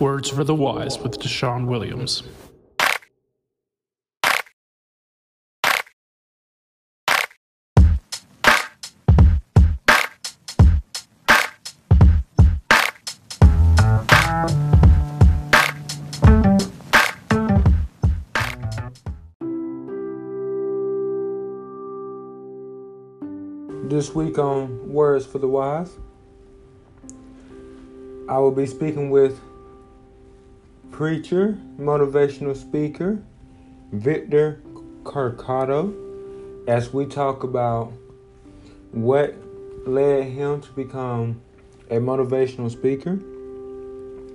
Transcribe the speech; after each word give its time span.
Words 0.00 0.30
for 0.30 0.44
the 0.44 0.54
Wise 0.54 0.96
with 1.00 1.18
Deshaun 1.18 1.66
Williams. 1.66 2.22
This 23.88 24.14
week 24.14 24.38
on 24.38 24.92
Words 24.92 25.26
for 25.26 25.38
the 25.38 25.48
Wise, 25.48 25.98
I 28.28 28.38
will 28.38 28.52
be 28.52 28.64
speaking 28.64 29.10
with 29.10 29.40
preacher, 30.98 31.56
motivational 31.78 32.56
speaker, 32.56 33.22
Victor 33.92 34.60
Carcado 35.04 35.94
as 36.66 36.92
we 36.92 37.06
talk 37.06 37.44
about 37.44 37.92
what 38.90 39.32
led 39.86 40.24
him 40.24 40.60
to 40.60 40.72
become 40.72 41.40
a 41.88 41.98
motivational 41.98 42.68
speaker 42.68 43.12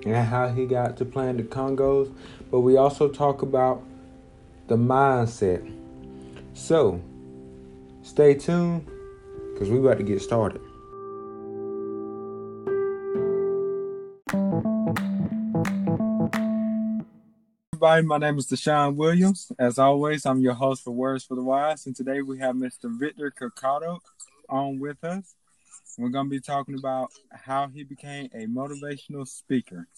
and 0.06 0.26
how 0.26 0.48
he 0.48 0.66
got 0.66 0.96
to 0.96 1.04
playing 1.04 1.36
the 1.36 1.44
congas. 1.44 2.10
But 2.50 2.62
we 2.62 2.78
also 2.78 3.10
talk 3.10 3.42
about 3.42 3.84
the 4.68 4.78
mindset. 4.78 5.70
So, 6.54 7.02
stay 8.04 8.36
tuned 8.36 8.90
because 9.52 9.70
we 9.70 9.80
about 9.80 9.98
to 9.98 10.04
get 10.06 10.22
started. 10.22 10.62
Everybody, 17.84 18.08
my 18.08 18.18
name 18.18 18.38
is 18.38 18.48
Deshaun 18.48 18.96
Williams. 18.96 19.52
As 19.60 19.78
always, 19.78 20.26
I'm 20.26 20.40
your 20.40 20.54
host 20.54 20.86
for 20.86 20.92
Words 20.92 21.26
for 21.26 21.36
the 21.36 21.44
Wise, 21.44 21.86
and 21.86 21.94
today 21.94 22.22
we 22.22 22.40
have 22.40 22.56
Mr. 22.56 22.90
Victor 22.98 23.30
Carcado 23.30 24.00
on 24.48 24.80
with 24.80 25.04
us. 25.04 25.36
We're 25.98 26.08
going 26.08 26.28
to 26.28 26.30
be 26.30 26.40
talking 26.40 26.76
about 26.80 27.12
how 27.30 27.68
he 27.68 27.84
became 27.84 28.30
a 28.34 28.46
motivational 28.46 29.28
speaker 29.28 29.90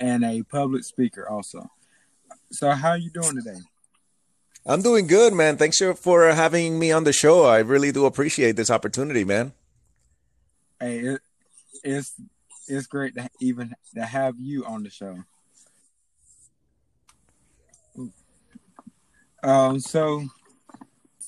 and 0.00 0.24
a 0.24 0.42
public 0.42 0.82
speaker 0.82 1.28
also. 1.28 1.70
So, 2.50 2.72
how 2.72 2.88
are 2.88 2.98
you 2.98 3.10
doing 3.10 3.36
today? 3.36 3.60
I'm 4.66 4.82
doing 4.82 5.06
good, 5.06 5.32
man. 5.32 5.58
Thanks 5.58 5.78
for 5.78 6.32
having 6.32 6.76
me 6.76 6.90
on 6.90 7.04
the 7.04 7.12
show. 7.12 7.44
I 7.44 7.60
really 7.60 7.92
do 7.92 8.04
appreciate 8.04 8.56
this 8.56 8.68
opportunity, 8.68 9.22
man. 9.22 9.52
Hey, 10.80 10.98
it, 10.98 11.20
it's 11.84 12.14
it's 12.66 12.88
great 12.88 13.14
to 13.14 13.30
even 13.40 13.76
to 13.94 14.02
have 14.04 14.40
you 14.40 14.64
on 14.64 14.82
the 14.82 14.90
show. 14.90 15.18
Um, 19.42 19.80
so 19.80 20.24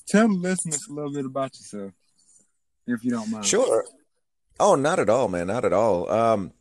tell 0.07 0.27
the 0.27 0.33
listeners 0.33 0.87
a 0.89 0.93
little 0.93 1.11
bit 1.11 1.25
about 1.25 1.55
yourself, 1.55 1.91
if 2.87 3.03
you 3.03 3.11
don't 3.11 3.31
mind. 3.31 3.45
Sure. 3.45 3.85
Oh, 4.59 4.75
not 4.75 4.99
at 4.99 5.09
all, 5.09 5.27
man. 5.27 5.47
Not 5.47 5.65
at 5.65 5.73
all. 5.73 6.09
Um, 6.11 6.53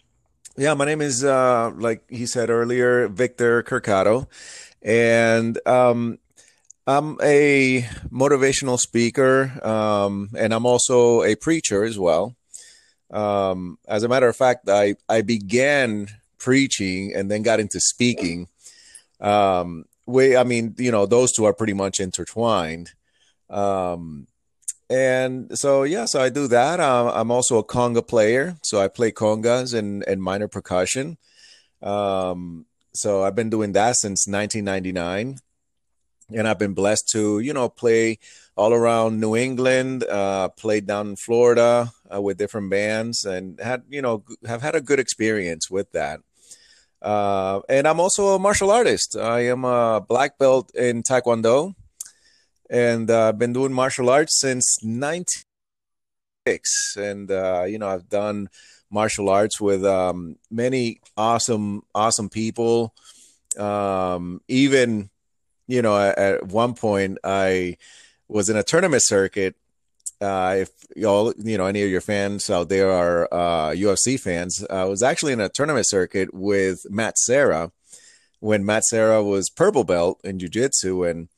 yeah, 0.56 0.74
my 0.74 0.84
name 0.84 1.00
is 1.00 1.24
uh, 1.24 1.70
like 1.76 2.02
he 2.08 2.26
said 2.26 2.50
earlier, 2.50 3.08
Victor 3.08 3.62
Carcado, 3.62 4.26
and 4.82 5.58
um, 5.66 6.18
I'm 6.86 7.18
a 7.22 7.82
motivational 8.10 8.78
speaker, 8.78 9.52
um, 9.66 10.30
and 10.36 10.52
I'm 10.52 10.66
also 10.66 11.22
a 11.22 11.36
preacher 11.36 11.84
as 11.84 11.98
well. 11.98 12.34
Um, 13.10 13.78
as 13.86 14.02
a 14.02 14.08
matter 14.08 14.28
of 14.28 14.36
fact, 14.36 14.68
I 14.68 14.96
I 15.08 15.22
began 15.22 16.08
preaching 16.38 17.14
and 17.14 17.30
then 17.30 17.42
got 17.42 17.60
into 17.60 17.80
speaking. 17.80 18.48
Um, 19.20 19.84
we, 20.06 20.36
I 20.36 20.44
mean, 20.44 20.74
you 20.78 20.90
know, 20.90 21.06
those 21.06 21.32
two 21.32 21.44
are 21.44 21.52
pretty 21.52 21.74
much 21.74 22.00
intertwined. 22.00 22.90
Um, 23.48 24.26
and 24.90 25.56
so 25.58 25.84
yeah, 25.84 26.04
so 26.04 26.20
I 26.20 26.28
do 26.28 26.48
that. 26.48 26.80
Uh, 26.80 27.12
I'm 27.14 27.30
also 27.30 27.58
a 27.58 27.64
conga 27.64 28.06
player, 28.06 28.56
so 28.62 28.80
I 28.80 28.88
play 28.88 29.10
congas 29.10 29.74
and 29.74 30.04
and 30.06 30.22
minor 30.22 30.48
percussion. 30.48 31.16
Um, 31.80 32.66
so 32.92 33.22
I've 33.22 33.34
been 33.34 33.48
doing 33.48 33.72
that 33.72 33.96
since 33.96 34.26
1999 34.28 35.38
and 36.34 36.48
I've 36.48 36.58
been 36.58 36.74
blessed 36.74 37.08
to, 37.12 37.40
you 37.40 37.52
know, 37.52 37.68
play 37.68 38.18
all 38.56 38.72
around 38.72 39.20
New 39.20 39.36
England, 39.36 40.04
uh, 40.04 40.48
played 40.48 40.86
down 40.86 41.08
in 41.08 41.16
Florida 41.16 41.92
uh, 42.14 42.20
with 42.20 42.38
different 42.38 42.70
bands, 42.70 43.24
and 43.24 43.58
had, 43.60 43.82
you 43.88 44.02
know, 44.02 44.24
have 44.46 44.62
had 44.62 44.74
a 44.74 44.80
good 44.80 45.00
experience 45.00 45.70
with 45.70 45.92
that. 45.92 46.20
Uh, 47.02 47.60
and 47.68 47.88
I'm 47.88 47.98
also 48.00 48.36
a 48.36 48.38
martial 48.38 48.70
artist. 48.70 49.16
I 49.16 49.40
am 49.46 49.64
a 49.64 50.00
black 50.00 50.38
belt 50.38 50.72
in 50.74 51.02
Taekwondo, 51.02 51.74
and 52.70 53.10
uh, 53.10 53.28
I've 53.28 53.38
been 53.38 53.52
doing 53.52 53.72
martial 53.72 54.08
arts 54.08 54.38
since 54.40 54.78
'96. 54.84 55.44
And 56.96 57.30
uh, 57.30 57.64
you 57.66 57.78
know, 57.78 57.88
I've 57.88 58.08
done 58.08 58.48
martial 58.88 59.28
arts 59.28 59.60
with 59.60 59.84
um, 59.84 60.36
many 60.50 61.00
awesome, 61.16 61.82
awesome 61.94 62.28
people. 62.28 62.94
Um, 63.58 64.40
even 64.46 65.10
you 65.66 65.82
know, 65.82 65.98
at, 65.98 66.18
at 66.18 66.46
one 66.46 66.74
point 66.74 67.18
I 67.24 67.78
was 68.28 68.48
in 68.48 68.56
a 68.56 68.62
tournament 68.62 69.02
circuit. 69.04 69.56
Uh, 70.22 70.56
if 70.58 70.70
y'all, 70.94 71.34
you 71.36 71.58
know, 71.58 71.66
any 71.66 71.82
of 71.82 71.90
your 71.90 72.00
fans 72.00 72.48
out 72.48 72.68
there 72.68 72.90
are 72.90 73.28
uh, 73.32 73.70
UFC 73.70 74.18
fans, 74.18 74.64
I 74.70 74.84
was 74.84 75.02
actually 75.02 75.32
in 75.32 75.40
a 75.40 75.48
tournament 75.48 75.88
circuit 75.88 76.32
with 76.32 76.88
Matt 76.88 77.18
Serra 77.18 77.72
when 78.38 78.64
Matt 78.64 78.84
Serra 78.84 79.22
was 79.22 79.50
purple 79.50 79.84
belt 79.84 80.20
in 80.22 80.38
jiu-jitsu. 80.38 81.04
And 81.04 81.28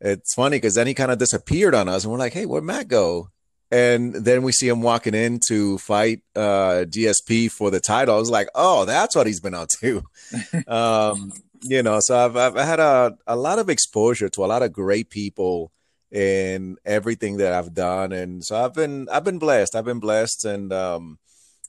it's 0.00 0.34
funny 0.34 0.56
because 0.56 0.74
then 0.74 0.88
he 0.88 0.94
kind 0.94 1.12
of 1.12 1.18
disappeared 1.18 1.74
on 1.74 1.88
us 1.88 2.04
and 2.04 2.12
we're 2.12 2.18
like, 2.18 2.32
hey, 2.32 2.44
where'd 2.44 2.64
Matt 2.64 2.88
go? 2.88 3.30
And 3.70 4.14
then 4.14 4.42
we 4.42 4.52
see 4.52 4.66
him 4.66 4.82
walking 4.82 5.14
in 5.14 5.40
to 5.48 5.78
fight 5.78 6.22
uh, 6.34 6.86
GSP 6.88 7.52
for 7.52 7.70
the 7.70 7.80
title. 7.80 8.16
I 8.16 8.18
was 8.18 8.30
like, 8.30 8.48
oh, 8.54 8.84
that's 8.84 9.14
what 9.14 9.26
he's 9.26 9.40
been 9.40 9.54
up 9.54 9.68
to. 9.80 10.02
um, 10.66 11.32
you 11.62 11.82
know, 11.82 11.98
so 12.00 12.16
I've 12.16 12.36
I've 12.36 12.54
had 12.54 12.80
a 12.80 13.16
a 13.26 13.36
lot 13.36 13.58
of 13.58 13.68
exposure 13.68 14.28
to 14.30 14.44
a 14.44 14.46
lot 14.46 14.62
of 14.62 14.72
great 14.72 15.10
people 15.10 15.72
in 16.10 16.76
everything 16.84 17.36
that 17.38 17.52
I've 17.52 17.74
done, 17.74 18.12
and 18.12 18.44
so 18.44 18.56
I've 18.56 18.74
been 18.74 19.08
I've 19.10 19.24
been 19.24 19.38
blessed. 19.38 19.74
I've 19.74 19.84
been 19.84 20.00
blessed, 20.00 20.44
and 20.44 20.72
um, 20.72 21.18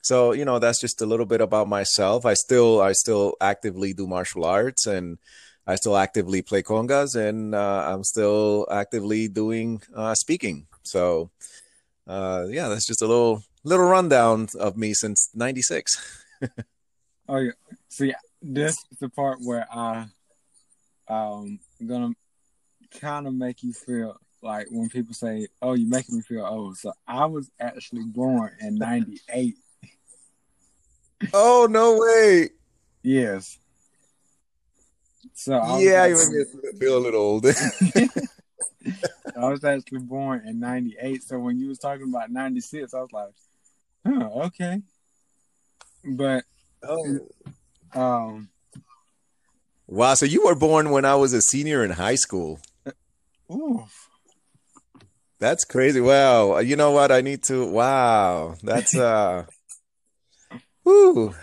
so 0.02 0.32
you 0.32 0.44
know 0.44 0.58
that's 0.58 0.80
just 0.80 1.02
a 1.02 1.06
little 1.06 1.26
bit 1.26 1.40
about 1.40 1.68
myself. 1.68 2.24
I 2.24 2.34
still 2.34 2.80
I 2.80 2.92
still 2.92 3.34
actively 3.40 3.92
do 3.92 4.06
martial 4.06 4.44
arts, 4.44 4.86
and 4.86 5.18
I 5.66 5.74
still 5.76 5.96
actively 5.96 6.42
play 6.42 6.62
congas, 6.62 7.16
and 7.16 7.54
uh, 7.54 7.84
I'm 7.86 8.04
still 8.04 8.66
actively 8.70 9.28
doing 9.28 9.82
uh, 9.94 10.14
speaking. 10.14 10.66
So 10.82 11.30
uh, 12.06 12.46
yeah, 12.48 12.68
that's 12.68 12.86
just 12.86 13.02
a 13.02 13.06
little 13.06 13.42
little 13.62 13.86
rundown 13.86 14.48
of 14.58 14.76
me 14.76 14.94
since 14.94 15.28
'96. 15.34 16.24
oh 17.28 17.36
yeah, 17.36 17.52
so 17.88 18.04
yeah, 18.04 18.14
this 18.40 18.76
is 18.90 18.98
the 18.98 19.10
part 19.10 19.38
where 19.42 19.66
I 19.70 20.06
um 21.08 21.58
gonna 21.86 22.14
kind 23.00 23.26
of 23.26 23.34
make 23.34 23.62
you 23.62 23.72
feel 23.72 24.16
like 24.42 24.66
when 24.70 24.88
people 24.88 25.14
say, 25.14 25.48
"Oh, 25.60 25.74
you're 25.74 25.88
making 25.88 26.16
me 26.16 26.22
feel 26.22 26.44
old." 26.44 26.76
So 26.76 26.92
I 27.06 27.26
was 27.26 27.50
actually 27.60 28.04
born 28.04 28.52
in 28.60 28.76
'98. 28.76 29.56
Oh 31.34 31.66
no 31.70 31.98
way! 31.98 32.50
Yes. 33.02 33.58
So 35.34 35.78
yeah, 35.78 36.06
you 36.06 36.46
feel 36.78 36.98
a 36.98 37.00
little 37.00 37.20
old. 37.20 37.46
I 39.36 39.48
was 39.48 39.64
actually 39.64 40.00
born 40.00 40.46
in 40.46 40.60
'98, 40.60 41.22
so 41.22 41.38
when 41.38 41.58
you 41.58 41.68
was 41.68 41.78
talking 41.78 42.08
about 42.08 42.30
'96, 42.30 42.94
I 42.94 43.00
was 43.00 43.12
like, 43.12 43.32
"Oh, 44.06 44.42
okay." 44.42 44.82
But 46.04 46.44
oh. 46.82 47.20
Um, 47.92 48.48
wow. 49.86 50.14
So 50.14 50.26
you 50.26 50.44
were 50.46 50.54
born 50.54 50.90
when 50.90 51.04
I 51.04 51.16
was 51.16 51.32
a 51.32 51.42
senior 51.42 51.84
in 51.84 51.90
high 51.90 52.14
school. 52.14 52.60
Oof. 53.52 54.09
That's 55.40 55.64
crazy. 55.64 56.00
Wow. 56.00 56.58
You 56.58 56.76
know 56.76 56.92
what? 56.92 57.10
I 57.10 57.22
need 57.22 57.42
to. 57.44 57.66
Wow. 57.66 58.56
That's 58.62 58.94
uh. 58.94 59.46
woo. 60.84 61.34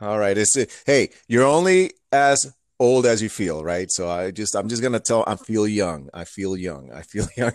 All 0.00 0.18
right. 0.18 0.36
It's 0.36 0.54
hey. 0.84 1.10
You're 1.26 1.46
only 1.46 1.92
as 2.12 2.54
old 2.78 3.06
as 3.06 3.22
you 3.22 3.28
feel, 3.28 3.64
right? 3.64 3.90
So 3.90 4.08
I 4.08 4.30
just 4.30 4.54
I'm 4.54 4.68
just 4.68 4.82
gonna 4.82 5.00
tell. 5.00 5.24
I 5.26 5.36
feel 5.36 5.66
young. 5.66 6.10
I 6.12 6.24
feel 6.24 6.56
young. 6.56 6.92
I 6.92 7.02
feel 7.02 7.26
young. 7.36 7.52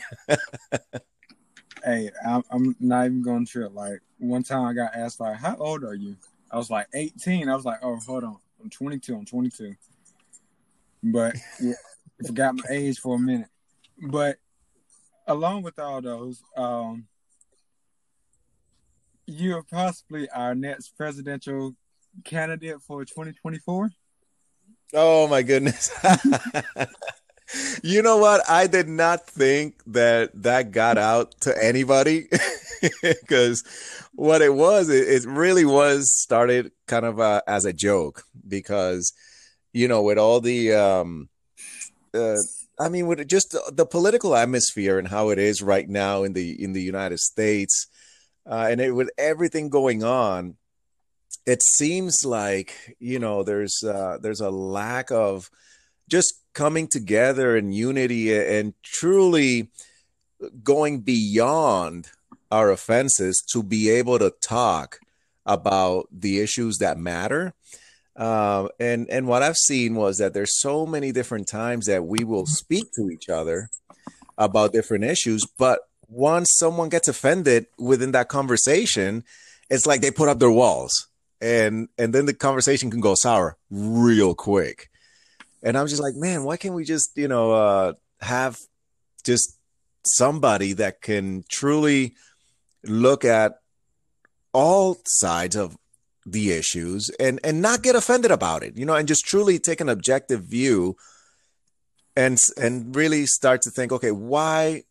hey, 1.83 2.09
I'm, 2.27 2.43
I'm 2.49 2.75
not 2.79 3.05
even 3.05 3.21
going 3.21 3.45
to 3.45 3.51
trip. 3.51 3.71
Like 3.73 3.99
one 4.17 4.43
time 4.43 4.65
I 4.65 4.73
got 4.73 4.95
asked 4.95 5.19
like, 5.19 5.37
"How 5.37 5.55
old 5.57 5.83
are 5.83 5.95
you?" 5.95 6.17
I 6.51 6.57
was 6.57 6.69
like 6.69 6.87
18. 6.93 7.47
I 7.47 7.55
was 7.55 7.65
like, 7.65 7.79
oh, 7.81 7.97
hold 8.05 8.23
on. 8.23 8.37
I'm 8.61 8.69
22. 8.69 9.15
I'm 9.15 9.25
22. 9.25 9.73
But 11.03 11.35
yeah, 11.61 11.73
forgot 12.25 12.55
my 12.55 12.63
age 12.69 12.99
for 12.99 13.15
a 13.15 13.19
minute. 13.19 13.47
But 14.01 14.37
along 15.31 15.63
with 15.63 15.79
all 15.79 16.01
those, 16.01 16.43
um, 16.57 17.07
you're 19.25 19.63
possibly 19.63 20.29
our 20.29 20.53
next 20.53 20.95
presidential 20.97 21.75
candidate 22.23 22.81
for 22.85 23.05
2024? 23.05 23.89
Oh 24.93 25.27
my 25.27 25.41
goodness. 25.41 25.89
you 27.83 28.01
know 28.01 28.17
what? 28.17 28.41
I 28.49 28.67
did 28.67 28.89
not 28.89 29.25
think 29.25 29.81
that 29.87 30.31
that 30.43 30.71
got 30.71 30.97
out 30.97 31.39
to 31.41 31.63
anybody 31.63 32.27
because 33.01 33.63
what 34.13 34.41
it 34.41 34.53
was, 34.53 34.89
it, 34.89 35.07
it, 35.07 35.25
really 35.25 35.63
was 35.63 36.11
started 36.11 36.71
kind 36.87 37.05
of 37.05 37.21
uh, 37.21 37.41
as 37.47 37.63
a 37.63 37.71
joke 37.71 38.23
because, 38.45 39.13
you 39.71 39.87
know, 39.87 40.01
with 40.01 40.17
all 40.17 40.41
the, 40.41 40.73
um, 40.73 41.29
uh, 42.13 42.35
I 42.79 42.89
mean, 42.89 43.07
with 43.07 43.27
just 43.27 43.51
the, 43.51 43.71
the, 43.73 43.85
political 43.85 44.35
atmosphere 44.35 44.97
and 44.97 45.07
how 45.07 45.29
it 45.29 45.37
is 45.37 45.61
right 45.61 45.87
now 45.87 46.23
in 46.23 46.33
the 46.33 46.61
in 46.61 46.73
the 46.73 46.81
United 46.81 47.19
States, 47.19 47.87
uh, 48.49 48.67
and 48.69 48.81
it, 48.81 48.91
with 48.91 49.11
everything 49.17 49.69
going 49.69 50.03
on, 50.03 50.55
it 51.45 51.61
seems 51.61 52.25
like 52.25 52.95
you 52.99 53.19
know 53.19 53.43
there's 53.43 53.83
uh, 53.83 54.17
there's 54.21 54.41
a 54.41 54.49
lack 54.49 55.11
of 55.11 55.49
just 56.09 56.41
coming 56.53 56.87
together 56.87 57.55
in 57.55 57.71
unity 57.71 58.35
and 58.35 58.73
truly 58.83 59.69
going 60.63 60.99
beyond 61.01 62.09
our 62.51 62.69
offenses 62.69 63.41
to 63.53 63.63
be 63.63 63.89
able 63.89 64.19
to 64.19 64.33
talk 64.41 64.99
about 65.45 66.07
the 66.11 66.39
issues 66.39 66.77
that 66.77 66.97
matter. 66.97 67.53
Uh, 68.21 68.67
and 68.79 69.09
and 69.09 69.27
what 69.27 69.41
I've 69.41 69.57
seen 69.57 69.95
was 69.95 70.19
that 70.19 70.35
there's 70.35 70.59
so 70.59 70.85
many 70.85 71.11
different 71.11 71.47
times 71.47 71.87
that 71.87 72.05
we 72.05 72.23
will 72.23 72.45
speak 72.45 72.85
to 72.93 73.09
each 73.09 73.29
other 73.29 73.71
about 74.37 74.73
different 74.73 75.05
issues, 75.05 75.43
but 75.57 75.79
once 76.07 76.49
someone 76.53 76.89
gets 76.89 77.07
offended 77.07 77.65
within 77.79 78.11
that 78.11 78.27
conversation, 78.27 79.23
it's 79.71 79.87
like 79.87 80.01
they 80.01 80.11
put 80.11 80.29
up 80.29 80.37
their 80.37 80.51
walls 80.51 81.07
and 81.41 81.89
and 81.97 82.13
then 82.13 82.27
the 82.27 82.33
conversation 82.35 82.91
can 82.91 83.01
go 83.01 83.15
sour 83.15 83.57
real 83.71 84.35
quick. 84.35 84.91
And 85.63 85.75
i'm 85.75 85.87
just 85.87 86.01
like 86.01 86.15
man 86.15 86.43
why 86.43 86.57
can't 86.57 86.75
we 86.75 86.83
just 86.83 87.11
you 87.15 87.27
know 87.27 87.51
uh 87.51 87.93
have 88.19 88.57
just 89.23 89.57
somebody 90.05 90.73
that 90.73 91.01
can 91.01 91.43
truly 91.49 92.15
look 92.83 93.25
at 93.25 93.61
all 94.53 94.99
sides 95.05 95.55
of 95.55 95.75
the 96.25 96.51
issues 96.51 97.09
and 97.19 97.39
and 97.43 97.61
not 97.61 97.81
get 97.81 97.95
offended 97.95 98.29
about 98.29 98.61
it 98.61 98.77
you 98.77 98.85
know 98.85 98.95
and 98.95 99.07
just 99.07 99.25
truly 99.25 99.57
take 99.57 99.81
an 99.81 99.89
objective 99.89 100.43
view 100.43 100.95
and 102.15 102.37
and 102.57 102.95
really 102.95 103.25
start 103.25 103.61
to 103.61 103.71
think 103.71 103.91
okay 103.91 104.11
why 104.11 104.83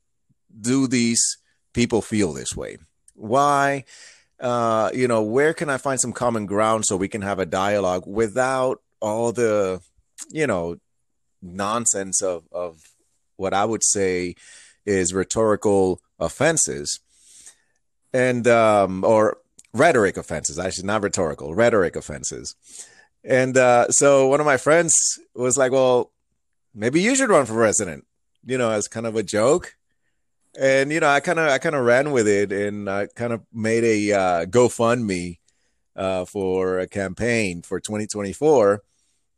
do 0.59 0.87
these 0.87 1.39
people 1.73 2.03
feel 2.03 2.33
this 2.33 2.57
way? 2.57 2.79
Why 3.15 3.85
uh, 4.41 4.91
you 4.95 5.07
know, 5.07 5.23
where 5.23 5.53
can 5.53 5.69
I 5.69 5.77
find 5.77 6.01
some 6.01 6.15
common 6.15 6.47
ground 6.47 6.87
so 6.87 6.97
we 6.97 7.09
can 7.09 7.21
have 7.21 7.39
a 7.39 7.45
dialogue 7.45 8.05
without 8.07 8.81
all 8.99 9.33
the, 9.33 9.83
you 10.31 10.47
know, 10.47 10.77
nonsense 11.43 12.23
of 12.23 12.45
of 12.51 12.81
what 13.37 13.53
I 13.53 13.67
would 13.67 13.85
say 13.85 14.35
is 14.87 15.13
rhetorical 15.13 16.01
offenses? 16.19 17.01
And 18.13 18.49
um 18.49 19.05
or 19.05 19.39
rhetoric 19.73 20.17
offenses. 20.17 20.59
Actually 20.59 20.87
not 20.87 21.03
rhetorical 21.03 21.55
rhetoric 21.55 21.97
offenses. 21.97 22.55
And 23.25 23.57
uh 23.57 23.89
so 23.91 24.27
one 24.29 24.41
of 24.41 24.47
my 24.47 24.57
friends 24.57 24.95
was 25.35 25.57
like 25.59 25.73
well 25.73 26.13
maybe 26.75 27.01
you 27.01 27.15
should 27.15 27.31
run 27.31 27.47
for 27.47 27.55
president 27.55 28.05
you 28.45 28.59
know 28.59 28.71
as 28.71 28.89
kind 28.89 29.07
of 29.07 29.17
a 29.17 29.23
joke. 29.23 29.77
And 30.59 30.91
you 30.91 30.99
know, 31.01 31.09
I 31.09 31.21
kind 31.21 31.39
of 31.39 31.49
I 31.49 31.59
kind 31.59 31.77
of 31.77 31.85
ran 31.85 32.11
with 32.11 32.27
it, 32.27 32.51
and 32.51 32.91
I 32.91 33.07
kind 33.07 33.33
of 33.33 33.43
made 33.53 33.85
a 33.85 34.13
uh, 34.13 34.47
GoFundMe 34.47 35.39
uh, 35.95 36.25
for 36.25 36.81
a 36.81 36.89
campaign 36.89 37.63
for 37.63 37.79
2024, 37.79 38.83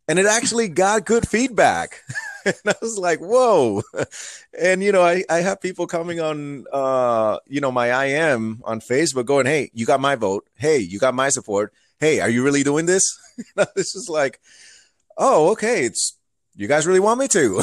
and 0.08 0.18
it 0.18 0.24
actually 0.24 0.68
got 0.68 1.04
good 1.04 1.28
feedback. 1.28 2.00
and 2.46 2.54
I 2.66 2.74
was 2.80 2.98
like, 2.98 3.20
"Whoa!" 3.20 3.82
And 4.58 4.82
you 4.82 4.92
know, 4.92 5.02
I 5.02 5.24
I 5.30 5.38
have 5.38 5.60
people 5.60 5.86
coming 5.86 6.20
on, 6.20 6.66
uh, 6.72 7.38
you 7.46 7.60
know, 7.60 7.72
my 7.72 8.04
IM 8.06 8.62
on 8.64 8.80
Facebook, 8.80 9.26
going, 9.26 9.46
"Hey, 9.46 9.70
you 9.74 9.86
got 9.86 10.00
my 10.00 10.14
vote. 10.14 10.48
Hey, 10.54 10.78
you 10.78 10.98
got 10.98 11.14
my 11.14 11.28
support. 11.30 11.72
Hey, 11.98 12.20
are 12.20 12.28
you 12.28 12.42
really 12.42 12.62
doing 12.62 12.86
this?" 12.86 13.02
this 13.76 13.94
is 13.94 14.08
like, 14.08 14.40
"Oh, 15.16 15.50
okay. 15.52 15.84
It's 15.84 16.18
you 16.54 16.68
guys 16.68 16.86
really 16.86 17.00
want 17.00 17.20
me 17.20 17.28
to." 17.28 17.62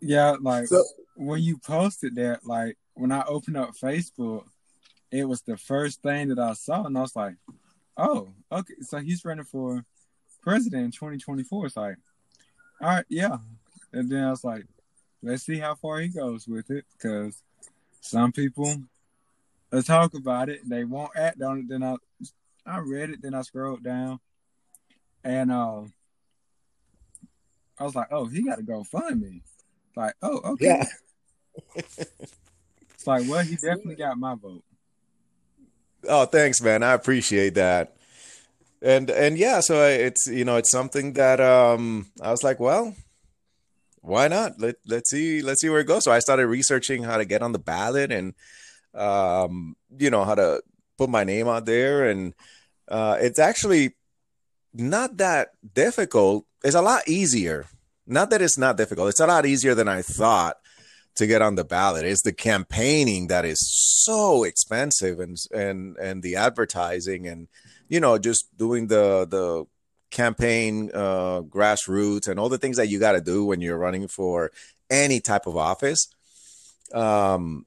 yeah, 0.00 0.36
like. 0.40 0.68
So, 0.68 0.82
when 1.16 1.42
you 1.42 1.58
posted 1.58 2.14
that, 2.16 2.46
like 2.46 2.76
when 2.94 3.12
I 3.12 3.24
opened 3.24 3.56
up 3.56 3.70
Facebook, 3.82 4.44
it 5.10 5.24
was 5.24 5.42
the 5.42 5.56
first 5.56 6.02
thing 6.02 6.28
that 6.28 6.38
I 6.38 6.52
saw, 6.52 6.84
and 6.84 6.96
I 6.96 7.00
was 7.00 7.16
like, 7.16 7.34
"Oh, 7.96 8.28
okay." 8.52 8.74
So 8.82 8.98
he's 8.98 9.24
running 9.24 9.44
for 9.44 9.84
president 10.42 10.84
in 10.84 10.90
2024. 10.92 11.66
It's 11.66 11.76
like, 11.76 11.96
all 12.80 12.88
right, 12.88 13.04
yeah. 13.08 13.38
And 13.92 14.10
then 14.10 14.24
I 14.24 14.30
was 14.30 14.44
like, 14.44 14.64
let's 15.22 15.44
see 15.44 15.58
how 15.58 15.74
far 15.74 16.00
he 16.00 16.08
goes 16.08 16.46
with 16.46 16.70
it, 16.70 16.84
because 16.92 17.42
some 18.00 18.32
people 18.32 18.82
they 19.70 19.82
talk 19.82 20.14
about 20.14 20.48
it, 20.48 20.60
they 20.68 20.84
won't 20.84 21.16
act 21.16 21.42
on 21.42 21.58
it. 21.58 21.68
Then 21.68 21.82
I, 21.82 21.96
I 22.64 22.78
read 22.78 23.10
it, 23.10 23.22
then 23.22 23.34
I 23.34 23.42
scrolled 23.42 23.82
down, 23.82 24.20
and 25.24 25.50
uh, 25.50 25.82
I 27.78 27.84
was 27.84 27.94
like, 27.94 28.08
oh, 28.10 28.26
he 28.26 28.42
got 28.42 28.58
to 28.58 28.62
GoFundMe. 28.62 29.42
Like, 29.96 30.14
oh, 30.22 30.40
okay. 30.52 30.66
Yeah 30.66 30.84
it's 31.74 33.06
like, 33.06 33.28
well, 33.28 33.44
he 33.44 33.54
definitely 33.56 33.96
got 33.96 34.18
my 34.18 34.34
vote. 34.34 34.62
Oh, 36.08 36.24
thanks, 36.26 36.60
man. 36.60 36.82
I 36.82 36.92
appreciate 36.92 37.54
that. 37.54 37.95
And 38.82 39.10
and 39.10 39.38
yeah, 39.38 39.60
so 39.60 39.84
it's 39.86 40.26
you 40.26 40.44
know 40.44 40.56
it's 40.56 40.70
something 40.70 41.14
that 41.14 41.40
um 41.40 42.06
I 42.22 42.30
was 42.30 42.42
like, 42.44 42.60
well, 42.60 42.94
why 44.02 44.28
not? 44.28 44.60
Let 44.60 44.76
let's 44.86 45.10
see 45.10 45.42
let's 45.42 45.60
see 45.60 45.68
where 45.68 45.80
it 45.80 45.86
goes. 45.86 46.04
So 46.04 46.12
I 46.12 46.18
started 46.18 46.46
researching 46.46 47.02
how 47.02 47.16
to 47.16 47.24
get 47.24 47.42
on 47.42 47.52
the 47.52 47.58
ballot 47.58 48.12
and 48.12 48.34
um 48.94 49.76
you 49.98 50.10
know 50.10 50.24
how 50.24 50.34
to 50.34 50.62
put 50.98 51.10
my 51.10 51.24
name 51.24 51.48
out 51.48 51.66
there 51.66 52.08
and 52.08 52.34
uh 52.88 53.18
it's 53.20 53.38
actually 53.38 53.96
not 54.72 55.16
that 55.16 55.48
difficult. 55.74 56.44
It's 56.62 56.74
a 56.74 56.82
lot 56.82 57.08
easier. 57.08 57.66
Not 58.06 58.30
that 58.30 58.42
it's 58.42 58.58
not 58.58 58.76
difficult. 58.76 59.08
It's 59.08 59.20
a 59.20 59.26
lot 59.26 59.46
easier 59.46 59.74
than 59.74 59.88
I 59.88 60.02
thought 60.02 60.56
to 61.16 61.26
get 61.26 61.42
on 61.42 61.54
the 61.54 61.64
ballot. 61.64 62.04
It's 62.04 62.22
the 62.22 62.32
campaigning 62.32 63.26
that 63.28 63.44
is 63.44 63.58
so 64.04 64.44
expensive 64.44 65.18
and 65.18 65.36
and 65.52 65.96
and 65.96 66.22
the 66.22 66.36
advertising 66.36 67.26
and 67.26 67.48
you 67.88 68.00
know 68.00 68.18
just 68.18 68.46
doing 68.56 68.86
the 68.86 69.26
the 69.28 69.66
campaign 70.10 70.90
uh 70.94 71.40
grassroots 71.42 72.28
and 72.28 72.38
all 72.38 72.48
the 72.48 72.58
things 72.58 72.76
that 72.76 72.88
you 72.88 72.98
got 72.98 73.12
to 73.12 73.20
do 73.20 73.44
when 73.44 73.60
you're 73.60 73.76
running 73.76 74.08
for 74.08 74.50
any 74.88 75.20
type 75.20 75.46
of 75.46 75.56
office. 75.56 76.08
Um 76.94 77.66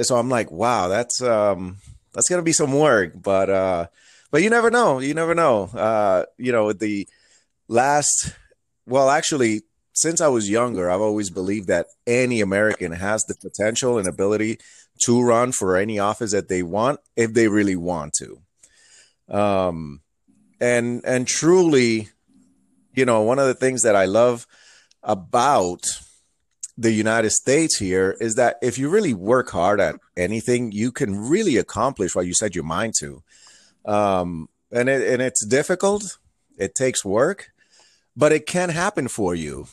so 0.00 0.16
I'm 0.16 0.28
like, 0.28 0.50
wow, 0.50 0.88
that's 0.88 1.20
um 1.22 1.78
that's 2.12 2.28
to 2.28 2.42
be 2.42 2.52
some 2.52 2.72
work, 2.72 3.12
but 3.20 3.50
uh 3.50 3.86
but 4.30 4.42
you 4.42 4.50
never 4.50 4.70
know. 4.70 5.00
You 5.00 5.14
never 5.14 5.34
know. 5.34 5.64
Uh 5.64 6.24
you 6.38 6.52
know, 6.52 6.72
the 6.72 7.08
last 7.68 8.32
well 8.86 9.10
actually 9.10 9.62
since 9.94 10.20
I 10.20 10.28
was 10.28 10.48
younger, 10.48 10.90
I've 10.90 11.00
always 11.00 11.30
believed 11.30 11.68
that 11.68 11.86
any 12.06 12.40
American 12.40 12.92
has 12.92 13.24
the 13.24 13.34
potential 13.34 13.98
and 13.98 14.08
ability 14.08 14.58
to 15.04 15.22
run 15.22 15.52
for 15.52 15.76
any 15.76 15.98
office 15.98 16.32
that 16.32 16.48
they 16.48 16.62
want 16.62 17.00
if 17.16 17.34
they 17.34 17.48
really 17.48 17.76
want 17.76 18.14
to. 18.18 18.40
Um, 19.32 20.02
and 20.60 21.02
and 21.04 21.26
truly, 21.26 22.10
you 22.94 23.04
know, 23.04 23.22
one 23.22 23.38
of 23.38 23.46
the 23.46 23.54
things 23.54 23.82
that 23.82 23.96
I 23.96 24.04
love 24.04 24.46
about 25.02 25.84
the 26.78 26.92
United 26.92 27.30
States 27.30 27.78
here 27.78 28.16
is 28.20 28.36
that 28.36 28.56
if 28.62 28.78
you 28.78 28.88
really 28.88 29.14
work 29.14 29.50
hard 29.50 29.80
at 29.80 29.96
anything, 30.16 30.72
you 30.72 30.92
can 30.92 31.28
really 31.28 31.56
accomplish 31.56 32.14
what 32.14 32.26
you 32.26 32.34
set 32.34 32.54
your 32.54 32.64
mind 32.64 32.94
to. 33.00 33.22
Um, 33.84 34.48
and 34.70 34.88
it, 34.88 35.06
and 35.12 35.20
it's 35.20 35.44
difficult. 35.44 36.18
It 36.56 36.74
takes 36.74 37.04
work, 37.04 37.50
but 38.16 38.32
it 38.32 38.46
can 38.46 38.68
happen 38.68 39.08
for 39.08 39.34
you 39.34 39.66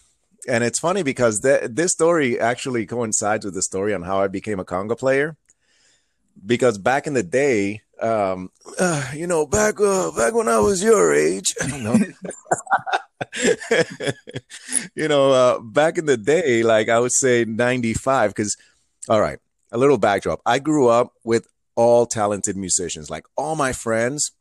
and 0.48 0.64
it's 0.64 0.80
funny 0.80 1.04
because 1.04 1.40
th- 1.42 1.70
this 1.70 1.92
story 1.92 2.40
actually 2.40 2.86
coincides 2.86 3.46
with 3.46 3.54
the 3.54 3.62
story 3.62 3.94
on 3.94 4.04
how 4.04 4.22
I 4.22 4.28
became 4.28 4.60
a 4.60 4.66
conga 4.66 4.98
player. 4.98 5.38
Because 6.46 6.78
back 6.78 7.08
in 7.08 7.14
the 7.14 7.24
day, 7.24 7.82
um, 8.02 8.52
uh, 8.80 9.12
you 9.14 9.28
know, 9.28 9.46
back 9.46 9.80
uh, 9.80 10.12
back 10.12 10.34
when 10.34 10.48
I 10.48 10.60
was 10.60 10.84
your 10.84 11.14
age, 11.14 11.54
you 14.96 15.08
know, 15.08 15.32
uh, 15.32 15.60
back 15.60 15.98
in 15.98 16.06
the 16.06 16.18
day, 16.18 16.64
like 16.64 16.90
I 16.90 17.00
would 17.00 17.12
say 17.12 17.46
ninety 17.46 17.94
five. 17.94 18.32
Because, 18.32 18.56
all 19.10 19.20
right, 19.20 19.40
a 19.72 19.78
little 19.78 19.98
backdrop. 19.98 20.42
I 20.46 20.60
grew 20.60 20.88
up 20.88 21.14
with 21.24 21.48
all 21.76 22.06
talented 22.06 22.58
musicians. 22.58 23.10
Like 23.10 23.26
all 23.36 23.56
my 23.56 23.74
friends 23.74 24.32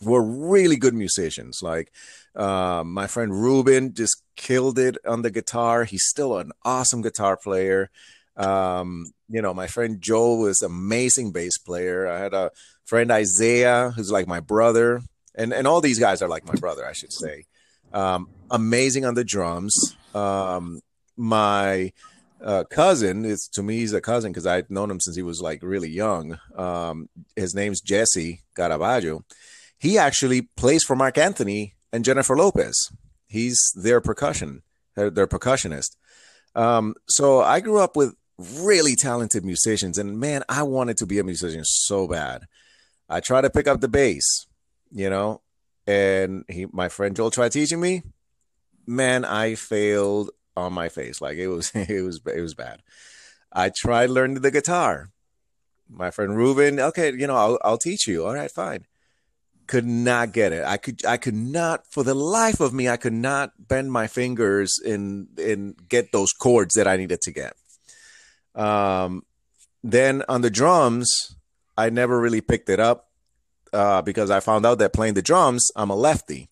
were 0.00 0.22
really 0.22 0.76
good 0.76 0.94
musicians. 0.94 1.60
Like 1.62 1.92
uh, 2.34 2.82
my 2.86 3.06
friend 3.06 3.32
Ruben 3.32 3.94
just 3.94 4.22
killed 4.36 4.78
it 4.78 4.96
on 5.06 5.22
the 5.22 5.30
guitar. 5.30 5.84
He's 5.84 6.04
still 6.04 6.38
an 6.38 6.52
awesome 6.64 7.02
guitar 7.02 7.36
player. 7.36 7.90
Um, 8.38 9.06
you 9.28 9.42
know, 9.42 9.52
my 9.52 9.66
friend 9.66 10.00
Joel 10.00 10.38
was 10.38 10.62
amazing 10.62 11.32
bass 11.32 11.58
player. 11.58 12.08
I 12.08 12.18
had 12.18 12.32
a 12.34 12.50
friend 12.84 13.10
Isaiah 13.10 13.92
who's 13.94 14.10
like 14.10 14.26
my 14.26 14.40
brother, 14.40 15.02
and 15.34 15.52
and 15.52 15.66
all 15.66 15.80
these 15.80 15.98
guys 15.98 16.22
are 16.22 16.28
like 16.28 16.46
my 16.46 16.54
brother, 16.54 16.86
I 16.86 16.92
should 16.92 17.12
say. 17.12 17.44
Um, 17.92 18.28
amazing 18.50 19.04
on 19.04 19.14
the 19.14 19.24
drums. 19.24 19.96
Um, 20.14 20.80
my 21.16 21.92
uh, 22.42 22.64
cousin 22.70 23.24
is 23.24 23.48
to 23.52 23.62
me 23.62 23.78
he's 23.78 23.92
a 23.92 24.00
cousin 24.00 24.32
because 24.32 24.46
I've 24.46 24.70
known 24.70 24.90
him 24.90 25.00
since 25.00 25.16
he 25.16 25.22
was 25.22 25.40
like 25.40 25.62
really 25.62 25.90
young. 25.90 26.38
Um, 26.56 27.08
his 27.34 27.54
name's 27.54 27.80
Jesse 27.80 28.42
Caravaggio. 28.54 29.24
He 29.78 29.98
actually 29.98 30.42
plays 30.56 30.84
for 30.84 30.96
Marc 30.96 31.18
Anthony 31.18 31.74
and 31.92 32.04
Jennifer 32.04 32.36
Lopez. 32.36 32.90
He's 33.26 33.72
their 33.76 34.00
percussion, 34.00 34.62
their, 34.96 35.10
their 35.10 35.26
percussionist. 35.26 35.96
Um, 36.54 36.94
so 37.08 37.40
I 37.40 37.60
grew 37.60 37.78
up 37.78 37.96
with 37.96 38.14
really 38.38 38.94
talented 38.94 39.44
musicians, 39.44 39.98
and 39.98 40.18
man, 40.18 40.44
I 40.48 40.62
wanted 40.62 40.96
to 40.98 41.06
be 41.06 41.18
a 41.18 41.24
musician 41.24 41.64
so 41.64 42.06
bad. 42.06 42.46
I 43.08 43.20
tried 43.20 43.42
to 43.42 43.50
pick 43.50 43.66
up 43.66 43.80
the 43.80 43.88
bass, 43.88 44.46
you 44.90 45.10
know, 45.10 45.40
and 45.86 46.44
he, 46.48 46.66
my 46.72 46.88
friend 46.88 47.16
Joel 47.16 47.30
tried 47.30 47.52
teaching 47.52 47.80
me. 47.80 48.02
Man, 48.86 49.24
I 49.24 49.54
failed 49.54 50.30
on 50.56 50.72
my 50.72 50.88
face. 50.88 51.20
Like 51.20 51.38
it 51.38 51.48
was, 51.48 51.70
it 51.74 52.02
was, 52.04 52.20
it 52.26 52.40
was 52.40 52.54
bad. 52.54 52.82
I 53.52 53.70
tried 53.74 54.10
learning 54.10 54.42
the 54.42 54.50
guitar. 54.50 55.10
My 55.90 56.10
friend 56.10 56.36
Ruben, 56.36 56.78
okay, 56.78 57.12
you 57.12 57.26
know, 57.26 57.36
I'll, 57.36 57.58
I'll 57.64 57.78
teach 57.78 58.06
you. 58.06 58.26
All 58.26 58.34
right, 58.34 58.50
fine. 58.50 58.84
Could 59.66 59.86
not 59.86 60.32
get 60.32 60.52
it. 60.52 60.64
I 60.64 60.76
could, 60.76 61.04
I 61.06 61.16
could 61.16 61.34
not, 61.34 61.86
for 61.90 62.02
the 62.02 62.14
life 62.14 62.60
of 62.60 62.74
me, 62.74 62.88
I 62.88 62.98
could 62.98 63.14
not 63.14 63.52
bend 63.58 63.90
my 63.90 64.06
fingers 64.06 64.78
and 64.84 65.28
and 65.38 65.74
get 65.88 66.10
those 66.12 66.32
chords 66.32 66.74
that 66.74 66.86
I 66.86 66.96
needed 66.96 67.20
to 67.22 67.32
get. 67.32 67.54
Um, 68.58 69.22
then 69.82 70.22
on 70.28 70.42
the 70.42 70.50
drums, 70.50 71.36
I 71.76 71.90
never 71.90 72.20
really 72.20 72.40
picked 72.40 72.68
it 72.68 72.80
up 72.80 73.08
uh, 73.72 74.02
because 74.02 74.30
I 74.30 74.40
found 74.40 74.66
out 74.66 74.78
that 74.78 74.92
playing 74.92 75.14
the 75.14 75.22
drums, 75.22 75.70
I'm 75.76 75.90
a 75.90 75.96
lefty, 75.96 76.48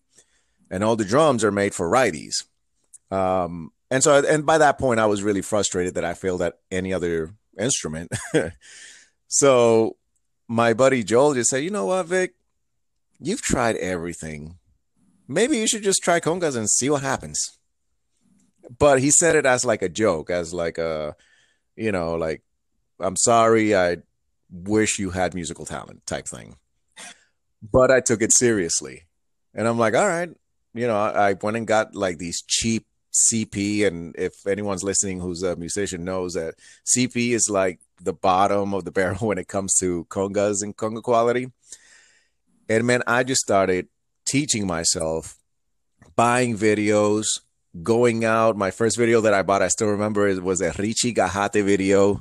and 0.70 0.84
all 0.84 0.96
the 0.96 1.04
drums 1.04 1.42
are 1.44 1.50
made 1.50 1.74
for 1.74 1.90
righties. 1.90 2.44
Um, 3.10 3.72
and 3.90 4.02
so, 4.02 4.24
and 4.24 4.46
by 4.46 4.58
that 4.58 4.78
point, 4.78 5.00
I 5.00 5.06
was 5.06 5.22
really 5.22 5.42
frustrated 5.42 5.94
that 5.94 6.04
I 6.04 6.14
failed 6.14 6.42
at 6.42 6.58
any 6.70 6.92
other 6.92 7.30
instrument. 7.58 8.12
so, 9.28 9.96
my 10.48 10.72
buddy 10.74 11.02
Joel 11.02 11.34
just 11.34 11.50
said, 11.50 11.62
"You 11.62 11.70
know 11.70 11.86
what, 11.86 12.06
Vic? 12.06 12.34
You've 13.20 13.42
tried 13.42 13.76
everything. 13.76 14.58
Maybe 15.28 15.58
you 15.58 15.66
should 15.66 15.82
just 15.82 16.02
try 16.02 16.20
congas 16.20 16.56
and 16.56 16.68
see 16.68 16.90
what 16.90 17.02
happens." 17.02 17.58
But 18.78 19.00
he 19.00 19.10
said 19.10 19.36
it 19.36 19.46
as 19.46 19.64
like 19.64 19.82
a 19.82 19.88
joke, 19.88 20.30
as 20.30 20.52
like 20.52 20.78
a, 20.78 21.14
you 21.76 21.92
know, 21.92 22.14
like, 22.14 22.42
"I'm 23.00 23.16
sorry, 23.16 23.76
I 23.76 23.98
wish 24.50 24.98
you 24.98 25.10
had 25.10 25.34
musical 25.34 25.66
talent" 25.66 26.06
type 26.06 26.26
thing. 26.26 26.56
But 27.62 27.90
I 27.90 28.00
took 28.00 28.22
it 28.22 28.32
seriously, 28.32 29.04
and 29.54 29.68
I'm 29.68 29.78
like, 29.78 29.94
"All 29.94 30.06
right." 30.06 30.30
You 30.74 30.86
know, 30.86 30.96
I 30.96 31.34
went 31.40 31.56
and 31.56 31.66
got 31.66 31.94
like 31.94 32.18
these 32.18 32.42
cheap 32.46 32.86
CP, 33.16 33.86
and 33.86 34.14
if 34.16 34.46
anyone's 34.46 34.84
listening 34.84 35.20
who's 35.20 35.42
a 35.42 35.56
musician 35.56 36.04
knows 36.04 36.34
that 36.34 36.54
CP 36.84 37.30
is 37.30 37.48
like 37.48 37.80
the 38.02 38.12
bottom 38.12 38.74
of 38.74 38.84
the 38.84 38.90
barrel 38.92 39.18
when 39.28 39.38
it 39.38 39.48
comes 39.48 39.74
to 39.78 40.04
congas 40.10 40.62
and 40.62 40.76
conga 40.76 41.02
quality. 41.02 41.50
And 42.68 42.86
man, 42.86 43.02
I 43.06 43.22
just 43.22 43.40
started 43.40 43.88
teaching 44.24 44.66
myself, 44.66 45.38
buying 46.16 46.56
videos, 46.56 47.26
going 47.82 48.24
out. 48.24 48.56
My 48.56 48.70
first 48.70 48.98
video 48.98 49.20
that 49.22 49.34
I 49.34 49.42
bought, 49.42 49.62
I 49.62 49.68
still 49.68 49.88
remember 49.88 50.28
it 50.28 50.42
was 50.42 50.60
a 50.60 50.72
Richie 50.78 51.14
Gajate 51.14 51.64
video 51.64 52.20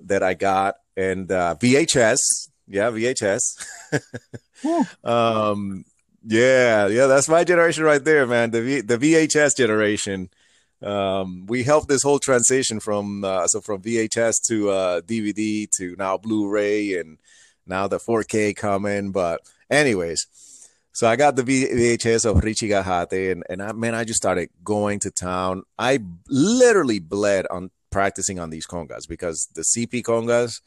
that 0.00 0.22
I 0.22 0.34
got, 0.34 0.76
and 0.96 1.30
uh, 1.30 1.54
VHS. 1.58 2.18
Yeah, 2.66 2.90
VHS. 2.90 3.40
um, 5.04 5.84
yeah, 6.24 6.86
yeah, 6.88 7.06
that's 7.06 7.28
my 7.28 7.44
generation 7.44 7.84
right 7.84 8.02
there, 8.02 8.26
man. 8.26 8.50
The 8.50 8.62
v, 8.62 8.80
the 8.80 8.98
VHS 8.98 9.56
generation. 9.56 10.30
Um, 10.80 11.46
we 11.46 11.64
helped 11.64 11.88
this 11.88 12.02
whole 12.02 12.20
transition 12.20 12.78
from 12.78 13.24
uh, 13.24 13.46
so 13.48 13.60
from 13.60 13.82
VHS 13.82 14.34
to 14.48 14.70
uh, 14.70 15.00
DVD 15.00 15.68
to 15.78 15.96
now 15.98 16.16
Blu-ray 16.18 16.98
and 16.98 17.18
now 17.66 17.88
the 17.88 17.98
4K 17.98 18.54
coming. 18.54 19.10
But 19.10 19.40
anyways, 19.70 20.26
so 20.98 21.06
I 21.06 21.14
got 21.14 21.36
the 21.36 21.44
VHS 21.44 22.28
of 22.28 22.42
Richie 22.42 22.70
Gajate, 22.70 23.30
and 23.30 23.44
and 23.48 23.62
I 23.62 23.70
man, 23.70 23.94
I 23.94 24.02
just 24.02 24.16
started 24.16 24.50
going 24.64 24.98
to 24.98 25.12
town. 25.12 25.62
I 25.78 26.00
literally 26.28 26.98
bled 26.98 27.46
on 27.52 27.70
practicing 27.92 28.40
on 28.40 28.50
these 28.50 28.66
congas 28.66 29.06
because 29.08 29.46
the 29.54 29.62
CP 29.62 30.02
congas 30.02 30.60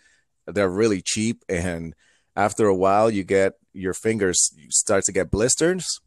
they're 0.47 0.69
really 0.69 1.01
cheap 1.01 1.43
and 1.49 1.93
after 2.37 2.65
a 2.65 2.75
while 2.75 3.11
you 3.11 3.25
get 3.25 3.55
your 3.73 3.93
fingers 3.93 4.51
start 4.69 5.03
to 5.03 5.11
get 5.11 5.29
blisters 5.29 5.99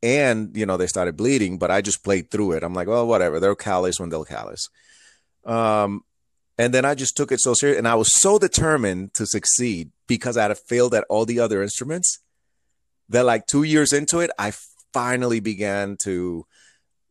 and 0.00 0.56
you 0.56 0.64
know 0.64 0.76
they 0.76 0.86
started 0.86 1.16
bleeding 1.16 1.58
but 1.58 1.70
i 1.70 1.80
just 1.82 2.02
played 2.02 2.30
through 2.30 2.52
it 2.52 2.62
i'm 2.62 2.72
like 2.72 2.88
well 2.88 3.06
whatever 3.06 3.38
they're 3.38 3.54
callous 3.54 4.00
when 4.00 4.08
they'll 4.08 4.24
callous 4.24 4.68
um 5.44 6.02
and 6.56 6.72
then 6.72 6.86
i 6.86 6.94
just 6.94 7.16
took 7.16 7.30
it 7.30 7.40
so 7.40 7.52
serious 7.52 7.76
and 7.76 7.86
i 7.86 7.94
was 7.94 8.10
so 8.18 8.38
determined 8.38 9.12
to 9.12 9.26
succeed 9.26 9.90
because 10.06 10.38
i 10.38 10.42
had 10.42 10.56
failed 10.56 10.94
at 10.94 11.04
all 11.10 11.26
the 11.26 11.38
other 11.38 11.62
instruments 11.62 12.20
that 13.08 13.24
like 13.24 13.46
two 13.46 13.62
years 13.62 13.92
into 13.92 14.20
it 14.20 14.30
i 14.38 14.52
finally 14.92 15.40
began 15.40 15.96
to 15.96 16.46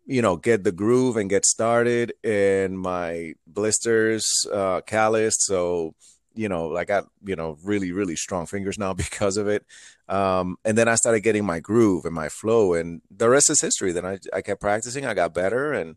you 0.06 0.22
know 0.22 0.36
get 0.36 0.64
the 0.64 0.72
groove 0.72 1.18
and 1.18 1.30
get 1.30 1.46
started 1.46 2.14
and 2.24 2.80
my 2.80 3.34
blisters 3.48 4.25
uh 4.52 4.82
calloused 4.82 5.42
so 5.42 5.94
you 6.36 6.50
know, 6.50 6.75
I 6.75 6.84
got, 6.84 7.08
you 7.24 7.36
know, 7.36 7.58
really, 7.64 7.92
really 7.92 8.16
strong 8.16 8.46
fingers 8.46 8.78
now 8.78 8.94
because 9.06 9.38
of 9.38 9.48
it. 9.48 9.66
Um, 10.08 10.58
and 10.64 10.78
then 10.78 10.88
I 10.88 10.96
started 10.96 11.22
getting 11.22 11.46
my 11.46 11.60
groove 11.60 12.06
and 12.06 12.14
my 12.14 12.30
flow, 12.30 12.74
and 12.74 13.02
the 13.10 13.30
rest 13.30 13.50
is 13.50 13.62
history. 13.62 13.92
Then 13.92 14.06
I, 14.06 14.20
I 14.34 14.42
kept 14.42 14.62
practicing, 14.62 15.06
I 15.06 15.14
got 15.16 15.34
better, 15.34 15.74
and 15.74 15.96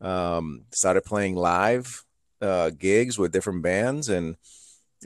um, 0.00 0.64
started 0.72 1.04
playing 1.04 1.36
live 1.36 2.04
uh, 2.40 2.70
gigs 2.70 3.18
with 3.18 3.32
different 3.32 3.62
bands. 3.62 4.08
And, 4.08 4.36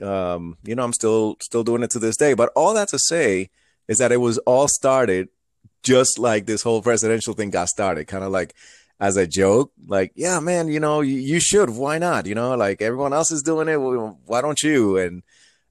um, 0.01 0.57
you 0.63 0.73
know, 0.73 0.83
I'm 0.83 0.93
still 0.93 1.35
still 1.41 1.63
doing 1.63 1.83
it 1.83 1.91
to 1.91 1.99
this 1.99 2.17
day. 2.17 2.33
But 2.33 2.51
all 2.55 2.73
that 2.73 2.89
to 2.89 2.99
say 2.99 3.49
is 3.89 3.97
that 3.97 4.13
it 4.13 4.17
was 4.17 4.37
all 4.39 4.67
started 4.69 5.27
just 5.83 6.19
like 6.19 6.45
this 6.45 6.61
whole 6.61 6.81
presidential 6.81 7.33
thing 7.33 7.49
got 7.49 7.67
started, 7.67 8.05
kind 8.05 8.23
of 8.23 8.31
like 8.31 8.53
as 8.99 9.17
a 9.17 9.25
joke, 9.25 9.71
like, 9.87 10.11
yeah, 10.15 10.39
man, 10.39 10.67
you 10.67 10.79
know, 10.79 11.01
you, 11.01 11.15
you, 11.15 11.39
should. 11.39 11.71
Why 11.71 11.97
not? 11.97 12.27
You 12.27 12.35
know, 12.35 12.55
like 12.55 12.81
everyone 12.81 13.13
else 13.13 13.31
is 13.31 13.41
doing 13.41 13.67
it. 13.67 13.77
Why 13.77 14.41
don't 14.41 14.61
you? 14.61 14.97
And 14.97 15.23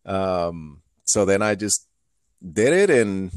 um, 0.04 0.82
so 1.04 1.24
then 1.24 1.42
I 1.42 1.54
just 1.54 1.86
did 2.52 2.72
it, 2.72 2.90
and 2.90 3.30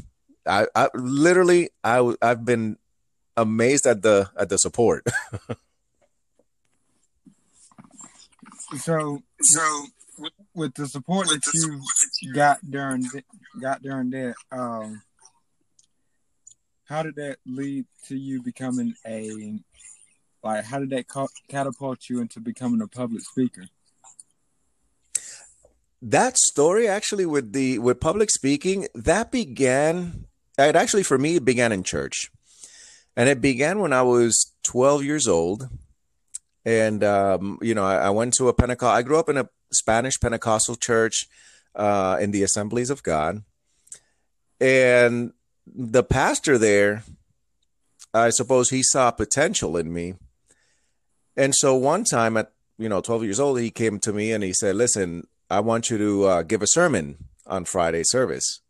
I, 0.46 0.66
I 0.74 0.88
literally, 0.94 1.70
I, 1.84 2.14
I've 2.20 2.44
been 2.44 2.78
amazed 3.36 3.86
at 3.86 4.02
the 4.02 4.30
at 4.36 4.48
the 4.48 4.56
support. 4.56 5.06
so, 8.78 9.22
so 9.40 9.86
with 10.54 10.74
the 10.74 10.86
support 10.86 11.28
with 11.28 11.42
that 11.42 12.10
you 12.20 12.32
got 12.32 12.58
during 12.68 13.04
got 13.60 13.82
during 13.82 14.10
that, 14.10 14.34
um, 14.50 15.02
how 16.84 17.02
did 17.02 17.16
that 17.16 17.38
lead 17.46 17.86
to 18.08 18.16
you 18.16 18.42
becoming 18.42 18.94
a 19.06 19.58
like, 20.42 20.64
how 20.64 20.80
did 20.80 20.90
that 20.90 21.06
catapult 21.48 22.08
you 22.08 22.20
into 22.20 22.40
becoming 22.40 22.80
a 22.82 22.88
public 22.88 23.22
speaker? 23.22 23.66
That 26.02 26.36
story 26.36 26.88
actually 26.88 27.26
with 27.26 27.52
the 27.52 27.78
with 27.78 28.00
public 28.00 28.30
speaking 28.30 28.88
that 28.94 29.30
began. 29.30 30.26
It 30.58 30.76
actually 30.76 31.04
for 31.04 31.16
me 31.16 31.36
it 31.36 31.44
began 31.44 31.72
in 31.72 31.84
church, 31.84 32.30
and 33.16 33.28
it 33.28 33.40
began 33.40 33.78
when 33.78 33.92
I 33.92 34.02
was 34.02 34.52
12 34.64 35.04
years 35.04 35.28
old, 35.28 35.68
and 36.64 37.04
um, 37.04 37.58
you 37.62 37.74
know 37.74 37.84
I, 37.84 37.96
I 37.96 38.10
went 38.10 38.34
to 38.34 38.48
a 38.48 38.52
Pentecost. 38.52 38.96
I 38.96 39.02
grew 39.02 39.18
up 39.18 39.28
in 39.28 39.36
a 39.36 39.48
Spanish 39.72 40.18
Pentecostal 40.20 40.76
church 40.76 41.26
uh, 41.74 42.18
in 42.20 42.30
the 42.30 42.42
Assemblies 42.42 42.90
of 42.90 43.02
God, 43.02 43.42
and 44.60 45.32
the 45.66 46.02
pastor 46.02 46.58
there, 46.58 47.04
I 48.12 48.30
suppose 48.30 48.70
he 48.70 48.82
saw 48.82 49.10
potential 49.10 49.76
in 49.76 49.92
me 49.92 50.14
and 51.36 51.54
so 51.54 51.74
one 51.74 52.04
time 52.04 52.36
at 52.36 52.52
you 52.78 52.88
know 52.88 53.00
12 53.00 53.24
years 53.24 53.40
old, 53.40 53.58
he 53.60 53.70
came 53.70 53.98
to 54.00 54.12
me 54.12 54.32
and 54.32 54.44
he 54.44 54.52
said, 54.52 54.76
"Listen, 54.76 55.26
I 55.50 55.60
want 55.60 55.90
you 55.90 55.98
to 55.98 56.24
uh, 56.24 56.42
give 56.42 56.62
a 56.62 56.66
sermon 56.66 57.16
on 57.46 57.64
Friday 57.64 58.02
service." 58.04 58.60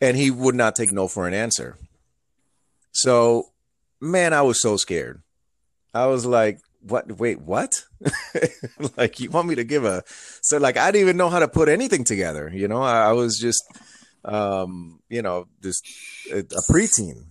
And 0.00 0.16
he 0.16 0.30
would 0.30 0.54
not 0.54 0.74
take 0.74 0.92
no 0.92 1.06
for 1.06 1.28
an 1.28 1.34
answer. 1.34 1.76
So, 2.90 3.52
man, 4.00 4.32
I 4.32 4.42
was 4.42 4.60
so 4.60 4.76
scared. 4.76 5.22
I 5.94 6.06
was 6.06 6.26
like, 6.26 6.58
"What? 6.82 7.18
Wait, 7.18 7.40
what? 7.40 7.84
like 8.96 9.20
you 9.20 9.30
want 9.30 9.48
me 9.48 9.54
to 9.54 9.64
give 9.64 9.84
a?" 9.84 10.02
So, 10.06 10.58
like, 10.58 10.76
I 10.76 10.90
didn't 10.90 11.02
even 11.02 11.16
know 11.16 11.30
how 11.30 11.38
to 11.38 11.48
put 11.48 11.68
anything 11.68 12.04
together. 12.04 12.50
You 12.52 12.68
know, 12.68 12.82
I, 12.82 13.08
I 13.08 13.12
was 13.12 13.38
just, 13.38 13.62
um, 14.24 15.00
you 15.08 15.22
know, 15.22 15.46
just 15.62 15.86
a, 16.30 16.38
a 16.38 16.62
preteen. 16.70 17.26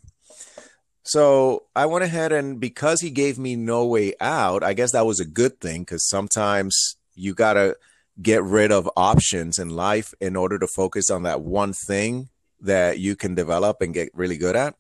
So 1.04 1.64
I 1.76 1.88
went 1.88 2.04
ahead 2.04 2.32
and 2.32 2.60
because 2.60 3.02
he 3.02 3.10
gave 3.10 3.40
me 3.40 3.56
no 3.56 3.86
way 3.86 4.14
out, 4.22 4.64
I 4.64 4.74
guess 4.74 4.92
that 4.92 5.06
was 5.06 5.20
a 5.20 5.26
good 5.26 5.60
thing 5.60 5.82
because 5.82 6.08
sometimes 6.08 6.96
you 7.16 7.34
got 7.34 7.54
to 7.54 7.76
get 8.22 8.44
rid 8.44 8.72
of 8.72 8.90
options 8.96 9.58
in 9.58 9.70
life 9.70 10.14
in 10.22 10.36
order 10.36 10.60
to 10.60 10.68
focus 10.68 11.10
on 11.10 11.24
that 11.24 11.42
one 11.42 11.74
thing 11.74 12.30
that 12.60 13.00
you 13.00 13.16
can 13.16 13.34
develop 13.34 13.82
and 13.82 13.94
get 13.94 14.10
really 14.14 14.38
good 14.38 14.56
at. 14.56 14.76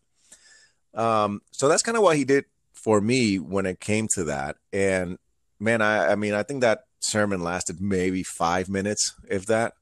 Um, 0.93 1.41
so 1.51 1.67
that's 1.67 1.81
kind 1.81 1.97
of 1.97 2.03
what 2.03 2.17
he 2.17 2.25
did 2.25 2.45
for 2.83 3.01
me 3.01 3.38
when 3.38 3.65
it 3.65 3.79
came 3.79 4.07
to 4.15 4.25
that. 4.25 4.57
And 4.73 5.17
man, 5.59 5.81
I, 5.81 6.11
I 6.11 6.15
mean, 6.15 6.33
I 6.33 6.43
think 6.43 6.61
that 6.61 6.85
sermon 7.00 7.43
lasted 7.43 7.81
maybe 7.81 8.23
five 8.23 8.69
minutes, 8.69 9.13
if 9.29 9.45
that. 9.47 9.73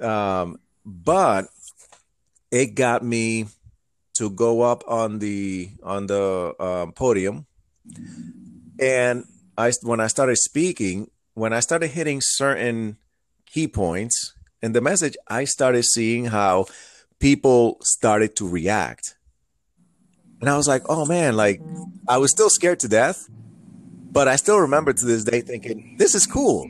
Um, 0.00 0.58
but 0.84 1.46
it 2.50 2.74
got 2.74 3.02
me 3.02 3.46
to 4.14 4.30
go 4.30 4.62
up 4.62 4.84
on 4.86 5.18
the 5.18 5.70
on 5.82 6.06
the 6.06 6.54
um, 6.58 6.92
podium, 6.92 7.46
and 8.80 9.24
I 9.56 9.72
when 9.82 10.00
I 10.00 10.06
started 10.08 10.36
speaking, 10.36 11.10
when 11.34 11.52
I 11.52 11.60
started 11.60 11.88
hitting 11.88 12.20
certain 12.22 12.96
key 13.46 13.68
points 13.68 14.34
in 14.60 14.72
the 14.72 14.80
message, 14.80 15.16
I 15.28 15.44
started 15.44 15.84
seeing 15.84 16.26
how 16.26 16.66
people 17.20 17.78
started 17.82 18.36
to 18.36 18.48
react. 18.48 19.16
And 20.42 20.50
I 20.50 20.56
was 20.56 20.66
like, 20.66 20.82
oh 20.88 21.06
man, 21.06 21.36
like 21.36 21.62
I 22.08 22.18
was 22.18 22.32
still 22.32 22.50
scared 22.50 22.80
to 22.80 22.88
death, 22.88 23.28
but 24.10 24.26
I 24.26 24.34
still 24.34 24.58
remember 24.58 24.92
to 24.92 25.06
this 25.06 25.22
day 25.22 25.40
thinking, 25.40 25.94
this 25.98 26.16
is 26.16 26.26
cool. 26.26 26.64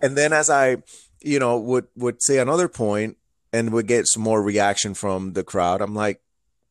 And 0.00 0.16
then 0.16 0.32
as 0.32 0.48
I, 0.48 0.78
you 1.20 1.38
know, 1.38 1.58
would 1.58 1.86
would 1.96 2.22
say 2.22 2.38
another 2.38 2.66
point 2.66 3.18
and 3.52 3.72
would 3.74 3.86
get 3.86 4.06
some 4.08 4.22
more 4.22 4.42
reaction 4.42 4.94
from 4.94 5.34
the 5.34 5.44
crowd, 5.44 5.82
I'm 5.82 5.94
like, 5.94 6.22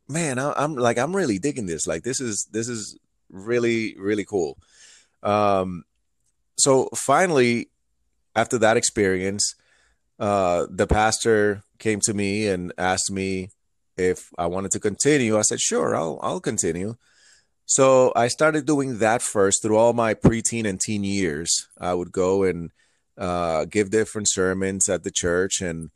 man, 0.10 0.39
I, 0.39 0.53
I'm 0.57 0.74
like, 0.74 0.98
I'm 0.98 1.15
really 1.15 1.38
digging 1.38 1.67
this. 1.67 1.86
Like 1.86 2.01
this 2.01 2.19
is 2.19 2.48
this 2.51 2.67
is 2.67 2.98
really, 3.29 3.95
really 4.00 4.25
cool. 4.25 4.57
Um 5.22 5.83
so 6.57 6.89
finally, 6.95 7.69
after 8.36 8.57
that 8.57 8.75
experience, 8.75 9.53
uh, 10.19 10.65
the 10.67 10.88
pastor 10.88 11.62
came 11.77 12.00
to 12.05 12.13
me 12.15 12.48
and 12.48 12.74
asked 12.75 13.12
me 13.12 13.50
if 13.97 14.29
I 14.38 14.47
wanted 14.47 14.71
to 14.71 14.79
continue. 14.79 15.38
I 15.38 15.41
said, 15.41 15.59
sure, 15.59 15.95
I'll, 15.95 16.19
I'll 16.21 16.39
continue. 16.39 16.95
So 17.65 18.12
I 18.15 18.27
started 18.27 18.65
doing 18.65 19.00
that 19.00 19.21
first 19.21 19.62
through 19.62 19.77
all 19.77 19.93
my 19.93 20.13
preteen 20.13 20.67
and 20.67 20.79
teen 20.79 21.03
years. 21.03 21.67
I 21.79 21.93
would 21.93 22.12
go 22.12 22.43
and 22.43 22.71
uh, 23.17 23.65
give 23.65 23.89
different 23.89 24.29
sermons 24.29 24.89
at 24.89 25.03
the 25.03 25.12
church. 25.12 25.62
And 25.62 25.91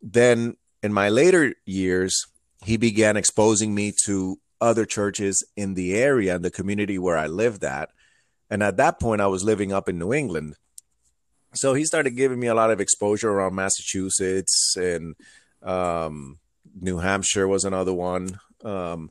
then 0.00 0.56
in 0.82 0.92
my 0.92 1.08
later 1.08 1.54
years, 1.64 2.26
he 2.64 2.76
began 2.76 3.16
exposing 3.16 3.74
me 3.74 3.92
to 4.04 4.38
other 4.60 4.84
churches 4.84 5.44
in 5.56 5.74
the 5.74 5.94
area 5.94 6.36
and 6.36 6.44
the 6.44 6.50
community 6.50 6.98
where 6.98 7.18
I 7.18 7.26
lived 7.26 7.64
at. 7.64 7.90
And 8.48 8.62
at 8.62 8.76
that 8.76 9.00
point, 9.00 9.20
I 9.20 9.26
was 9.26 9.42
living 9.42 9.72
up 9.72 9.88
in 9.88 9.98
New 9.98 10.12
England. 10.12 10.54
So 11.54 11.74
he 11.74 11.84
started 11.84 12.16
giving 12.16 12.38
me 12.38 12.46
a 12.46 12.54
lot 12.54 12.70
of 12.70 12.80
exposure 12.80 13.30
around 13.30 13.54
Massachusetts 13.54 14.76
and 14.76 15.16
um, 15.62 16.38
New 16.80 16.98
Hampshire 16.98 17.48
was 17.48 17.64
another 17.64 17.92
one. 17.92 18.40
Um, 18.64 19.10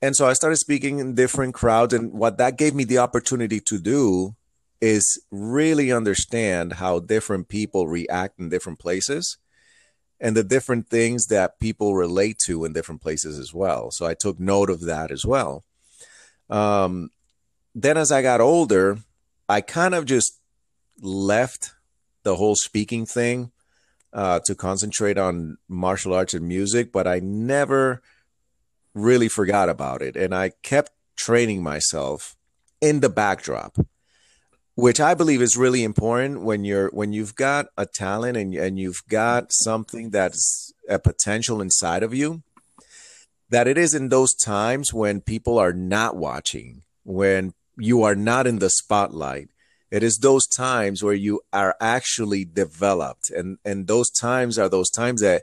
and 0.00 0.16
so 0.16 0.26
I 0.26 0.32
started 0.32 0.56
speaking 0.56 0.98
in 0.98 1.14
different 1.14 1.54
crowds. 1.54 1.94
And 1.94 2.12
what 2.12 2.38
that 2.38 2.58
gave 2.58 2.74
me 2.74 2.84
the 2.84 2.98
opportunity 2.98 3.60
to 3.60 3.78
do 3.78 4.34
is 4.80 5.22
really 5.30 5.92
understand 5.92 6.74
how 6.74 6.98
different 6.98 7.48
people 7.48 7.86
react 7.86 8.40
in 8.40 8.48
different 8.48 8.80
places 8.80 9.38
and 10.20 10.36
the 10.36 10.42
different 10.42 10.88
things 10.88 11.26
that 11.26 11.60
people 11.60 11.94
relate 11.94 12.38
to 12.46 12.64
in 12.64 12.72
different 12.72 13.00
places 13.00 13.38
as 13.38 13.54
well. 13.54 13.90
So 13.92 14.06
I 14.06 14.14
took 14.14 14.40
note 14.40 14.70
of 14.70 14.80
that 14.82 15.10
as 15.10 15.24
well. 15.24 15.64
Um, 16.50 17.10
then 17.74 17.96
as 17.96 18.10
I 18.12 18.22
got 18.22 18.40
older, 18.40 18.98
I 19.48 19.60
kind 19.60 19.94
of 19.94 20.04
just 20.04 20.38
left 21.00 21.74
the 22.24 22.36
whole 22.36 22.56
speaking 22.56 23.06
thing 23.06 23.52
uh, 24.12 24.40
to 24.44 24.54
concentrate 24.54 25.18
on 25.18 25.56
martial 25.68 26.14
arts 26.14 26.34
and 26.34 26.46
music, 26.46 26.92
but 26.92 27.06
I 27.06 27.20
never 27.20 28.02
really 28.94 29.28
forgot 29.28 29.68
about 29.68 30.02
it. 30.02 30.16
And 30.16 30.34
I 30.34 30.52
kept 30.62 30.92
training 31.16 31.62
myself 31.62 32.36
in 32.80 33.00
the 33.00 33.08
backdrop, 33.08 33.78
which 34.74 35.00
I 35.00 35.14
believe 35.14 35.40
is 35.40 35.56
really 35.56 35.84
important 35.84 36.42
when 36.42 36.64
you're 36.64 36.90
when 36.90 37.12
you've 37.12 37.34
got 37.36 37.66
a 37.76 37.86
talent 37.86 38.36
and, 38.36 38.54
and 38.54 38.78
you've 38.78 39.02
got 39.08 39.52
something 39.52 40.10
that's 40.10 40.72
a 40.88 40.98
potential 40.98 41.60
inside 41.60 42.02
of 42.02 42.12
you. 42.12 42.42
That 43.48 43.68
it 43.68 43.76
is 43.76 43.94
in 43.94 44.08
those 44.08 44.34
times 44.34 44.94
when 44.94 45.20
people 45.20 45.58
are 45.58 45.74
not 45.74 46.16
watching, 46.16 46.82
when 47.04 47.52
you 47.76 48.02
are 48.02 48.14
not 48.14 48.46
in 48.46 48.58
the 48.58 48.70
spotlight. 48.70 49.48
It 49.92 50.02
is 50.02 50.16
those 50.16 50.46
times 50.46 51.02
where 51.02 51.12
you 51.12 51.42
are 51.52 51.76
actually 51.78 52.46
developed. 52.46 53.28
And, 53.28 53.58
and 53.62 53.86
those 53.86 54.08
times 54.08 54.58
are 54.58 54.70
those 54.70 54.88
times 54.88 55.20
that 55.20 55.42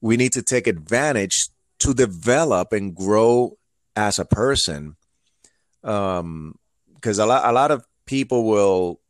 we 0.00 0.16
need 0.16 0.32
to 0.32 0.42
take 0.42 0.66
advantage 0.66 1.48
to 1.80 1.92
develop 1.92 2.72
and 2.72 2.96
grow 2.96 3.58
as 3.94 4.18
a 4.18 4.24
person. 4.24 4.96
Um, 5.84 6.58
because 6.94 7.18
a 7.18 7.26
lot, 7.26 7.46
a 7.46 7.52
lot 7.52 7.70
of 7.70 7.84
people 8.06 8.44
will 8.44 9.00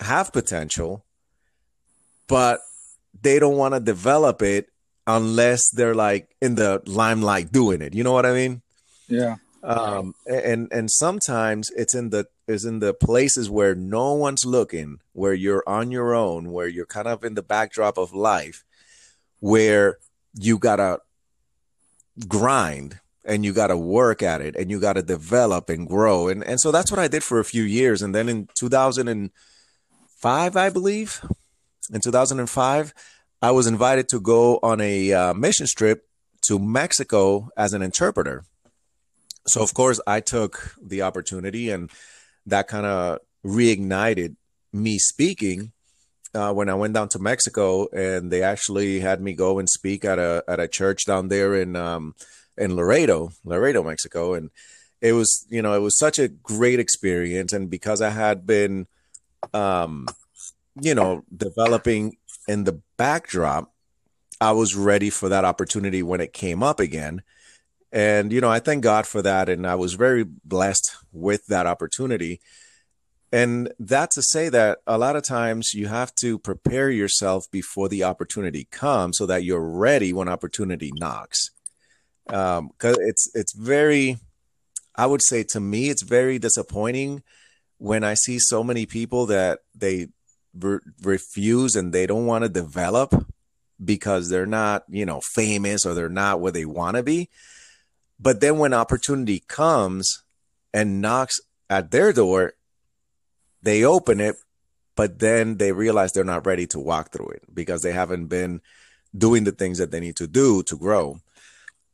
have 0.00 0.30
potential, 0.30 1.06
but 2.28 2.60
they 3.22 3.38
don't 3.38 3.56
want 3.56 3.72
to 3.72 3.80
develop 3.80 4.42
it 4.42 4.68
unless 5.06 5.70
they're 5.70 5.94
like 5.94 6.36
in 6.42 6.56
the 6.56 6.82
limelight 6.84 7.50
doing 7.50 7.80
it. 7.80 7.94
You 7.94 8.04
know 8.04 8.12
what 8.12 8.26
I 8.26 8.34
mean? 8.34 8.60
Yeah 9.08 9.36
um, 9.66 10.14
and 10.26 10.68
and 10.70 10.90
sometimes 10.90 11.70
it's 11.76 11.94
in 11.94 12.08
the 12.10 12.26
is 12.46 12.64
in 12.64 12.78
the 12.78 12.94
places 12.94 13.50
where 13.50 13.74
no 13.74 14.14
one's 14.14 14.46
looking 14.46 15.00
where 15.12 15.34
you're 15.34 15.64
on 15.66 15.90
your 15.90 16.14
own 16.14 16.52
where 16.52 16.68
you're 16.68 16.86
kind 16.86 17.08
of 17.08 17.24
in 17.24 17.34
the 17.34 17.42
backdrop 17.42 17.98
of 17.98 18.14
life 18.14 18.64
where 19.40 19.98
you 20.34 20.56
gotta 20.56 21.00
grind 22.28 23.00
and 23.24 23.44
you 23.44 23.52
gotta 23.52 23.76
work 23.76 24.22
at 24.22 24.40
it 24.40 24.54
and 24.54 24.70
you 24.70 24.78
gotta 24.78 25.02
develop 25.02 25.68
and 25.68 25.88
grow. 25.88 26.28
And 26.28 26.44
and 26.44 26.60
so 26.60 26.70
that's 26.70 26.92
what 26.92 27.00
i 27.00 27.08
did 27.08 27.24
for 27.24 27.40
a 27.40 27.44
few 27.44 27.64
years. 27.64 28.02
And 28.02 28.14
then 28.14 28.28
in 28.28 28.48
2005 28.54 30.56
i 30.56 30.70
believe 30.70 31.24
in 31.92 32.00
2005 32.00 32.94
i 33.42 33.50
was 33.50 33.66
invited 33.66 34.08
to 34.10 34.20
go 34.20 34.60
on 34.62 34.80
a 34.80 35.12
uh, 35.12 35.34
mission 35.34 35.66
trip 35.76 36.06
to 36.42 36.58
mexico 36.58 37.48
as 37.56 37.72
an 37.72 37.82
interpreter 37.82 38.44
so 39.46 39.62
of 39.62 39.74
course 39.74 40.00
I 40.06 40.20
took 40.20 40.74
the 40.82 41.02
opportunity 41.02 41.70
and 41.70 41.90
that 42.46 42.68
kind 42.68 42.86
of 42.86 43.18
reignited 43.44 44.36
me 44.72 44.98
speaking 44.98 45.72
uh, 46.34 46.52
when 46.52 46.68
I 46.68 46.74
went 46.74 46.94
down 46.94 47.08
to 47.10 47.18
Mexico 47.18 47.88
and 47.92 48.30
they 48.30 48.42
actually 48.42 49.00
had 49.00 49.20
me 49.20 49.32
go 49.32 49.58
and 49.58 49.68
speak 49.68 50.04
at 50.04 50.18
a 50.18 50.44
at 50.46 50.60
a 50.60 50.68
church 50.68 51.06
down 51.06 51.28
there 51.28 51.54
in 51.54 51.76
um, 51.76 52.14
in 52.58 52.76
Laredo, 52.76 53.30
Laredo, 53.44 53.82
Mexico, 53.82 54.34
and 54.34 54.50
it 55.00 55.12
was 55.12 55.46
you 55.48 55.62
know 55.62 55.74
it 55.74 55.80
was 55.80 55.98
such 55.98 56.18
a 56.18 56.28
great 56.28 56.78
experience. 56.78 57.52
And 57.52 57.70
because 57.70 58.02
I 58.02 58.10
had 58.10 58.46
been 58.46 58.86
um, 59.54 60.06
you 60.80 60.94
know 60.94 61.24
developing 61.34 62.16
in 62.46 62.64
the 62.64 62.80
backdrop, 62.98 63.72
I 64.40 64.52
was 64.52 64.74
ready 64.74 65.10
for 65.10 65.30
that 65.30 65.44
opportunity 65.44 66.02
when 66.02 66.20
it 66.20 66.32
came 66.34 66.62
up 66.62 66.80
again 66.80 67.22
and, 67.92 68.32
you 68.32 68.40
know, 68.40 68.50
I 68.50 68.58
thank 68.58 68.82
God 68.82 69.06
for 69.06 69.22
that. 69.22 69.48
And 69.48 69.66
I 69.66 69.74
was 69.74 69.94
very 69.94 70.24
blessed 70.24 70.96
with 71.12 71.46
that 71.46 71.66
opportunity. 71.66 72.40
And 73.32 73.72
that 73.78 74.10
to 74.12 74.22
say 74.22 74.48
that 74.48 74.78
a 74.86 74.98
lot 74.98 75.16
of 75.16 75.24
times 75.24 75.72
you 75.74 75.88
have 75.88 76.14
to 76.16 76.38
prepare 76.38 76.90
yourself 76.90 77.44
before 77.50 77.88
the 77.88 78.04
opportunity 78.04 78.68
comes 78.70 79.18
so 79.18 79.26
that 79.26 79.44
you're 79.44 79.60
ready 79.60 80.12
when 80.12 80.28
opportunity 80.28 80.92
knocks. 80.94 81.50
Um, 82.28 82.70
cause 82.78 82.96
it's, 83.00 83.30
it's 83.34 83.52
very, 83.52 84.18
I 84.94 85.06
would 85.06 85.22
say 85.22 85.44
to 85.50 85.60
me, 85.60 85.90
it's 85.90 86.02
very 86.02 86.38
disappointing 86.38 87.22
when 87.78 88.04
I 88.04 88.14
see 88.14 88.38
so 88.38 88.64
many 88.64 88.86
people 88.86 89.26
that 89.26 89.60
they 89.74 90.08
re- 90.58 90.80
refuse 91.02 91.76
and 91.76 91.92
they 91.92 92.06
don't 92.06 92.26
want 92.26 92.44
to 92.44 92.48
develop 92.48 93.14
because 93.84 94.28
they're 94.28 94.46
not, 94.46 94.84
you 94.88 95.04
know, 95.04 95.20
famous 95.20 95.84
or 95.84 95.94
they're 95.94 96.08
not 96.08 96.40
where 96.40 96.52
they 96.52 96.64
want 96.64 96.96
to 96.96 97.02
be. 97.02 97.28
But 98.18 98.40
then 98.40 98.58
when 98.58 98.72
opportunity 98.72 99.42
comes 99.46 100.22
and 100.72 101.00
knocks 101.00 101.40
at 101.68 101.90
their 101.90 102.12
door, 102.12 102.54
they 103.62 103.84
open 103.84 104.20
it, 104.20 104.36
but 104.94 105.18
then 105.18 105.58
they 105.58 105.72
realize 105.72 106.12
they're 106.12 106.24
not 106.24 106.46
ready 106.46 106.66
to 106.68 106.78
walk 106.78 107.12
through 107.12 107.28
it 107.30 107.42
because 107.52 107.82
they 107.82 107.92
haven't 107.92 108.26
been 108.26 108.60
doing 109.16 109.44
the 109.44 109.52
things 109.52 109.78
that 109.78 109.90
they 109.90 110.00
need 110.00 110.16
to 110.16 110.26
do 110.26 110.62
to 110.64 110.76
grow. 110.76 111.18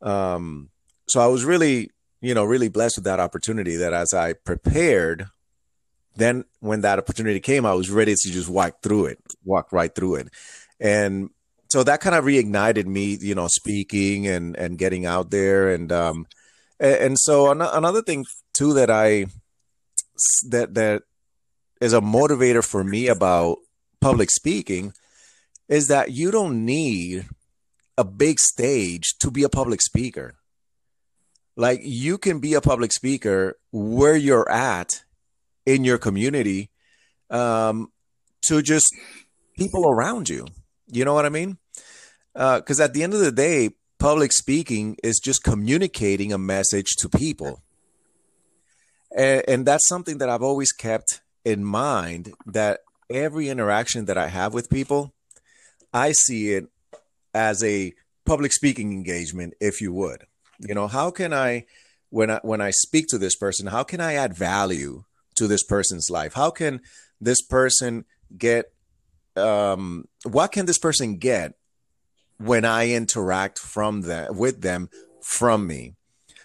Um, 0.01 0.71
so 1.09 1.21
I 1.21 1.27
was 1.27 1.45
really, 1.45 1.91
you 2.21 2.35
know, 2.35 2.45
really 2.45 2.69
blessed 2.69 2.99
with 2.99 3.05
that 3.05 3.21
opportunity 3.21 3.77
that 3.77 3.93
as 3.93 4.15
I 4.15 4.35
prepared, 4.35 5.27
then 6.17 6.45
when 6.61 6.83
that 6.83 6.99
opportunity 6.99 7.41
came, 7.41 7.65
I 7.65 7.75
was 7.75 7.91
ready 7.91 8.15
to 8.15 8.31
just 8.31 8.49
walk 8.49 8.83
through 8.83 9.07
it, 9.07 9.19
walk 9.45 9.73
right 9.73 9.95
through 9.95 10.17
it. 10.17 10.29
And 10.79 11.31
so 11.73 11.83
that 11.83 12.03
kind 12.03 12.15
of 12.15 12.27
reignited 12.27 12.85
me, 12.85 13.17
you 13.19 13.35
know, 13.35 13.49
speaking 13.49 14.27
and 14.27 14.55
and 14.59 14.77
getting 14.77 15.07
out 15.07 15.31
there, 15.31 15.71
and 15.71 15.91
um, 15.91 16.27
and, 16.79 17.19
so 17.19 17.51
an- 17.51 17.63
another 17.63 18.03
thing 18.03 18.27
too 18.53 18.75
that 18.75 18.91
I 18.91 19.25
that 20.51 20.75
that 20.75 21.05
is 21.81 21.95
a 21.95 22.03
motivator 22.03 22.63
for 22.63 22.85
me 22.85 23.09
about 23.09 23.57
public 24.03 24.31
speaking 24.31 24.93
is 25.67 25.89
that 25.89 26.11
you 26.11 26.31
don't 26.31 26.67
need 26.67 27.27
a 27.97 28.05
big 28.05 28.39
stage 28.39 29.15
to 29.21 29.31
be 29.31 29.43
a 29.43 29.49
public 29.49 29.81
speaker. 29.81 30.35
Like 31.57 31.81
you 31.83 32.19
can 32.19 32.39
be 32.39 32.53
a 32.53 32.61
public 32.61 32.93
speaker 32.93 33.57
where 33.71 34.17
you're 34.17 34.51
at 34.51 35.05
in 35.65 35.85
your 35.85 35.97
community 35.97 36.69
um, 37.31 37.91
to 38.49 38.61
just 38.61 38.95
people 39.57 39.89
around 39.89 40.29
you. 40.29 40.45
You 40.89 41.07
know 41.07 41.15
what 41.15 41.25
I 41.25 41.31
mean? 41.31 41.57
Because 42.35 42.81
uh, 42.81 42.85
at 42.85 42.95
the 42.95 43.03
end 43.03 43.14
of 43.14 43.21
the 43.21 43.33
day, 43.33 43.71
public 43.99 44.33
speaking 44.33 44.97
is 45.03 45.21
just 45.21 45.45
communicating 45.45 46.33
a 46.33 46.38
message 46.38 46.97
to 46.99 47.09
people. 47.09 47.62
And, 49.16 49.42
and 49.47 49.66
that's 49.66 49.87
something 49.87 50.18
that 50.18 50.29
I've 50.29 50.42
always 50.42 50.73
kept 50.73 51.21
in 51.45 51.64
mind 51.64 52.33
that 52.47 52.81
every 53.11 53.49
interaction 53.49 54.07
that 54.07 54.18
I 54.18 54.29
have 54.29 54.55
with 54.55 54.71
people, 54.71 55.12
I 55.92 56.12
see 56.12 56.53
it 56.53 56.66
as 57.35 57.62
a 57.62 57.92
public 58.25 58.53
speaking 58.53 58.92
engagement, 58.92 59.55
if 59.61 59.81
you 59.81 59.92
would. 59.92 60.27
You 60.59 60.75
know, 60.75 60.87
how 60.87 61.11
can 61.11 61.33
I 61.33 61.66
when 62.11 62.31
I 62.31 62.40
when 62.42 62.61
I 62.61 62.71
speak 62.71 63.07
to 63.09 63.18
this 63.18 63.37
person, 63.37 63.66
how 63.68 63.83
can 63.83 64.01
I 64.01 64.14
add 64.14 64.35
value 64.35 65.05
to 65.37 65.47
this 65.47 65.64
person's 65.64 66.09
life? 66.11 66.35
How 66.35 66.51
can 66.51 66.81
this 67.21 67.42
person 67.42 68.05
get 68.37 68.73
um 69.37 70.07
what 70.25 70.53
can 70.53 70.66
this 70.66 70.79
person 70.79 71.16
get 71.16 71.55
when 72.44 72.64
I 72.64 72.90
interact 72.90 73.59
from 73.59 74.02
them 74.02 74.37
with 74.37 74.62
them 74.62 74.88
from 75.20 75.66
me? 75.66 75.94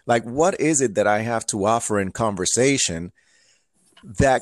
Like 0.06 0.24
what 0.24 0.60
is 0.60 0.82
it 0.82 0.96
that 0.96 1.08
I 1.08 1.20
have 1.20 1.46
to 1.48 1.66
offer 1.66 2.00
in 2.00 2.12
conversation 2.12 3.12
that 4.04 4.42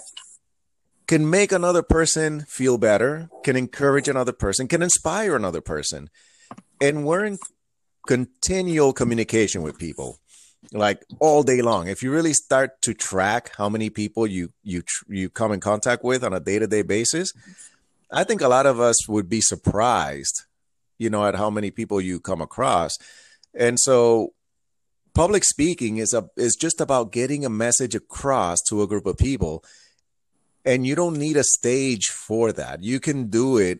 can 1.07 1.29
make 1.29 1.51
another 1.51 1.83
person 1.83 2.41
feel 2.47 2.77
better, 2.77 3.29
can 3.43 3.55
encourage 3.55 4.07
another 4.07 4.31
person, 4.31 4.67
can 4.67 4.81
inspire 4.81 5.35
another 5.35 5.61
person. 5.61 6.09
And 6.81 7.05
we're 7.05 7.25
in 7.25 7.37
continual 8.07 8.93
communication 8.93 9.61
with 9.61 9.77
people 9.77 10.19
like 10.73 11.03
all 11.19 11.43
day 11.43 11.61
long. 11.61 11.87
If 11.87 12.01
you 12.01 12.11
really 12.11 12.33
start 12.33 12.81
to 12.81 12.93
track 12.93 13.51
how 13.57 13.69
many 13.69 13.89
people 13.89 14.25
you 14.25 14.51
you 14.63 14.83
you 15.07 15.29
come 15.29 15.51
in 15.51 15.59
contact 15.59 16.03
with 16.03 16.23
on 16.23 16.33
a 16.33 16.39
day-to-day 16.39 16.81
basis, 16.81 17.33
I 18.11 18.23
think 18.23 18.41
a 18.41 18.47
lot 18.47 18.65
of 18.65 18.79
us 18.79 19.07
would 19.07 19.29
be 19.29 19.41
surprised, 19.41 20.44
you 20.97 21.09
know, 21.09 21.25
at 21.25 21.35
how 21.35 21.49
many 21.49 21.71
people 21.71 21.99
you 21.99 22.19
come 22.19 22.41
across. 22.41 22.97
And 23.53 23.79
so 23.79 24.33
public 25.15 25.43
speaking 25.45 25.97
is 25.97 26.13
a 26.13 26.27
is 26.35 26.55
just 26.55 26.81
about 26.81 27.11
getting 27.11 27.45
a 27.45 27.49
message 27.49 27.95
across 27.95 28.59
to 28.69 28.83
a 28.83 28.87
group 28.87 29.05
of 29.05 29.17
people 29.17 29.63
and 30.65 30.85
you 30.85 30.95
don't 30.95 31.17
need 31.17 31.37
a 31.37 31.43
stage 31.43 32.07
for 32.07 32.51
that. 32.51 32.83
You 32.83 32.99
can 32.99 33.29
do 33.29 33.57
it 33.57 33.79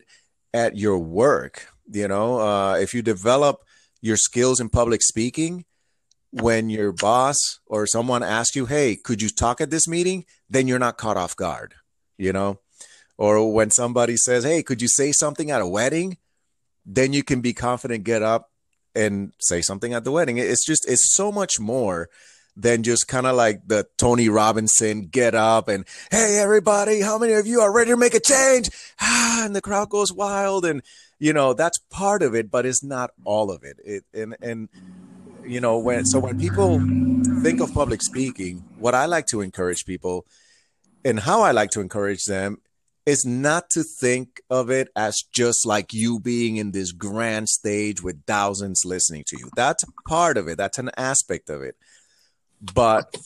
at 0.54 0.76
your 0.76 0.98
work 0.98 1.68
you 1.92 2.08
know? 2.08 2.40
Uh, 2.40 2.74
if 2.74 2.94
you 2.94 3.02
develop 3.02 3.62
your 4.00 4.16
skills 4.16 4.60
in 4.60 4.68
public 4.68 5.02
speaking 5.02 5.64
when 6.30 6.68
your 6.68 6.92
boss 6.92 7.36
or 7.66 7.86
someone 7.86 8.22
asks 8.22 8.56
you 8.56 8.66
hey 8.66 8.96
could 8.96 9.22
you 9.22 9.28
talk 9.28 9.60
at 9.60 9.70
this 9.70 9.86
meeting? 9.86 10.24
then 10.48 10.66
you're 10.66 10.78
not 10.78 10.96
caught 10.96 11.18
off 11.18 11.36
guard 11.36 11.74
you 12.18 12.32
know? 12.32 12.58
Or 13.18 13.52
when 13.52 13.70
somebody 13.70 14.16
says 14.16 14.44
hey 14.44 14.62
could 14.62 14.80
you 14.80 14.88
say 14.88 15.12
something 15.12 15.50
at 15.50 15.60
a 15.60 15.66
wedding 15.66 16.16
then 16.86 17.12
you 17.12 17.22
can 17.22 17.40
be 17.40 17.52
confident 17.52 18.04
get 18.04 18.22
up 18.22 18.50
and 18.94 19.32
say 19.40 19.60
something 19.60 19.92
at 19.92 20.04
the 20.04 20.12
wedding 20.12 20.38
it's 20.38 20.64
just 20.64 20.88
it's 20.88 21.14
so 21.14 21.30
much 21.30 21.60
more 21.60 22.08
than 22.56 22.82
just 22.82 23.06
kind 23.06 23.26
of 23.26 23.36
like 23.36 23.60
the 23.66 23.86
Tony 23.98 24.28
Robinson 24.28 25.02
get 25.02 25.34
up 25.34 25.68
and 25.68 25.84
hey 26.10 26.38
everybody, 26.38 27.02
how 27.02 27.18
many 27.18 27.34
of 27.34 27.46
you 27.46 27.60
are 27.60 27.72
ready 27.72 27.90
to 27.90 27.96
make 27.96 28.14
a 28.14 28.20
change? 28.20 28.70
Ah, 29.00 29.44
and 29.44 29.54
the 29.54 29.60
crowd 29.60 29.90
goes 29.90 30.12
wild, 30.12 30.64
and 30.64 30.82
you 31.18 31.32
know 31.32 31.52
that's 31.52 31.78
part 31.90 32.22
of 32.22 32.34
it, 32.34 32.50
but 32.50 32.64
it's 32.64 32.82
not 32.82 33.10
all 33.24 33.50
of 33.50 33.62
it. 33.62 33.76
It 33.84 34.04
and 34.14 34.36
and 34.40 34.68
you 35.44 35.60
know 35.60 35.78
when 35.78 36.06
so 36.06 36.18
when 36.18 36.38
people 36.38 36.80
think 37.42 37.60
of 37.60 37.72
public 37.74 38.02
speaking, 38.02 38.64
what 38.78 38.94
I 38.94 39.04
like 39.04 39.26
to 39.26 39.42
encourage 39.42 39.84
people 39.84 40.26
and 41.04 41.20
how 41.20 41.42
I 41.42 41.52
like 41.52 41.70
to 41.72 41.80
encourage 41.80 42.24
them 42.24 42.58
is 43.06 43.24
not 43.24 43.70
to 43.70 43.84
think 43.84 44.40
of 44.50 44.68
it 44.68 44.88
as 44.96 45.22
just 45.32 45.64
like 45.64 45.94
you 45.94 46.20
being 46.20 46.56
in 46.56 46.72
this 46.72 46.92
grand 46.92 47.48
stage 47.48 48.02
with 48.02 48.24
thousands 48.26 48.84
listening 48.84 49.24
to 49.28 49.38
you. 49.38 49.48
That's 49.54 49.84
part 50.08 50.36
of 50.36 50.48
it. 50.48 50.58
That's 50.58 50.78
an 50.78 50.90
aspect 50.96 51.48
of 51.48 51.62
it 51.62 51.76
but 52.60 53.16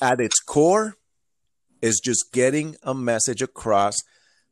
at 0.00 0.20
its 0.20 0.40
core 0.40 0.96
is 1.80 2.00
just 2.00 2.32
getting 2.32 2.76
a 2.82 2.94
message 2.94 3.42
across 3.42 4.02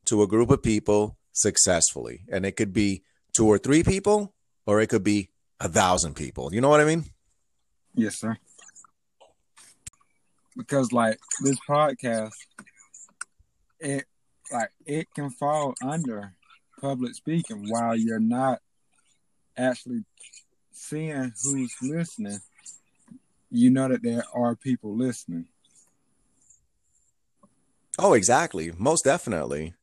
to 0.07 0.23
a 0.23 0.27
group 0.27 0.51
of 0.51 0.63
people 0.63 1.17
successfully. 1.33 2.23
And 2.31 2.45
it 2.45 2.53
could 2.53 2.73
be 2.73 3.03
two 3.33 3.47
or 3.47 3.59
three 3.59 3.83
people, 3.83 4.35
or 4.67 4.81
it 4.81 4.89
could 4.89 5.05
be 5.05 5.31
a 5.61 5.69
thousand 5.69 6.15
people. 6.15 6.53
You 6.53 6.61
know 6.61 6.69
what 6.69 6.81
I 6.81 6.85
mean? 6.85 7.05
Yes, 7.95 8.19
sir. 8.19 8.37
Because 10.57 10.93
like 10.93 11.19
this 11.43 11.59
podcast, 11.69 12.33
it 13.79 14.05
like 14.53 14.71
it 14.87 15.09
can 15.15 15.31
fall 15.31 15.75
under 15.85 16.35
public 16.81 17.15
speaking 17.15 17.67
while 17.69 17.97
you're 17.97 18.19
not 18.19 18.61
actually 19.57 20.05
seeing 20.73 21.33
who's 21.43 21.75
listening 21.83 22.41
you 23.51 23.71
know 23.71 23.89
that 23.89 24.03
there 24.03 24.25
are 24.33 24.55
people 24.55 24.97
listening. 24.97 25.47
Oh, 27.99 28.15
exactly. 28.15 28.73
Most 28.79 29.05
definitely. 29.05 29.75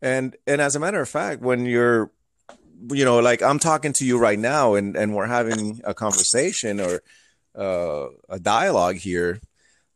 And 0.00 0.36
and 0.46 0.60
as 0.60 0.76
a 0.76 0.80
matter 0.80 1.00
of 1.00 1.08
fact, 1.08 1.42
when 1.42 1.66
you're 1.66 2.10
you 2.90 3.04
know, 3.04 3.18
like 3.18 3.42
I'm 3.42 3.58
talking 3.58 3.92
to 3.94 4.04
you 4.04 4.18
right 4.18 4.38
now 4.38 4.74
and 4.74 4.96
and 4.96 5.14
we're 5.14 5.26
having 5.26 5.80
a 5.84 5.92
conversation 5.92 6.80
or 6.80 7.02
uh, 7.56 8.08
a 8.28 8.38
dialogue 8.38 8.96
here 8.96 9.40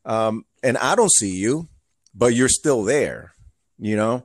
um 0.04 0.44
and 0.64 0.76
I 0.78 0.96
don't 0.96 1.12
see 1.12 1.36
you, 1.36 1.68
but 2.12 2.34
you're 2.34 2.48
still 2.48 2.82
there, 2.82 3.31
you 3.82 3.96
know? 3.96 4.24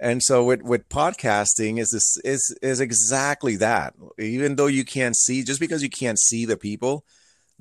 And 0.00 0.22
so 0.22 0.44
with 0.44 0.62
with 0.62 0.88
podcasting 0.88 1.78
is 1.78 1.90
this 1.90 2.16
is 2.24 2.58
is 2.60 2.80
exactly 2.80 3.56
that. 3.56 3.94
Even 4.18 4.56
though 4.56 4.66
you 4.66 4.84
can't 4.84 5.16
see 5.16 5.44
just 5.44 5.60
because 5.60 5.82
you 5.82 5.90
can't 5.90 6.18
see 6.18 6.44
the 6.44 6.56
people, 6.56 7.04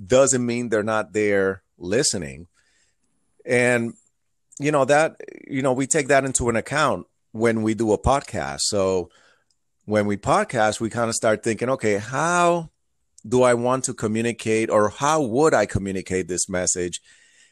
doesn't 0.03 0.45
mean 0.45 0.69
they're 0.69 0.83
not 0.83 1.13
there 1.13 1.61
listening. 1.77 2.47
And, 3.45 3.93
you 4.59 4.71
know, 4.71 4.85
that, 4.85 5.17
you 5.47 5.61
know, 5.61 5.73
we 5.73 5.85
take 5.85 6.07
that 6.07 6.25
into 6.25 6.49
an 6.49 6.55
account 6.55 7.07
when 7.33 7.61
we 7.61 7.73
do 7.73 7.91
a 7.91 7.97
podcast. 7.99 8.61
So 8.61 9.09
when 9.85 10.05
we 10.05 10.17
podcast, 10.17 10.79
we 10.79 10.89
kind 10.89 11.09
of 11.09 11.15
start 11.15 11.43
thinking, 11.43 11.69
okay, 11.69 11.97
how 11.97 12.69
do 13.27 13.43
I 13.43 13.53
want 13.53 13.83
to 13.85 13.93
communicate 13.93 14.69
or 14.69 14.89
how 14.89 15.21
would 15.21 15.53
I 15.53 15.65
communicate 15.65 16.27
this 16.27 16.49
message 16.49 17.01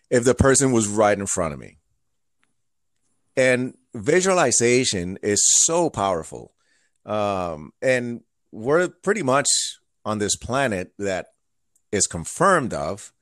if 0.10 0.24
the 0.24 0.36
person 0.36 0.72
was 0.72 0.88
right 0.88 1.18
in 1.18 1.28
front 1.28 1.54
of 1.54 1.60
me? 1.60 1.78
And 3.36 3.76
visualization 3.94 5.18
is 5.22 5.42
so 5.66 5.90
powerful. 5.90 6.54
Um, 7.06 7.74
and 7.82 8.22
we're 8.52 8.90
pretty 8.90 9.24
much 9.24 9.48
on 10.06 10.20
this 10.20 10.36
planet 10.36 10.94
that 10.98 11.28
is 11.92 12.08
confirmed 12.08 12.74
of, 12.74 13.14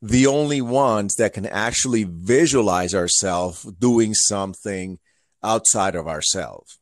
the 0.00 0.26
only 0.26 0.60
ones 0.60 1.16
that 1.16 1.32
can 1.32 1.46
actually 1.46 2.04
visualize 2.04 2.94
ourselves 2.94 3.64
doing 3.64 4.14
something 4.14 4.98
outside 5.42 5.96
of 5.96 6.06
ourselves. 6.06 6.78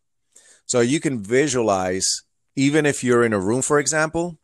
So 0.67 0.81
you 0.81 1.01
can 1.01 1.23
visualize, 1.23 2.07
even 2.57 2.85
if 2.85 3.03
you're 3.03 3.25
in 3.25 3.33
a 3.33 3.41
room, 3.41 3.63
for 3.63 3.79
example, 3.79 4.39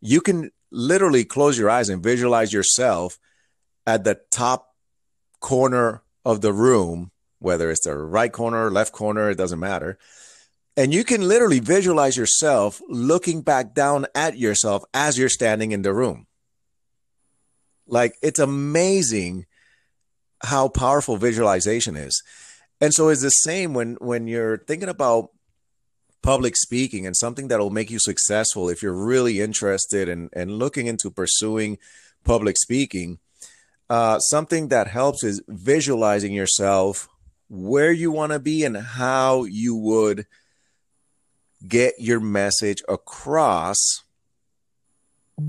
you 0.00 0.20
can 0.20 0.50
literally 0.70 1.24
close 1.24 1.58
your 1.58 1.70
eyes 1.70 1.88
and 1.88 2.02
visualize 2.02 2.52
yourself 2.52 3.18
at 3.86 4.04
the 4.04 4.20
top 4.30 4.74
corner 5.40 6.02
of 6.24 6.42
the 6.42 6.52
room, 6.52 7.10
whether 7.46 7.70
it's 7.70 7.84
the 7.86 7.96
right 7.96 8.32
corner, 8.32 8.72
left 8.72 8.92
corner, 8.92 9.30
it 9.30 9.38
doesn't 9.38 9.60
matter. 9.60 9.98
And 10.76 10.92
you 10.92 11.04
can 11.04 11.26
literally 11.26 11.60
visualize 11.60 12.16
yourself 12.16 12.82
looking 12.88 13.40
back 13.40 13.72
down 13.72 14.06
at 14.16 14.36
yourself 14.36 14.82
as 14.92 15.16
you're 15.16 15.28
standing 15.28 15.70
in 15.70 15.82
the 15.82 15.94
room. 15.94 16.26
Like 17.86 18.18
it's 18.20 18.40
amazing 18.40 19.46
how 20.42 20.68
powerful 20.68 21.16
visualization 21.16 21.94
is. 21.96 22.20
And 22.80 22.92
so 22.92 23.10
it's 23.10 23.22
the 23.22 23.30
same 23.30 23.74
when 23.74 23.94
when 24.00 24.26
you're 24.26 24.58
thinking 24.58 24.88
about 24.88 25.30
public 26.22 26.56
speaking 26.56 27.06
and 27.06 27.16
something 27.16 27.46
that 27.48 27.60
will 27.60 27.70
make 27.70 27.92
you 27.92 28.00
successful 28.00 28.68
if 28.68 28.82
you're 28.82 29.06
really 29.12 29.40
interested 29.40 30.08
in 30.08 30.30
and 30.32 30.58
looking 30.58 30.88
into 30.88 31.12
pursuing 31.12 31.78
public 32.24 32.56
speaking. 32.58 33.18
Uh, 33.88 34.18
something 34.18 34.66
that 34.66 34.88
helps 34.88 35.22
is 35.22 35.40
visualizing 35.46 36.32
yourself 36.32 37.08
where 37.48 37.92
you 37.92 38.10
want 38.10 38.32
to 38.32 38.38
be 38.38 38.64
and 38.64 38.76
how 38.76 39.44
you 39.44 39.76
would 39.76 40.26
get 41.66 41.94
your 41.98 42.20
message 42.20 42.82
across 42.88 43.76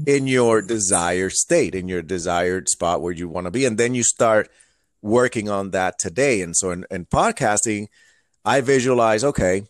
in 0.06 0.28
your 0.28 0.62
desired 0.62 1.32
state, 1.32 1.74
in 1.74 1.88
your 1.88 2.02
desired 2.02 2.70
spot 2.70 3.02
where 3.02 3.14
you 3.14 3.28
want 3.28 3.46
to 3.46 3.52
be. 3.52 3.66
And 3.66 3.78
then 3.78 3.96
you 3.96 4.04
start 4.04 4.50
working 5.02 5.50
on 5.50 5.72
that 5.72 5.98
today. 6.00 6.42
And 6.42 6.56
so 6.56 6.72
in, 6.72 6.86
in 6.92 7.06
podcasting, 7.06 7.88
I 8.44 8.62
visualize, 8.62 9.24
okay, 9.24 9.64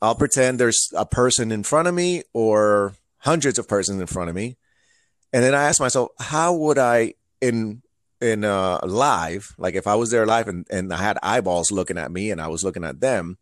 I'll 0.00 0.14
pretend 0.14 0.58
there's 0.58 0.92
a 0.96 1.06
person 1.06 1.50
in 1.50 1.64
front 1.64 1.88
of 1.88 1.94
me 1.94 2.22
or 2.32 2.94
hundreds 3.18 3.58
of 3.58 3.68
persons 3.68 4.00
in 4.00 4.06
front 4.06 4.30
of 4.30 4.36
me. 4.36 4.56
And 5.32 5.42
then 5.42 5.54
I 5.54 5.64
ask 5.64 5.80
myself, 5.80 6.10
how 6.20 6.54
would 6.54 6.78
I 6.78 7.14
in 7.40 7.82
in 8.20 8.44
uh 8.44 8.80
live, 8.84 9.54
like 9.58 9.74
if 9.74 9.86
I 9.86 9.94
was 9.94 10.10
there 10.10 10.26
live 10.26 10.48
and, 10.48 10.66
and 10.70 10.92
I 10.92 10.98
had 10.98 11.18
eyeballs 11.22 11.70
looking 11.70 11.98
at 11.98 12.10
me 12.10 12.30
and 12.30 12.40
I 12.40 12.48
was 12.48 12.64
looking 12.64 12.84
at 12.84 13.00
them, 13.00 13.38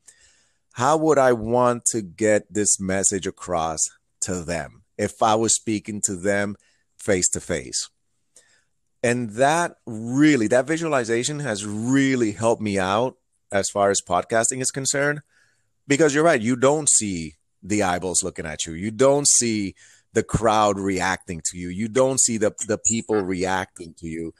how 0.74 0.96
would 0.98 1.18
I 1.18 1.32
want 1.32 1.86
to 1.86 2.02
get 2.02 2.52
this 2.52 2.78
message 2.78 3.26
across 3.26 3.80
to 4.22 4.42
them 4.42 4.82
if 4.98 5.22
I 5.22 5.34
was 5.34 5.54
speaking 5.54 6.00
to 6.04 6.16
them 6.16 6.56
face 6.98 7.28
to 7.30 7.40
face? 7.40 7.88
And 9.02 9.30
that 9.30 9.76
really, 9.86 10.48
that 10.48 10.66
visualization 10.66 11.40
has 11.40 11.64
really 11.64 12.32
helped 12.32 12.60
me 12.60 12.78
out 12.78 13.16
as 13.52 13.70
far 13.70 13.90
as 13.90 14.00
podcasting 14.06 14.60
is 14.60 14.70
concerned. 14.70 15.20
Because 15.86 16.14
you're 16.14 16.24
right, 16.24 16.40
you 16.40 16.56
don't 16.56 16.90
see 16.90 17.36
the 17.62 17.82
eyeballs 17.82 18.22
looking 18.22 18.46
at 18.46 18.66
you. 18.66 18.72
You 18.72 18.90
don't 18.90 19.28
see 19.28 19.74
the 20.16 20.22
crowd 20.22 20.78
reacting 20.78 21.42
to 21.44 21.58
you. 21.58 21.68
You 21.68 21.88
don't 21.88 22.18
see 22.18 22.38
the, 22.38 22.54
the 22.66 22.78
people 22.78 23.20
reacting 23.20 23.92
to 23.98 24.06
you. 24.08 24.32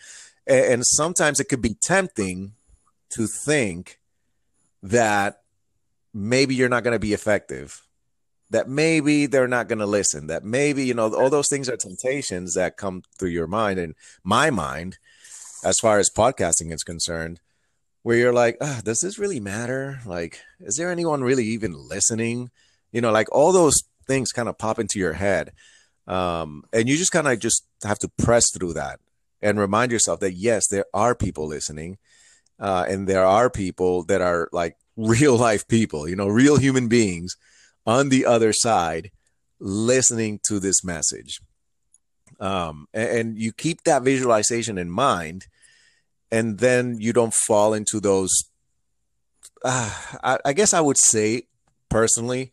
And, 0.47 0.65
and 0.65 0.87
sometimes 0.87 1.39
it 1.39 1.51
could 1.51 1.61
be 1.61 1.77
tempting 1.83 2.55
to 3.11 3.27
think 3.27 4.01
that 4.83 5.43
maybe 6.15 6.55
you're 6.55 6.71
not 6.71 6.83
going 6.83 6.95
to 6.95 6.99
be 6.99 7.13
effective, 7.13 7.87
that 8.49 8.71
maybe 8.71 9.27
they're 9.27 9.47
not 9.47 9.69
going 9.69 9.81
to 9.81 9.87
listen, 9.87 10.29
that 10.29 10.45
maybe, 10.45 10.87
you 10.87 10.95
know, 10.95 11.15
all 11.15 11.29
those 11.29 11.51
things 11.51 11.69
are 11.69 11.77
temptations 11.77 12.55
that 12.55 12.79
come 12.79 13.03
through 13.19 13.29
your 13.29 13.47
mind 13.47 13.79
and 13.79 13.95
my 14.25 14.49
mind 14.49 14.97
as 15.63 15.79
far 15.79 15.99
as 15.99 16.09
podcasting 16.09 16.73
is 16.73 16.83
concerned 16.83 17.41
where 18.03 18.17
you're 18.17 18.33
like, 18.33 18.57
oh, 18.63 18.81
does 18.83 19.01
this 19.01 19.19
really 19.19 19.41
matter? 19.41 20.01
Like, 20.07 20.41
is 20.59 20.77
there 20.77 20.91
anyone 20.91 21.23
really 21.23 21.45
even 21.45 21.75
listening? 21.75 22.51
You 22.93 23.03
know, 23.03 23.13
like 23.13 23.31
all 23.31 23.53
those 23.53 23.83
things 24.07 24.33
kind 24.33 24.49
of 24.49 24.59
pop 24.59 24.79
into 24.79 24.99
your 24.99 25.15
head. 25.15 25.53
Um, 26.07 26.65
and 26.73 26.89
you 26.89 26.97
just 26.97 27.13
kind 27.13 27.27
of 27.27 27.39
just 27.41 27.67
have 27.83 27.99
to 28.01 28.09
press 28.09 28.45
through 28.53 28.75
that 28.75 29.01
and 29.43 29.59
remind 29.59 29.93
yourself 29.93 30.21
that 30.21 30.35
yes, 30.35 30.69
there 30.69 30.87
are 30.95 31.15
people 31.15 31.47
listening. 31.47 31.99
Uh, 32.59 32.87
and 32.89 33.07
there 33.07 33.25
are 33.25 33.51
people 33.51 34.05
that 34.05 34.21
are 34.21 34.49
like 34.53 34.77
real 34.97 35.37
life 35.37 35.67
people, 35.69 36.09
you 36.09 36.17
know, 36.17 36.29
real 36.29 36.57
human 36.57 36.89
beings 36.89 37.37
on 37.85 38.09
the 38.09 38.25
other 38.25 38.53
side 38.53 39.11
listening 39.59 40.41
to 40.45 40.59
this 40.59 40.85
message. 40.85 41.41
Um, 42.41 42.87
and, 42.93 43.09
and 43.09 43.39
you 43.39 43.53
keep 43.53 43.85
that 43.85 44.03
visualization 44.03 44.79
in 44.79 44.91
mind 44.91 45.47
and 46.31 46.59
then 46.59 46.97
you 47.01 47.13
don't 47.13 47.35
fall 47.35 47.75
into 47.75 48.01
those 48.01 48.31
uh, 49.65 49.91
I, 50.23 50.39
I, 50.45 50.53
guess 50.53 50.75
i 50.75 50.81
would 50.81 50.99
say 50.99 51.43
personally 51.89 52.53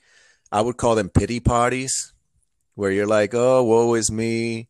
i 0.54 0.62
would 0.62 0.78
call 0.78 0.96
them 0.96 1.10
pity 1.10 1.39
parties 1.39 2.13
where 2.76 2.92
you're 2.92 3.08
like 3.08 3.34
oh 3.34 3.63
woe 3.63 3.94
is 3.96 4.10
me 4.10 4.68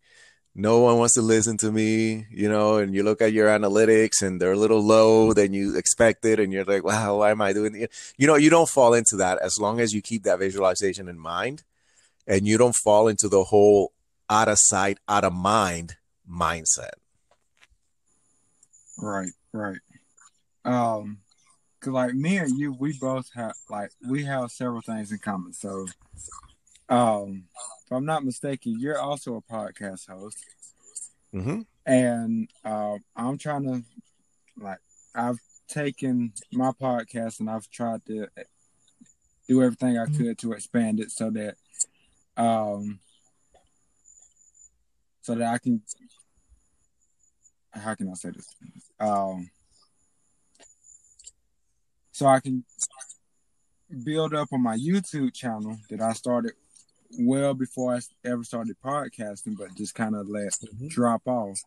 no 0.55 0.79
one 0.79 0.97
wants 0.97 1.13
to 1.15 1.21
listen 1.21 1.57
to 1.57 1.71
me 1.71 2.25
you 2.31 2.49
know 2.49 2.77
and 2.77 2.95
you 2.95 3.03
look 3.03 3.21
at 3.21 3.33
your 3.33 3.47
analytics 3.47 4.21
and 4.21 4.41
they're 4.41 4.53
a 4.53 4.57
little 4.57 4.81
low 4.81 5.33
than 5.33 5.53
you 5.53 5.77
expected 5.77 6.39
and 6.39 6.51
you're 6.51 6.65
like 6.65 6.83
wow 6.83 7.17
why 7.17 7.29
am 7.29 7.41
i 7.41 7.53
doing 7.53 7.75
it 7.75 7.91
you 8.17 8.25
know 8.25 8.35
you 8.35 8.49
don't 8.49 8.69
fall 8.69 8.93
into 8.95 9.15
that 9.15 9.37
as 9.39 9.59
long 9.59 9.79
as 9.79 9.93
you 9.93 10.01
keep 10.01 10.23
that 10.23 10.39
visualization 10.39 11.07
in 11.07 11.19
mind 11.19 11.63
and 12.25 12.47
you 12.47 12.57
don't 12.57 12.75
fall 12.75 13.07
into 13.07 13.27
the 13.27 13.43
whole 13.43 13.91
out 14.29 14.47
of 14.47 14.57
sight 14.59 14.97
out 15.07 15.23
of 15.23 15.33
mind 15.33 15.97
mindset 16.29 16.93
Right, 18.97 19.31
right. 19.51 19.79
Um, 20.65 21.19
cause 21.83 21.93
like 21.93 22.13
me 22.13 22.37
and 22.37 22.57
you, 22.57 22.73
we 22.73 22.97
both 22.99 23.29
have 23.33 23.53
like 23.69 23.91
we 24.07 24.23
have 24.23 24.51
several 24.51 24.81
things 24.81 25.11
in 25.11 25.19
common. 25.19 25.53
So, 25.53 25.85
um, 26.89 27.43
if 27.85 27.91
I'm 27.91 28.05
not 28.05 28.23
mistaken, 28.23 28.79
you're 28.79 28.99
also 28.99 29.35
a 29.35 29.41
podcast 29.41 30.09
host. 30.09 30.37
Mm-hmm. 31.33 31.61
And 31.85 32.49
uh, 32.63 32.97
I'm 33.15 33.37
trying 33.37 33.63
to 33.63 33.83
like 34.57 34.79
I've 35.13 35.39
taken 35.67 36.33
my 36.51 36.71
podcast 36.71 37.39
and 37.39 37.49
I've 37.49 37.69
tried 37.69 38.05
to 38.05 38.27
do 39.47 39.61
everything 39.61 39.97
I 39.97 40.05
could 40.05 40.37
to 40.39 40.53
expand 40.53 40.99
it 40.99 41.11
so 41.11 41.29
that 41.31 41.55
um 42.37 42.99
so 45.21 45.35
that 45.35 45.53
I 45.53 45.57
can 45.57 45.81
how 47.71 47.95
can 47.95 48.09
I 48.09 48.13
say 48.13 48.29
this? 48.29 48.55
Um, 48.99 49.49
so 52.13 52.27
I 52.27 52.39
can 52.39 52.63
build 54.03 54.33
up 54.33 54.49
on 54.53 54.61
my 54.61 54.77
YouTube 54.77 55.33
channel 55.33 55.77
that 55.89 55.99
I 55.99 56.13
started 56.13 56.53
well 57.19 57.53
before 57.53 57.95
I 57.95 57.99
ever 58.23 58.43
started 58.43 58.75
podcasting, 58.83 59.57
but 59.57 59.75
just 59.75 59.95
kind 59.95 60.15
of 60.15 60.29
let 60.29 60.53
mm-hmm. 60.53 60.87
drop 60.87 61.23
off. 61.25 61.59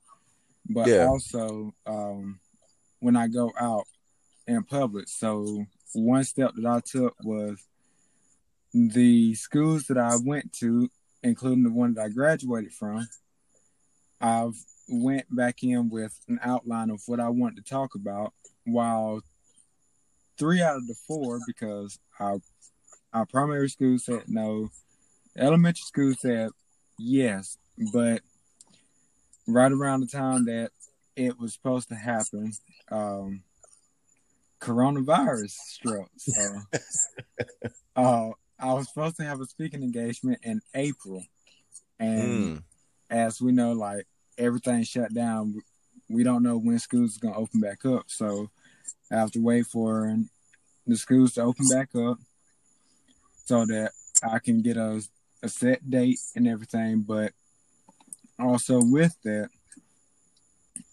But 0.69 0.87
yeah. 0.87 1.07
also 1.07 1.75
um, 1.85 2.41
when 3.01 3.17
I 3.17 3.29
go 3.29 3.53
out 3.61 3.87
in 4.47 4.63
public. 4.63 5.09
So 5.09 5.65
one 5.95 6.25
step 6.25 6.53
that 6.55 6.67
I 6.67 6.81
took 6.81 7.15
was 7.25 7.59
the 8.73 9.35
schools 9.35 9.87
that 9.87 9.99
I 9.99 10.15
went 10.25 10.53
to, 10.61 10.89
including 11.25 11.65
the 11.65 11.73
one 11.73 11.95
that 11.95 12.05
I 12.05 12.09
graduated 12.09 12.73
from. 12.73 13.09
I've 14.21 14.55
went 14.89 15.27
back 15.35 15.65
in 15.65 15.91
with 15.91 16.19
an 16.29 16.39
outline 16.43 16.91
of 16.91 17.03
what 17.07 17.19
I 17.19 17.29
wanted 17.31 17.65
to 17.65 17.71
talk 17.71 17.97
about, 17.97 18.33
while 18.65 19.23
three 20.39 20.63
out 20.63 20.77
of 20.77 20.87
the 20.87 20.95
four, 21.07 21.41
because 21.47 21.99
our 22.21 22.41
our 23.13 23.27
primary 23.27 23.69
school 23.69 23.99
said 23.99 24.25
no, 24.29 24.69
elementary 25.37 25.83
school 25.83 26.15
said 26.19 26.51
yes, 26.99 27.59
but 27.93 28.21
right 29.47 29.73
around 29.73 30.01
the 30.01 30.07
time 30.07 30.47
that 30.47 30.71
it 31.15 31.39
was 31.39 31.55
supposed 31.55 31.89
to 31.89 31.95
happen, 31.95 32.53
um, 32.91 33.43
coronavirus 34.61 35.51
struck. 35.51 36.11
So, 36.17 36.61
uh, 37.97 38.31
I 38.59 38.73
was 38.75 38.89
supposed 38.89 39.17
to 39.17 39.25
have 39.25 39.41
a 39.41 39.47
speaking 39.47 39.83
engagement 39.83 40.41
in 40.43 40.61
April, 40.75 41.23
and 41.99 42.59
mm. 42.59 42.63
as 43.11 43.41
we 43.41 43.53
know, 43.53 43.73
like 43.73 44.07
everything 44.39 44.83
shut 44.83 45.15
down. 45.15 45.63
We 46.09 46.23
don't 46.23 46.43
know 46.43 46.57
when 46.57 46.79
schools 46.79 47.17
are 47.17 47.21
gonna 47.21 47.39
open 47.39 47.61
back 47.61 47.85
up, 47.85 48.05
so 48.09 48.51
I 49.11 49.17
have 49.17 49.31
to 49.33 49.43
wait 49.43 49.67
for 49.67 50.17
the 50.87 50.97
schools 50.97 51.35
to 51.35 51.43
open 51.43 51.67
back 51.69 51.95
up 51.95 52.19
so 53.45 53.65
that 53.67 53.93
I 54.23 54.39
can 54.39 54.63
get 54.63 54.77
a 54.77 55.03
a 55.43 55.49
set 55.49 55.89
date 55.89 56.19
and 56.35 56.49
everything. 56.49 57.03
But 57.03 57.33
also 58.39 58.81
with 58.83 59.17
that, 59.25 59.49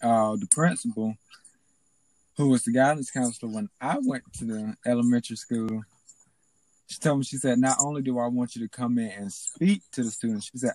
uh, 0.01 0.35
the 0.35 0.47
principal, 0.51 1.15
who 2.37 2.49
was 2.49 2.63
the 2.63 2.73
guidance 2.73 3.11
counselor 3.11 3.51
when 3.51 3.69
I 3.79 3.97
went 4.01 4.23
to 4.35 4.45
the 4.45 4.75
elementary 4.85 5.35
school, 5.35 5.83
she 6.87 6.99
told 6.99 7.19
me 7.19 7.23
she 7.25 7.37
said, 7.37 7.59
not 7.59 7.77
only 7.79 8.01
do 8.01 8.19
I 8.19 8.27
want 8.27 8.55
you 8.55 8.61
to 8.61 8.69
come 8.69 8.97
in 8.97 9.09
and 9.09 9.31
speak 9.31 9.81
to 9.93 10.03
the 10.03 10.11
students, 10.11 10.49
she 10.51 10.57
said, 10.57 10.73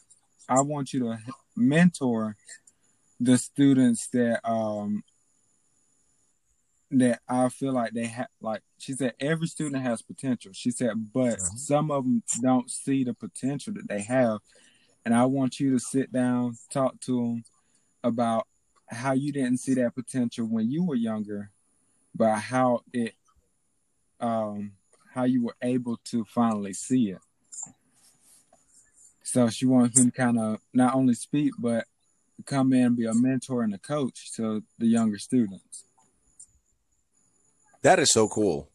I 0.49 0.63
want 0.63 0.93
you 0.93 1.01
to 1.01 1.19
mentor 1.57 2.37
the 3.21 3.37
students 3.37 4.09
that 4.09 4.41
um 4.49 5.03
that 6.91 7.21
I 7.29 7.49
feel 7.51 7.73
like 7.73 7.93
they 7.93 8.07
have 8.07 8.29
like 8.41 8.63
she 8.79 8.93
said 8.93 9.15
every 9.21 9.47
student 9.47 9.83
has 9.83 10.01
potential. 10.03 10.53
She 10.55 10.71
said, 10.71 10.93
but 11.13 11.41
some 11.41 11.91
of 11.91 12.05
them 12.05 12.23
don't 12.41 12.71
see 12.71 13.05
the 13.05 13.15
potential 13.15 13.75
that 13.75 13.89
they 13.89 14.01
have, 14.03 14.39
and 15.05 15.15
I 15.15 15.27
want 15.27 15.61
you 15.61 15.73
to 15.73 15.79
sit 15.79 16.13
down, 16.13 16.57
talk 16.73 16.99
to 17.03 17.17
them 17.17 17.45
about 18.03 18.47
how 18.87 19.13
you 19.13 19.33
didn't 19.33 19.59
see 19.59 19.75
that 19.75 19.95
potential 19.95 20.47
when 20.47 20.71
you 20.71 20.85
were 20.85 20.95
younger, 20.95 21.51
but 22.15 22.37
how 22.37 22.81
it 22.93 23.15
um 24.21 24.73
how 25.13 25.25
you 25.25 25.45
were 25.45 25.57
able 25.63 25.99
to 26.05 26.25
finally 26.25 26.73
see 26.73 27.11
it. 27.11 27.19
So 29.23 29.51
she 29.51 29.67
wants 29.67 29.99
him 29.99 30.11
kind 30.11 30.39
of 30.39 30.61
not 30.73 30.95
only 30.95 31.13
speak, 31.13 31.53
but 31.59 31.85
come 32.47 32.73
in 32.73 32.87
and 32.87 32.97
be 32.97 33.05
a 33.05 33.13
mentor 33.13 33.63
and 33.63 33.75
a 33.75 33.79
coach 33.79 34.33
to 34.37 34.63
the 34.79 34.87
younger 34.87 35.19
students. 35.19 35.85
That 37.83 37.99
is 37.99 38.11
so 38.13 38.29
cool. 38.29 38.69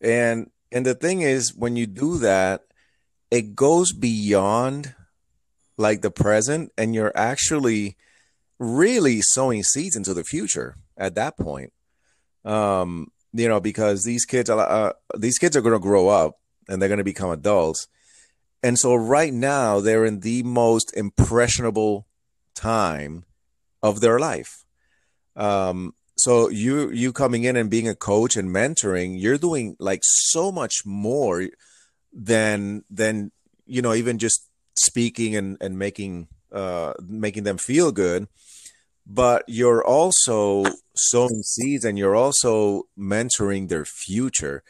And 0.00 0.50
and 0.72 0.84
the 0.84 0.94
thing 0.94 1.22
is 1.22 1.54
when 1.54 1.76
you 1.76 1.86
do 1.86 2.18
that, 2.18 2.64
it 3.30 3.54
goes 3.54 3.92
beyond 3.92 4.94
like 5.76 6.02
the 6.02 6.10
present 6.10 6.72
and 6.76 6.94
you're 6.94 7.12
actually 7.14 7.96
really 8.58 9.20
sowing 9.20 9.62
seeds 9.62 9.96
into 9.96 10.14
the 10.14 10.24
future 10.24 10.76
at 10.96 11.14
that 11.14 11.36
point. 11.36 11.72
Um, 12.44 13.10
you 13.32 13.48
know, 13.48 13.60
because 13.60 14.04
these 14.04 14.24
kids, 14.24 14.48
uh, 14.48 14.92
these 15.16 15.38
kids 15.38 15.56
are 15.56 15.60
going 15.60 15.74
to 15.74 15.78
grow 15.78 16.08
up 16.08 16.38
and 16.68 16.80
they're 16.80 16.88
going 16.88 16.98
to 16.98 17.04
become 17.04 17.30
adults. 17.30 17.88
And 18.62 18.78
so 18.78 18.94
right 18.94 19.32
now 19.32 19.80
they're 19.80 20.04
in 20.04 20.20
the 20.20 20.42
most 20.42 20.96
impressionable 20.96 22.06
time 22.54 23.24
of 23.82 24.00
their 24.00 24.18
life. 24.18 24.64
Um, 25.34 25.94
so 26.16 26.48
you 26.48 26.90
you 26.90 27.12
coming 27.12 27.44
in 27.44 27.56
and 27.56 27.70
being 27.70 27.88
a 27.88 27.94
coach 27.94 28.36
and 28.36 28.48
mentoring, 28.48 29.20
you're 29.20 29.38
doing 29.38 29.76
like 29.78 30.00
so 30.02 30.50
much 30.50 30.82
more 30.86 31.48
than 32.12 32.84
than 32.90 33.32
you 33.66 33.82
know 33.82 33.92
even 33.92 34.18
just 34.18 34.48
speaking 34.74 35.36
and 35.36 35.58
and 35.60 35.78
making 35.78 36.28
uh 36.52 36.94
making 37.06 37.44
them 37.44 37.58
feel 37.58 37.92
good. 37.92 38.28
But 39.06 39.44
you're 39.46 39.84
also 39.84 40.64
sowing 40.96 41.42
seeds 41.42 41.84
and 41.84 41.98
you're 41.98 42.16
also 42.16 42.84
mentoring 42.98 43.68
their 43.68 43.84
future. 43.84 44.62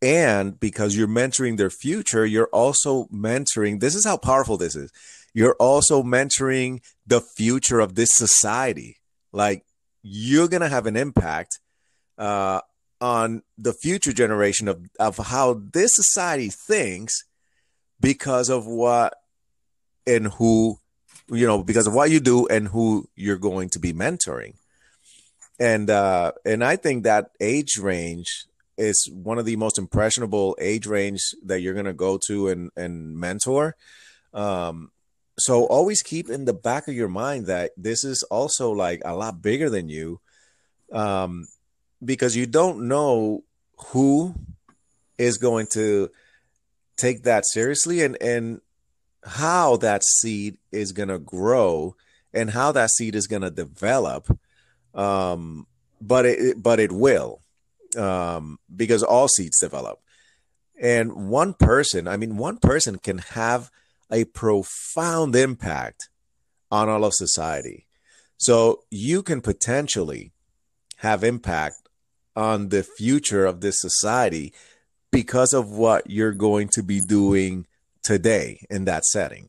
And 0.00 0.58
because 0.58 0.96
you're 0.96 1.06
mentoring 1.06 1.58
their 1.58 1.70
future 1.70 2.26
you're 2.26 2.50
also 2.52 3.04
mentoring 3.12 3.78
this 3.80 3.94
is 3.94 4.06
how 4.06 4.16
powerful 4.16 4.56
this 4.56 4.74
is. 4.74 4.90
You're 5.34 5.56
also 5.60 6.02
mentoring 6.02 6.80
the 7.06 7.20
future 7.20 7.78
of 7.78 7.94
this 7.94 8.14
society. 8.14 8.96
Like 9.32 9.64
you're 10.02 10.48
going 10.48 10.62
to 10.62 10.68
have 10.68 10.86
an 10.86 10.96
impact 10.96 11.60
uh, 12.18 12.60
on 13.00 13.42
the 13.58 13.72
future 13.72 14.12
generation 14.12 14.68
of, 14.68 14.80
of 15.00 15.16
how 15.18 15.60
this 15.72 15.94
society 15.94 16.50
thinks 16.50 17.24
because 18.00 18.48
of 18.48 18.66
what 18.66 19.14
and 20.06 20.28
who 20.34 20.78
you 21.28 21.46
know 21.46 21.62
because 21.62 21.86
of 21.86 21.94
what 21.94 22.10
you 22.10 22.20
do 22.20 22.46
and 22.46 22.68
who 22.68 23.08
you're 23.16 23.38
going 23.38 23.68
to 23.70 23.78
be 23.78 23.92
mentoring. 23.92 24.54
And 25.58 25.90
uh 25.90 26.32
and 26.44 26.64
i 26.64 26.76
think 26.76 27.04
that 27.04 27.30
age 27.40 27.78
range 27.78 28.46
is 28.78 29.08
one 29.12 29.38
of 29.38 29.44
the 29.44 29.56
most 29.56 29.78
impressionable 29.78 30.56
age 30.60 30.86
range 30.86 31.20
that 31.44 31.60
you're 31.60 31.74
going 31.74 31.86
to 31.86 31.92
go 31.92 32.18
to 32.26 32.48
and 32.48 32.70
and 32.76 33.16
mentor. 33.16 33.76
Um 34.32 34.90
so 35.42 35.64
always 35.64 36.02
keep 36.02 36.30
in 36.30 36.44
the 36.44 36.54
back 36.54 36.86
of 36.86 36.94
your 36.94 37.08
mind 37.08 37.46
that 37.46 37.72
this 37.76 38.04
is 38.04 38.22
also 38.24 38.70
like 38.70 39.02
a 39.04 39.16
lot 39.16 39.42
bigger 39.42 39.68
than 39.68 39.88
you 39.88 40.20
um 40.92 41.46
because 42.04 42.36
you 42.36 42.46
don't 42.46 42.86
know 42.86 43.42
who 43.88 44.34
is 45.18 45.38
going 45.38 45.66
to 45.72 46.10
take 46.96 47.24
that 47.24 47.44
seriously 47.46 48.02
and 48.02 48.16
and 48.22 48.60
how 49.24 49.76
that 49.76 50.02
seed 50.04 50.56
is 50.70 50.92
going 50.92 51.08
to 51.08 51.18
grow 51.18 51.94
and 52.34 52.50
how 52.50 52.72
that 52.72 52.90
seed 52.90 53.14
is 53.14 53.26
going 53.26 53.42
to 53.42 53.50
develop 53.50 54.38
um 54.94 55.66
but 56.00 56.26
it 56.26 56.62
but 56.62 56.78
it 56.78 56.92
will 56.92 57.40
um 57.96 58.58
because 58.74 59.02
all 59.02 59.28
seeds 59.28 59.58
develop. 59.60 59.98
And 60.80 61.28
one 61.28 61.54
person 61.54 62.08
i 62.08 62.16
mean 62.16 62.36
one 62.36 62.58
person 62.58 62.98
can 62.98 63.18
have 63.18 63.70
a 64.12 64.24
profound 64.26 65.34
impact 65.34 66.08
on 66.70 66.88
all 66.88 67.04
of 67.04 67.14
society 67.14 67.86
so 68.42 68.82
you 68.90 69.22
can 69.22 69.40
potentially 69.40 70.32
have 70.96 71.22
impact 71.22 71.76
on 72.34 72.70
the 72.70 72.82
future 72.82 73.46
of 73.46 73.60
this 73.60 73.80
society 73.80 74.52
because 75.12 75.52
of 75.52 75.70
what 75.70 76.10
you're 76.10 76.32
going 76.32 76.66
to 76.66 76.82
be 76.82 77.00
doing 77.00 77.66
today 78.02 78.64
in 78.68 78.84
that 78.86 79.04
setting. 79.04 79.48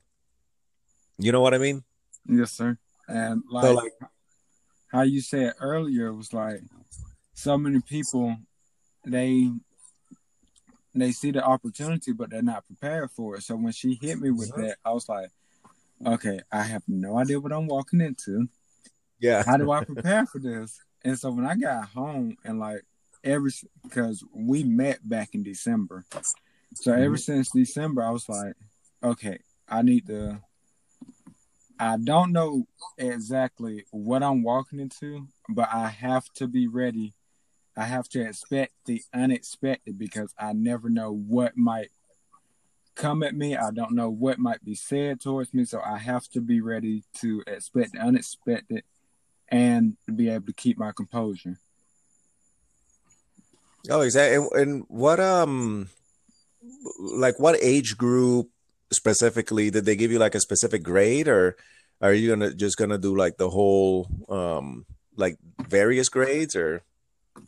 You 1.17 1.31
know 1.31 1.41
what 1.41 1.55
I 1.55 1.57
mean? 1.57 1.83
Yes, 2.27 2.51
sir. 2.55 2.77
And 3.07 3.41
like, 3.49 3.63
so 3.63 3.73
like 3.73 3.93
how 4.91 5.01
you 5.01 5.21
said 5.21 5.53
earlier 5.59 6.13
was 6.13 6.31
like 6.31 6.61
so 7.33 7.57
many 7.57 7.81
people 7.81 8.37
they 9.05 9.49
they 11.01 11.11
see 11.11 11.31
the 11.31 11.43
opportunity 11.43 12.11
but 12.13 12.29
they're 12.29 12.41
not 12.41 12.65
prepared 12.65 13.11
for 13.11 13.35
it. 13.35 13.43
So 13.43 13.55
when 13.55 13.73
she 13.73 13.97
hit 14.01 14.19
me 14.19 14.31
with 14.31 14.49
that, 14.55 14.77
I 14.85 14.91
was 14.91 15.09
like, 15.09 15.29
okay, 16.05 16.39
I 16.51 16.63
have 16.63 16.83
no 16.87 17.17
idea 17.17 17.39
what 17.39 17.53
I'm 17.53 17.67
walking 17.67 18.01
into. 18.01 18.47
Yeah. 19.19 19.43
How 19.45 19.57
do 19.57 19.71
I 19.71 19.83
prepare 19.83 20.25
for 20.25 20.39
this? 20.39 20.81
And 21.03 21.17
so 21.17 21.31
when 21.31 21.45
I 21.45 21.55
got 21.55 21.89
home 21.89 22.37
and 22.43 22.59
like 22.59 22.83
every 23.23 23.51
because 23.83 24.23
we 24.33 24.63
met 24.63 25.07
back 25.07 25.29
in 25.33 25.43
December. 25.43 26.05
So 26.75 26.91
mm-hmm. 26.91 27.03
ever 27.03 27.17
since 27.17 27.51
December, 27.51 28.03
I 28.03 28.11
was 28.11 28.27
like, 28.27 28.55
okay, 29.03 29.39
I 29.67 29.81
need 29.81 30.07
to. 30.07 30.41
I 31.79 31.97
don't 31.97 32.31
know 32.31 32.67
exactly 32.97 33.85
what 33.91 34.23
I'm 34.23 34.43
walking 34.43 34.79
into, 34.79 35.27
but 35.49 35.69
I 35.73 35.87
have 35.87 36.31
to 36.35 36.47
be 36.47 36.67
ready. 36.67 37.13
I 37.75 37.85
have 37.85 38.07
to 38.09 38.21
expect 38.21 38.73
the 38.85 39.01
unexpected 39.13 39.97
because 39.97 40.33
I 40.37 40.53
never 40.53 40.89
know 40.89 41.11
what 41.11 41.57
might 41.57 41.89
come 42.95 43.23
at 43.23 43.35
me. 43.35 43.55
I 43.55 43.71
don't 43.71 43.93
know 43.93 44.09
what 44.09 44.37
might 44.37 44.63
be 44.63 44.75
said 44.75 45.21
towards 45.21 45.53
me, 45.53 45.65
so 45.65 45.81
I 45.83 45.97
have 45.97 46.27
to 46.29 46.41
be 46.41 46.61
ready 46.61 47.03
to 47.21 47.43
expect 47.47 47.93
the 47.93 47.99
unexpected 47.99 48.83
and 49.49 49.97
be 50.13 50.29
able 50.29 50.45
to 50.45 50.53
keep 50.53 50.77
my 50.77 50.91
composure. 50.91 51.59
Oh, 53.89 54.01
exactly. 54.01 54.37
And, 54.37 54.51
and 54.53 54.85
what 54.87 55.19
um 55.19 55.89
like 56.99 57.39
what 57.39 57.57
age 57.61 57.97
group 57.97 58.49
specifically 58.91 59.69
did 59.69 59.85
they 59.85 59.95
give 59.95 60.11
you 60.11 60.19
like 60.19 60.35
a 60.35 60.39
specific 60.39 60.83
grade 60.83 61.27
or 61.27 61.57
are 61.99 62.13
you 62.13 62.29
gonna 62.29 62.53
just 62.53 62.77
gonna 62.77 62.97
do 62.97 63.17
like 63.17 63.37
the 63.37 63.49
whole 63.49 64.07
um 64.29 64.85
like 65.17 65.37
various 65.67 66.09
grades 66.09 66.55
or 66.55 66.83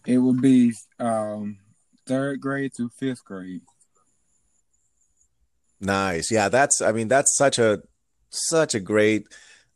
it 0.05 0.17
would 0.17 0.41
be 0.41 0.73
um 0.99 1.57
third 2.05 2.39
grade 2.39 2.71
through 2.75 2.89
fifth 2.89 3.23
grade. 3.23 3.61
Nice. 5.79 6.31
Yeah 6.31 6.49
that's 6.49 6.81
i 6.81 6.91
mean 6.91 7.07
that's 7.07 7.35
such 7.37 7.59
a 7.59 7.81
such 8.29 8.75
a 8.75 8.79
great 8.79 9.27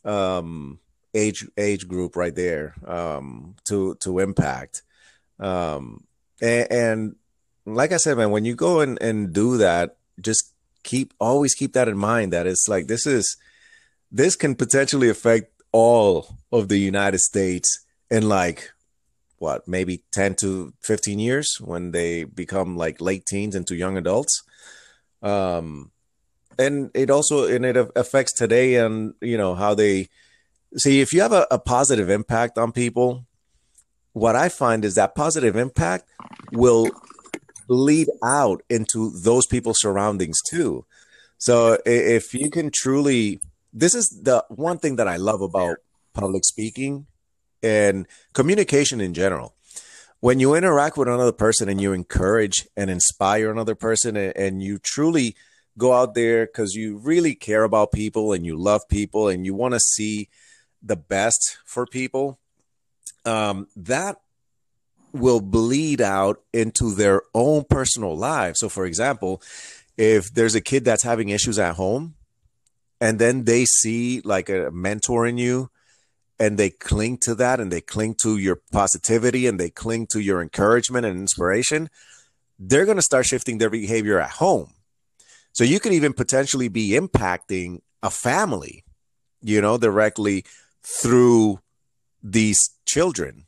um 0.06 0.80
age 1.14 1.48
age 1.58 1.88
group 1.88 2.16
right 2.16 2.36
there 2.36 2.76
um 2.86 3.56
to 3.68 3.96
to 3.96 4.20
impact. 4.20 4.84
Um 5.40 6.04
and, 6.42 6.72
and 6.72 7.16
like 7.66 7.92
I 7.92 7.98
said, 7.98 8.18
man, 8.18 8.32
when 8.32 8.46
you 8.46 8.56
go 8.56 8.80
and, 8.80 9.02
and 9.02 9.34
do 9.34 9.58
that, 9.58 9.98
just 10.20 10.54
keep 10.84 11.14
always 11.20 11.54
keep 11.54 11.74
that 11.74 11.88
in 11.88 11.98
mind 11.98 12.34
that 12.34 12.48
it's 12.48 12.68
like 12.68 12.88
this 12.88 13.06
is 13.06 13.38
this 14.12 14.36
can 14.36 14.56
potentially 14.56 15.10
affect 15.10 15.52
all 15.72 16.38
of 16.52 16.68
the 16.68 16.80
United 16.80 17.20
States 17.20 17.86
in 18.10 18.28
like 18.28 18.72
what 19.40 19.68
maybe 19.68 20.04
10 20.12 20.36
to 20.36 20.74
15 20.82 21.20
years 21.20 21.58
when 21.60 21.92
they 21.92 22.24
become 22.24 22.78
like 22.78 23.02
late 23.02 23.26
teens 23.26 23.56
into 23.56 23.76
young 23.76 23.98
adults 23.98 24.44
um 25.22 25.92
and 26.58 26.92
it 26.94 27.10
also 27.10 27.48
and 27.48 27.66
it 27.66 27.78
affects 27.96 28.34
today 28.34 28.76
and 28.76 29.14
you 29.22 29.38
know 29.38 29.56
how 29.56 29.74
they 29.74 30.08
see 30.78 31.02
if 31.02 31.14
you 31.14 31.22
have 31.22 31.34
a, 31.34 31.48
a 31.52 31.60
positive 31.60 32.10
impact 32.10 32.58
on 32.58 32.72
people 32.72 33.26
what 34.14 34.36
i 34.36 34.50
find 34.50 34.86
is 34.86 34.96
that 34.96 35.16
positive 35.16 35.56
impact 35.56 36.10
will 36.52 36.90
bleed 37.70 38.10
out 38.26 38.64
into 38.68 39.12
those 39.12 39.46
people's 39.46 39.80
surroundings 39.80 40.42
too. 40.50 40.86
So 41.38 41.78
if 41.86 42.34
you 42.34 42.50
can 42.50 42.72
truly, 42.74 43.40
this 43.72 43.96
is 43.96 44.10
the 44.10 44.44
one 44.50 44.80
thing 44.80 44.98
that 44.98 45.08
I 45.08 45.16
love 45.16 45.42
about 45.42 45.78
public 46.14 46.44
speaking 46.44 47.06
and 47.62 48.08
communication 48.34 49.02
in 49.02 49.14
general. 49.14 49.56
When 50.20 50.40
you 50.40 50.54
interact 50.54 50.98
with 50.98 51.08
another 51.08 51.32
person 51.32 51.70
and 51.70 51.80
you 51.80 51.94
encourage 51.94 52.68
and 52.76 52.90
inspire 52.90 53.52
another 53.52 53.76
person 53.76 54.18
and, 54.18 54.36
and 54.36 54.62
you 54.62 54.78
truly 54.78 55.36
go 55.78 55.94
out 55.94 56.14
there 56.14 56.46
because 56.46 56.74
you 56.74 56.98
really 56.98 57.36
care 57.36 57.64
about 57.64 57.92
people 57.92 58.34
and 58.34 58.46
you 58.46 58.58
love 58.58 58.82
people 58.90 59.30
and 59.30 59.46
you 59.46 59.54
want 59.54 59.74
to 59.74 59.80
see 59.80 60.30
the 60.82 60.98
best 60.98 61.58
for 61.66 61.86
people, 61.86 62.38
um, 63.26 63.68
that 63.76 64.18
will 65.14 65.40
bleed 65.40 66.02
out 66.02 66.42
into 66.54 66.94
their 66.94 67.24
own 67.34 67.64
personal 67.64 68.16
lives. 68.16 68.60
So, 68.60 68.70
for 68.70 68.86
example, 68.86 69.42
if 69.98 70.34
there's 70.34 70.56
a 70.56 70.62
kid 70.62 70.86
that's 70.86 71.04
having 71.04 71.30
issues 71.30 71.58
at 71.58 71.76
home 71.76 72.16
and 73.02 73.20
then 73.20 73.46
they 73.46 73.66
see 73.66 74.22
like 74.22 74.50
a 74.50 74.70
mentor 74.72 75.26
in 75.26 75.38
you 75.38 75.70
and 76.40 76.58
they 76.58 76.70
cling 76.70 77.18
to 77.18 77.36
that 77.36 77.60
and 77.60 77.72
they 77.72 77.82
cling 77.82 78.16
to 78.16 78.38
your 78.38 78.62
positivity 78.72 79.48
and 79.48 79.60
they 79.60 79.70
cling 79.70 80.08
to 80.08 80.20
your 80.20 80.42
encouragement 80.42 81.06
and 81.06 81.20
inspiration, 81.20 81.90
they're 82.58 82.86
going 82.86 82.98
to 82.98 83.04
start 83.04 83.26
shifting 83.26 83.58
their 83.58 83.70
behavior 83.70 84.20
at 84.20 84.32
home. 84.32 84.74
So, 85.52 85.64
you 85.64 85.80
could 85.80 85.94
even 85.94 86.14
potentially 86.14 86.68
be 86.68 86.92
impacting 86.92 87.82
a 88.02 88.10
family, 88.10 88.86
you 89.42 89.62
know, 89.62 89.78
directly 89.78 90.46
through 90.84 91.60
these 92.24 92.60
children 92.86 93.46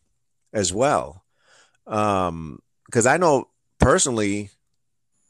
as 0.53 0.73
well 0.73 1.21
um, 1.87 2.59
because 2.85 3.05
I 3.05 3.17
know 3.17 3.49
personally, 3.79 4.49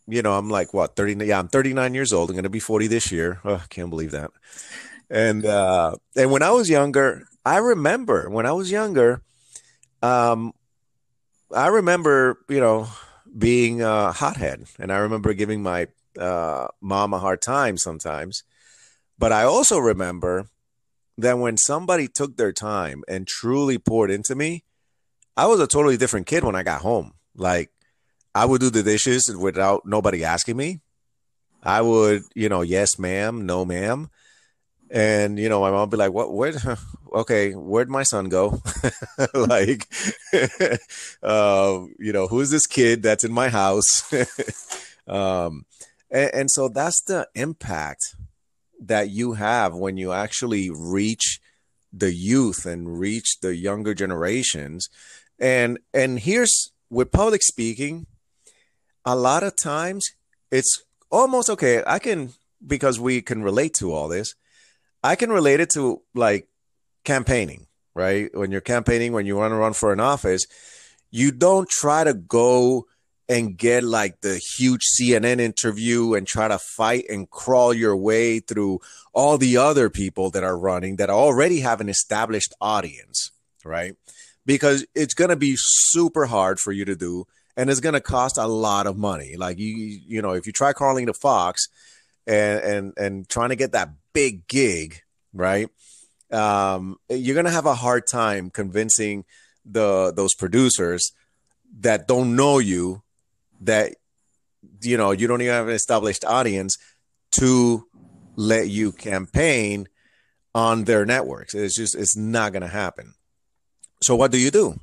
you 0.08 0.22
know, 0.22 0.34
I'm 0.34 0.50
like 0.50 0.74
what 0.74 0.96
30. 0.96 1.26
Yeah, 1.26 1.40
I'm 1.40 1.48
39 1.48 1.94
years 1.94 2.14
old. 2.14 2.30
I'm 2.30 2.36
going 2.36 2.44
to 2.44 2.50
be 2.50 2.60
40 2.60 2.88
this 2.88 3.12
year. 3.12 3.40
Oh, 3.44 3.56
I 3.56 3.68
can't 3.70 3.90
believe 3.90 4.12
that. 4.12 4.32
And 5.10 5.46
uh, 5.46 5.96
and 6.16 6.32
when 6.32 6.44
I 6.44 6.52
was 6.52 6.70
younger, 6.70 7.28
I 7.46 7.58
remember 7.58 8.30
when 8.30 8.46
I 8.46 8.52
was 8.52 8.72
younger, 8.72 9.22
um, 10.02 10.54
I 11.54 11.68
remember, 11.68 12.40
you 12.48 12.60
know, 12.60 12.88
being 13.38 13.82
a 13.82 14.12
hothead, 14.12 14.66
and 14.80 14.92
I 14.92 14.98
remember 14.98 15.34
giving 15.34 15.64
my 15.64 15.88
uh, 16.18 16.68
mom 16.82 17.14
a 17.14 17.20
hard 17.20 17.42
time 17.42 17.78
sometimes. 17.78 18.44
But 19.18 19.32
I 19.32 19.44
also 19.44 19.78
remember 19.78 20.48
that 21.18 21.38
when 21.38 21.58
somebody 21.58 22.08
took 22.08 22.38
their 22.38 22.54
time 22.54 23.04
and 23.08 23.28
truly 23.28 23.78
poured 23.78 24.12
into 24.12 24.36
me, 24.36 24.64
I 25.38 25.46
was 25.48 25.60
a 25.60 25.68
totally 25.68 25.98
different 25.98 26.28
kid 26.28 26.44
when 26.44 26.56
I 26.56 26.64
got 26.64 26.82
home. 26.82 27.14
Like 27.36 27.70
I 28.34 28.46
would 28.46 28.62
do 28.62 28.70
the 28.70 28.84
dishes 28.84 29.34
without 29.36 29.86
nobody 29.86 30.24
asking 30.24 30.58
me. 30.58 30.82
I 31.64 31.82
would, 31.82 32.24
you 32.34 32.50
know, 32.50 32.62
yes, 32.62 32.98
ma'am, 32.98 33.46
no, 33.46 33.66
ma'am. 33.66 34.10
And, 34.90 35.40
you 35.40 35.48
know, 35.48 35.62
my 35.62 35.70
mom 35.72 35.82
would 35.82 35.92
be 35.92 35.98
like, 35.98 36.12
what, 36.12 36.34
where, 36.34 36.54
okay, 37.14 37.52
where'd 37.52 37.90
my 37.90 38.04
son 38.04 38.30
go? 38.30 38.62
like, 39.34 39.88
uh, 41.22 41.80
you 42.00 42.14
know, 42.14 42.28
who's 42.28 42.50
this 42.50 42.68
kid 42.68 43.04
that's 43.04 43.24
in 43.24 43.32
my 43.32 43.50
house? 43.50 44.12
um, 45.08 45.66
and, 46.10 46.32
and 46.34 46.52
so 46.52 46.70
that's 46.70 47.02
the 47.04 47.28
impact 47.36 48.16
that 48.80 49.10
you 49.10 49.34
have 49.34 49.74
when 49.76 49.98
you 49.98 50.12
actually 50.12 50.70
reach 50.70 51.40
the 51.94 52.14
youth 52.14 52.66
and 52.66 53.00
reach 53.00 53.40
the 53.42 53.56
younger 53.56 53.94
generations. 53.94 54.88
And, 55.40 55.80
and 55.94 56.20
here's 56.20 56.72
with 56.90 57.12
public 57.12 57.44
speaking, 57.44 58.08
a 59.06 59.16
lot 59.16 59.44
of 59.44 59.54
times 59.62 60.06
it's 60.52 60.84
almost 61.10 61.50
okay. 61.50 61.84
I 61.86 62.00
can, 62.00 62.34
because 62.66 63.00
we 63.00 63.22
can 63.22 63.44
relate 63.44 63.74
to 63.80 63.94
all 63.94 64.08
this, 64.08 64.36
I 65.04 65.16
can 65.16 65.32
relate 65.32 65.60
it 65.60 65.70
to 65.72 66.02
like 66.14 66.48
campaigning, 67.04 67.68
right? 67.96 68.30
When 68.34 68.52
you're 68.52 68.62
campaigning, 68.62 69.14
when 69.14 69.26
you 69.26 69.36
want 69.36 69.52
to 69.52 69.58
run 69.58 69.74
for 69.74 69.94
an 69.94 70.00
office, 70.00 70.46
you 71.10 71.32
don't 71.32 71.70
try 71.70 72.04
to 72.04 72.14
go 72.14 72.86
and 73.28 73.58
get 73.58 73.84
like 73.84 74.20
the 74.22 74.42
huge 74.58 74.82
CNN 75.00 75.40
interview 75.40 76.16
and 76.16 76.28
try 76.28 76.48
to 76.48 76.60
fight 76.60 77.06
and 77.10 77.30
crawl 77.30 77.74
your 77.74 77.96
way 77.96 78.40
through 78.40 78.80
all 79.14 79.38
the 79.38 79.56
other 79.58 79.90
people 79.90 80.30
that 80.32 80.44
are 80.44 80.58
running 80.58 80.98
that 80.98 81.10
already 81.10 81.62
have 81.62 81.80
an 81.80 81.88
established 81.88 82.54
audience, 82.60 83.32
right? 83.64 83.96
Because 84.46 84.86
it's 84.96 85.14
going 85.14 85.30
to 85.30 85.38
be 85.38 85.54
super 85.56 86.26
hard 86.26 86.60
for 86.60 86.74
you 86.74 86.84
to 86.84 86.96
do 86.96 87.26
and 87.56 87.70
it's 87.70 87.80
going 87.80 87.94
to 87.94 88.02
cost 88.02 88.38
a 88.38 88.48
lot 88.48 88.88
of 88.88 88.98
money. 88.98 89.36
Like 89.38 89.60
you, 89.60 89.76
you 90.06 90.22
know, 90.22 90.32
if 90.32 90.46
you 90.46 90.52
try 90.52 90.74
calling 90.74 91.06
the 91.06 91.14
Fox 91.14 91.68
and 92.28 92.60
and 92.62 92.94
and 92.98 93.30
trying 93.30 93.50
to 93.50 93.56
get 93.56 93.72
that 93.74 93.90
big 94.14 94.48
gig, 94.48 95.02
right? 95.34 95.70
Um, 96.32 96.98
you're 97.10 97.36
to 97.46 97.52
have 97.52 97.66
a 97.66 97.76
hard 97.76 98.08
time 98.08 98.50
convincing 98.50 99.26
the 99.66 100.12
those 100.16 100.34
producers 100.34 101.12
that 101.80 102.08
don't 102.08 102.36
know 102.36 102.60
you 102.60 103.04
that 103.62 103.96
you 104.82 104.98
know 104.98 105.12
you 105.12 105.28
don't 105.28 105.42
even 105.42 105.54
have 105.54 105.68
an 105.68 105.74
established 105.74 106.26
audience 106.26 106.78
to 107.32 107.88
let 108.36 108.70
you 108.70 108.92
campaign 108.92 109.88
on 110.54 110.84
their 110.86 111.06
networks. 111.06 111.54
It's 111.54 111.76
just 111.76 111.96
it's 111.96 112.18
not 112.18 112.52
to 112.62 112.68
happen. 112.68 113.14
So 114.02 114.16
what 114.16 114.32
do 114.32 114.40
you 114.40 114.52
do? 114.52 114.80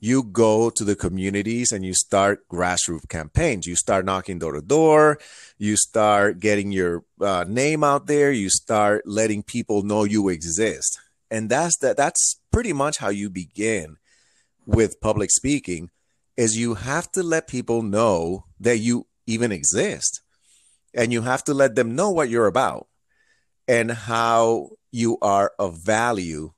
You 0.00 0.22
go 0.22 0.70
to 0.70 0.84
the 0.84 0.94
communities 0.94 1.72
and 1.72 1.84
you 1.84 1.94
start 1.94 2.46
grassroots 2.48 3.08
campaigns. 3.08 3.66
You 3.66 3.76
start 3.76 4.04
knocking 4.04 4.38
door 4.38 4.52
to 4.52 4.60
door. 4.60 5.18
You 5.58 5.76
start 5.76 6.38
getting 6.38 6.70
your 6.72 7.04
uh, 7.20 7.44
name 7.48 7.82
out 7.82 8.06
there. 8.06 8.30
You 8.30 8.48
start 8.50 9.02
letting 9.06 9.42
people 9.42 9.82
know 9.82 10.04
you 10.04 10.28
exist. 10.28 11.00
And 11.30 11.50
that's 11.50 11.76
that. 11.78 11.96
That's 11.96 12.40
pretty 12.52 12.72
much 12.72 12.98
how 12.98 13.08
you 13.08 13.28
begin 13.28 13.96
with 14.66 15.00
public 15.00 15.30
speaking. 15.30 15.90
Is 16.36 16.56
you 16.56 16.74
have 16.74 17.10
to 17.12 17.22
let 17.24 17.48
people 17.48 17.82
know 17.82 18.44
that 18.60 18.78
you 18.78 19.08
even 19.26 19.50
exist, 19.50 20.20
and 20.94 21.12
you 21.12 21.22
have 21.22 21.42
to 21.44 21.54
let 21.54 21.74
them 21.74 21.96
know 21.96 22.10
what 22.10 22.30
you're 22.30 22.46
about 22.46 22.86
and 23.66 23.90
how 23.90 24.70
you 24.92 25.18
are 25.20 25.52
of 25.58 25.78
value 25.78 26.52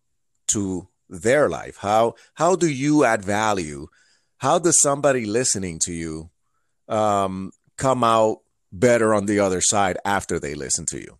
to 0.48 0.86
their 1.10 1.48
life? 1.48 1.76
How 1.78 2.14
how 2.34 2.56
do 2.56 2.68
you 2.68 3.04
add 3.04 3.22
value? 3.24 3.88
How 4.38 4.58
does 4.58 4.80
somebody 4.80 5.26
listening 5.26 5.78
to 5.84 5.92
you 5.92 6.30
um, 6.88 7.52
come 7.76 8.02
out 8.02 8.38
better 8.72 9.12
on 9.12 9.26
the 9.26 9.40
other 9.40 9.60
side 9.60 9.98
after 10.04 10.38
they 10.38 10.54
listen 10.54 10.86
to 10.86 10.98
you? 10.98 11.18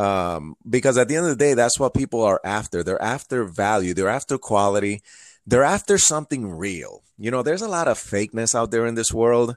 Um, 0.00 0.56
because 0.68 0.98
at 0.98 1.08
the 1.08 1.16
end 1.16 1.26
of 1.26 1.30
the 1.30 1.44
day, 1.44 1.54
that's 1.54 1.78
what 1.80 1.94
people 1.94 2.22
are 2.22 2.40
after. 2.44 2.82
They're 2.82 3.02
after 3.02 3.44
value. 3.44 3.94
They're 3.94 4.08
after 4.08 4.38
quality. 4.38 5.02
They're 5.46 5.64
after 5.64 5.98
something 5.98 6.50
real. 6.50 7.02
You 7.18 7.30
know, 7.30 7.42
there's 7.42 7.62
a 7.62 7.68
lot 7.68 7.88
of 7.88 7.98
fakeness 7.98 8.54
out 8.54 8.70
there 8.70 8.86
in 8.86 8.94
this 8.94 9.12
world, 9.12 9.56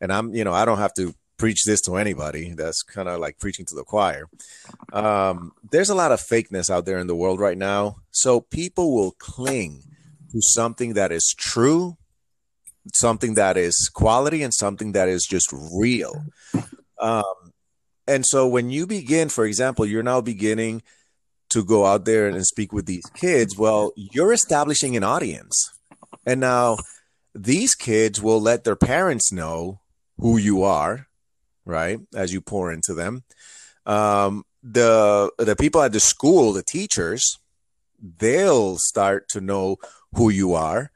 and 0.00 0.12
I'm, 0.12 0.34
you 0.34 0.44
know, 0.44 0.52
I 0.52 0.64
don't 0.64 0.78
have 0.78 0.94
to 0.94 1.14
preach 1.38 1.64
this 1.64 1.80
to 1.82 1.96
anybody. 1.96 2.54
That's 2.54 2.82
kind 2.82 3.08
of 3.08 3.20
like 3.20 3.38
preaching 3.38 3.66
to 3.66 3.74
the 3.74 3.84
choir. 3.84 4.28
Um, 4.92 5.52
there's 5.70 5.90
a 5.90 5.94
lot 5.94 6.12
of 6.12 6.20
fakeness 6.20 6.70
out 6.70 6.86
there 6.86 6.98
in 6.98 7.06
the 7.06 7.16
world 7.16 7.40
right 7.40 7.58
now. 7.58 7.96
So 8.10 8.40
people 8.40 8.94
will 8.94 9.12
cling 9.12 9.82
to 10.32 10.40
something 10.40 10.94
that 10.94 11.12
is 11.12 11.34
true, 11.36 11.96
something 12.94 13.34
that 13.34 13.56
is 13.56 13.90
quality, 13.94 14.42
and 14.42 14.52
something 14.52 14.92
that 14.92 15.08
is 15.08 15.24
just 15.24 15.52
real. 15.72 16.24
Um, 17.00 17.52
and 18.06 18.24
so 18.24 18.46
when 18.46 18.70
you 18.70 18.86
begin, 18.86 19.28
for 19.28 19.44
example, 19.44 19.84
you're 19.84 20.02
now 20.02 20.20
beginning 20.20 20.82
to 21.50 21.64
go 21.64 21.86
out 21.86 22.04
there 22.04 22.28
and 22.28 22.44
speak 22.44 22.72
with 22.72 22.86
these 22.86 23.06
kids. 23.14 23.56
Well, 23.56 23.92
you're 23.96 24.32
establishing 24.32 24.96
an 24.96 25.04
audience. 25.04 25.72
And 26.24 26.40
now 26.40 26.78
these 27.34 27.74
kids 27.74 28.20
will 28.20 28.40
let 28.40 28.64
their 28.64 28.76
parents 28.76 29.32
know 29.32 29.80
who 30.18 30.38
you 30.38 30.62
are 30.62 31.05
right? 31.66 31.98
As 32.14 32.32
you 32.32 32.40
pour 32.40 32.72
into 32.72 32.94
them. 32.94 33.24
Um, 33.84 34.44
the 34.62 35.30
the 35.38 35.56
people 35.56 35.82
at 35.82 35.92
the 35.92 36.00
school, 36.00 36.52
the 36.52 36.62
teachers, 36.62 37.38
they'll 38.00 38.78
start 38.78 39.28
to 39.30 39.40
know 39.40 39.76
who 40.14 40.30
you 40.30 40.54
are. 40.54 40.90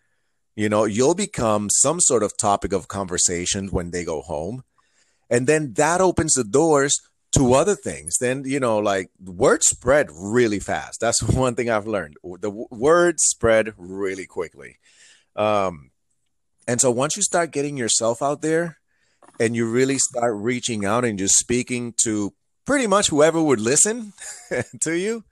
You 0.56 0.68
know, 0.68 0.84
you'll 0.84 1.14
become 1.14 1.68
some 1.70 2.00
sort 2.00 2.22
of 2.22 2.36
topic 2.36 2.72
of 2.72 2.88
conversation 2.88 3.68
when 3.68 3.90
they 3.90 4.04
go 4.04 4.22
home. 4.22 4.64
And 5.28 5.46
then 5.46 5.74
that 5.74 6.00
opens 6.00 6.34
the 6.34 6.44
doors 6.44 7.00
to 7.36 7.54
other 7.54 7.76
things. 7.76 8.16
Then, 8.18 8.42
you 8.44 8.58
know, 8.58 8.78
like 8.78 9.10
word 9.24 9.62
spread 9.62 10.08
really 10.12 10.58
fast. 10.58 11.00
That's 11.00 11.22
one 11.22 11.54
thing 11.54 11.70
I've 11.70 11.86
learned. 11.86 12.16
The 12.22 12.50
word 12.50 13.20
spread 13.20 13.74
really 13.78 14.26
quickly. 14.26 14.78
Um, 15.36 15.92
and 16.66 16.80
so 16.80 16.90
once 16.90 17.16
you 17.16 17.22
start 17.22 17.52
getting 17.52 17.76
yourself 17.76 18.20
out 18.20 18.42
there, 18.42 18.79
and 19.40 19.56
you 19.56 19.68
really 19.68 19.98
start 19.98 20.34
reaching 20.36 20.84
out 20.84 21.04
and 21.04 21.18
just 21.18 21.36
speaking 21.36 21.94
to 22.04 22.34
pretty 22.66 22.86
much 22.86 23.08
whoever 23.08 23.42
would 23.42 23.58
listen 23.58 24.12
to 24.80 24.96
you, 24.96 25.24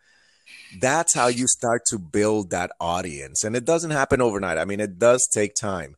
that's 0.80 1.14
how 1.14 1.28
you 1.28 1.46
start 1.46 1.82
to 1.88 1.98
build 1.98 2.50
that 2.50 2.72
audience. 2.80 3.44
And 3.44 3.54
it 3.54 3.66
doesn't 3.66 3.90
happen 3.90 4.22
overnight. 4.22 4.56
I 4.56 4.64
mean, 4.64 4.80
it 4.80 4.98
does 4.98 5.28
take 5.32 5.54
time. 5.54 5.94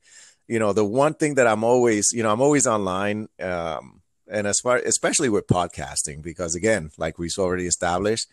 You 0.48 0.58
know, 0.58 0.72
the 0.72 0.84
one 0.84 1.14
thing 1.14 1.36
that 1.36 1.46
I'm 1.46 1.62
always, 1.62 2.10
you 2.12 2.24
know, 2.24 2.32
I'm 2.32 2.40
always 2.40 2.66
online. 2.66 3.28
Um, 3.40 4.02
and 4.28 4.46
as 4.46 4.58
far, 4.60 4.78
especially 4.78 5.28
with 5.28 5.46
podcasting, 5.46 6.20
because 6.20 6.56
again, 6.56 6.90
like 6.98 7.16
we've 7.16 7.30
already 7.38 7.66
established, 7.66 8.26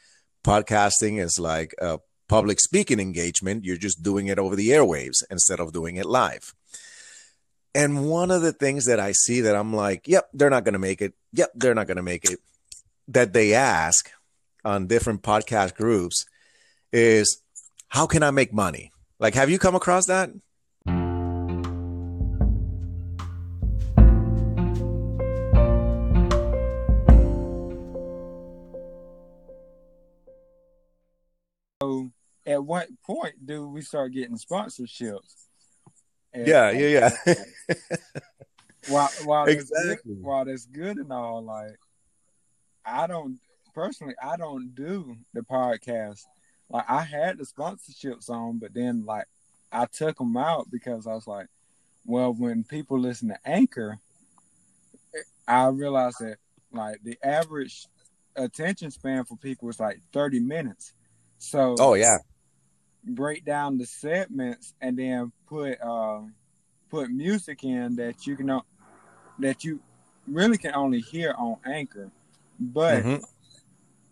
podcasting 0.43 1.21
is 1.21 1.39
like 1.39 1.75
a 1.79 1.99
public 2.27 2.59
speaking 2.59 2.99
engagement. 2.99 3.63
You're 3.63 3.77
just 3.77 4.01
doing 4.01 4.25
it 4.27 4.39
over 4.39 4.55
the 4.55 4.69
airwaves 4.69 5.23
instead 5.29 5.59
of 5.59 5.71
doing 5.71 5.97
it 5.97 6.07
live. 6.07 6.55
And 7.77 8.09
one 8.09 8.31
of 8.31 8.41
the 8.41 8.53
things 8.53 8.85
that 8.85 8.99
I 8.99 9.11
see 9.11 9.41
that 9.41 9.55
I'm 9.55 9.71
like, 9.71 10.07
yep, 10.07 10.29
they're 10.33 10.49
not 10.49 10.63
going 10.63 10.73
to 10.73 10.79
make 10.79 10.99
it. 10.99 11.13
Yep, 11.33 11.51
they're 11.53 11.75
not 11.75 11.85
going 11.85 11.97
to 11.97 12.01
make 12.01 12.25
it. 12.25 12.39
That 13.07 13.33
they 13.33 13.53
ask 13.53 14.09
on 14.65 14.87
different 14.87 15.21
podcast 15.21 15.75
groups 15.75 16.25
is, 16.91 17.39
how 17.89 18.07
can 18.07 18.23
I 18.23 18.31
make 18.31 18.51
money? 18.51 18.91
Like, 19.19 19.35
have 19.35 19.51
you 19.51 19.59
come 19.59 19.75
across 19.75 20.07
that? 20.07 20.31
So, 31.83 32.09
at 32.43 32.65
what 32.65 32.87
point 33.05 33.45
do 33.45 33.69
we 33.69 33.83
start 33.83 34.13
getting 34.13 34.39
sponsorships? 34.39 35.46
And 36.37 36.47
yeah, 36.47 36.69
yeah, 36.69 37.09
yeah. 37.27 37.33
while 38.89 39.09
while 39.23 39.45
exactly. 39.45 40.13
good, 40.13 40.23
while 40.23 40.45
that's 40.45 40.67
good 40.67 40.97
and 40.97 41.11
all, 41.11 41.41
like 41.41 41.79
I 42.85 43.07
don't 43.07 43.39
personally, 43.73 44.13
I 44.21 44.37
don't 44.37 44.75
do 44.75 45.17
the 45.33 45.41
podcast. 45.41 46.25
Like 46.69 46.85
I 46.87 47.01
had 47.01 47.39
the 47.39 47.43
sponsorships 47.43 48.29
on, 48.29 48.59
but 48.59 48.75
then 48.75 49.03
like 49.03 49.25
I 49.71 49.87
took 49.87 50.19
them 50.19 50.37
out 50.37 50.69
because 50.69 51.07
I 51.07 51.15
was 51.15 51.25
like, 51.25 51.47
well, 52.05 52.35
when 52.35 52.63
people 52.63 52.99
listen 52.99 53.29
to 53.29 53.39
Anchor, 53.43 53.97
I 55.47 55.69
realized 55.69 56.17
that 56.19 56.37
like 56.71 56.99
the 57.03 57.17
average 57.23 57.87
attention 58.35 58.91
span 58.91 59.25
for 59.25 59.37
people 59.37 59.69
is 59.69 59.79
like 59.79 60.01
30 60.13 60.39
minutes. 60.41 60.93
So 61.39 61.75
Oh 61.79 61.95
yeah 61.95 62.19
break 63.07 63.45
down 63.45 63.77
the 63.77 63.85
segments 63.85 64.73
and 64.81 64.97
then 64.97 65.31
put 65.47 65.79
uh, 65.81 66.21
put 66.89 67.09
music 67.09 67.63
in 67.63 67.95
that 67.95 68.27
you 68.27 68.35
can 68.35 68.61
that 69.39 69.63
you 69.63 69.79
really 70.27 70.57
can 70.57 70.73
only 70.75 70.99
hear 70.99 71.33
on 71.37 71.57
Anchor, 71.65 72.11
but 72.59 73.03
Mhm. 73.03 73.23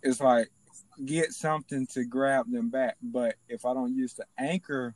it's 0.02 0.22
like 0.22 0.50
get 1.04 1.34
something 1.34 1.86
to 1.88 2.06
grab 2.06 2.50
them 2.50 2.70
back. 2.70 2.96
But 3.02 3.36
if 3.50 3.66
I 3.66 3.74
don't 3.74 3.94
use 3.96 4.14
the 4.14 4.26
Anchor 4.38 4.96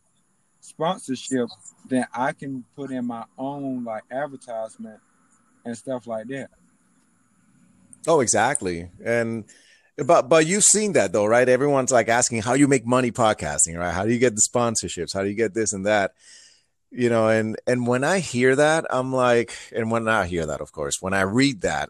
sponsorship, 0.61 1.49
then 1.87 2.05
I 2.13 2.31
can 2.33 2.63
put 2.75 2.91
in 2.91 3.05
my 3.05 3.25
own 3.37 3.83
like 3.83 4.03
advertisement 4.11 4.99
and 5.65 5.77
stuff 5.77 6.07
like 6.07 6.27
that. 6.27 6.49
Oh, 8.07 8.21
exactly. 8.21 8.89
And 9.03 9.45
but 10.05 10.29
but 10.29 10.45
you've 10.45 10.63
seen 10.63 10.93
that 10.93 11.13
though, 11.13 11.25
right? 11.25 11.47
Everyone's 11.47 11.91
like 11.91 12.09
asking 12.09 12.41
how 12.41 12.53
you 12.53 12.67
make 12.67 12.85
money 12.85 13.11
podcasting, 13.11 13.77
right? 13.77 13.93
How 13.93 14.05
do 14.05 14.11
you 14.11 14.19
get 14.19 14.35
the 14.35 14.41
sponsorships? 14.41 15.13
How 15.13 15.23
do 15.23 15.29
you 15.29 15.35
get 15.35 15.53
this 15.53 15.73
and 15.73 15.85
that? 15.85 16.13
You 16.91 17.09
know, 17.09 17.29
and 17.29 17.55
and 17.67 17.85
when 17.87 18.03
I 18.03 18.19
hear 18.19 18.55
that, 18.55 18.85
I'm 18.89 19.13
like, 19.13 19.53
and 19.75 19.91
when 19.91 20.07
I 20.07 20.25
hear 20.25 20.45
that, 20.45 20.61
of 20.61 20.71
course, 20.71 20.97
when 21.01 21.13
I 21.13 21.21
read 21.21 21.61
that, 21.61 21.89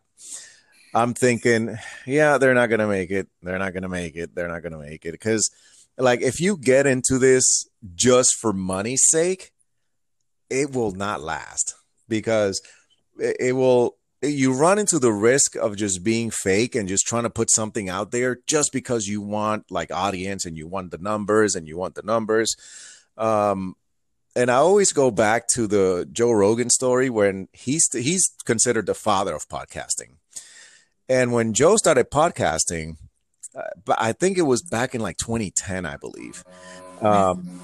I'm 0.94 1.14
thinking, 1.14 1.78
yeah, 2.06 2.38
they're 2.38 2.54
not 2.54 2.68
gonna 2.68 2.88
make 2.88 3.12
it. 3.12 3.28
They're 3.42 3.60
not 3.60 3.74
gonna 3.74 3.90
make 3.90 4.16
it. 4.16 4.36
They're 4.36 4.50
not 4.50 4.64
gonna 4.64 4.80
make 4.80 5.06
it. 5.06 5.12
Because 5.12 5.50
like 5.98 6.22
if 6.22 6.40
you 6.40 6.58
get 6.58 6.88
into 6.88 7.18
this 7.18 7.68
just 7.96 8.36
for 8.40 8.54
money's 8.54 9.04
sake, 9.08 9.52
it 10.50 10.74
will 10.74 10.92
not 10.92 11.22
last 11.22 11.76
because 12.08 12.62
it, 13.20 13.38
it 13.40 13.52
will 13.54 13.96
you 14.22 14.54
run 14.54 14.78
into 14.78 15.00
the 15.00 15.14
risk 15.14 15.56
of 15.56 15.78
just 15.78 16.04
being 16.04 16.30
fake 16.30 16.76
and 16.76 16.90
just 16.90 17.06
trying 17.06 17.24
to 17.24 17.30
put 17.30 17.50
something 17.52 17.88
out 17.90 18.12
there 18.12 18.40
just 18.48 18.72
because 18.74 19.08
you 19.08 19.22
want 19.22 19.72
like 19.72 19.92
audience 19.92 20.46
and 20.46 20.58
you 20.58 20.68
want 20.68 20.92
the 20.92 20.98
numbers 20.98 21.56
and 21.56 21.68
you 21.68 21.78
want 21.78 21.96
the 21.96 22.02
numbers. 22.04 22.56
Um 23.18 23.76
and 24.36 24.52
i 24.52 24.56
always 24.56 24.92
go 24.94 25.10
back 25.10 25.48
to 25.48 25.66
the 25.68 26.08
joe 26.12 26.32
rogan 26.32 26.70
story 26.70 27.10
when 27.10 27.48
he's 27.52 27.90
he's 27.92 28.30
considered 28.46 28.86
the 28.86 28.94
father 28.94 29.34
of 29.36 29.48
podcasting. 29.48 30.18
And 31.08 31.34
when 31.34 31.54
joe 31.54 31.78
started 31.78 32.12
podcasting 32.12 32.98
uh, 33.56 33.64
but 33.84 33.98
i 34.00 34.12
think 34.14 34.38
it 34.38 34.44
was 34.44 34.62
back 34.62 34.94
in 34.94 35.02
like 35.02 35.18
2010 35.18 35.86
i 35.86 35.98
believe. 35.98 36.44
Um 37.02 37.60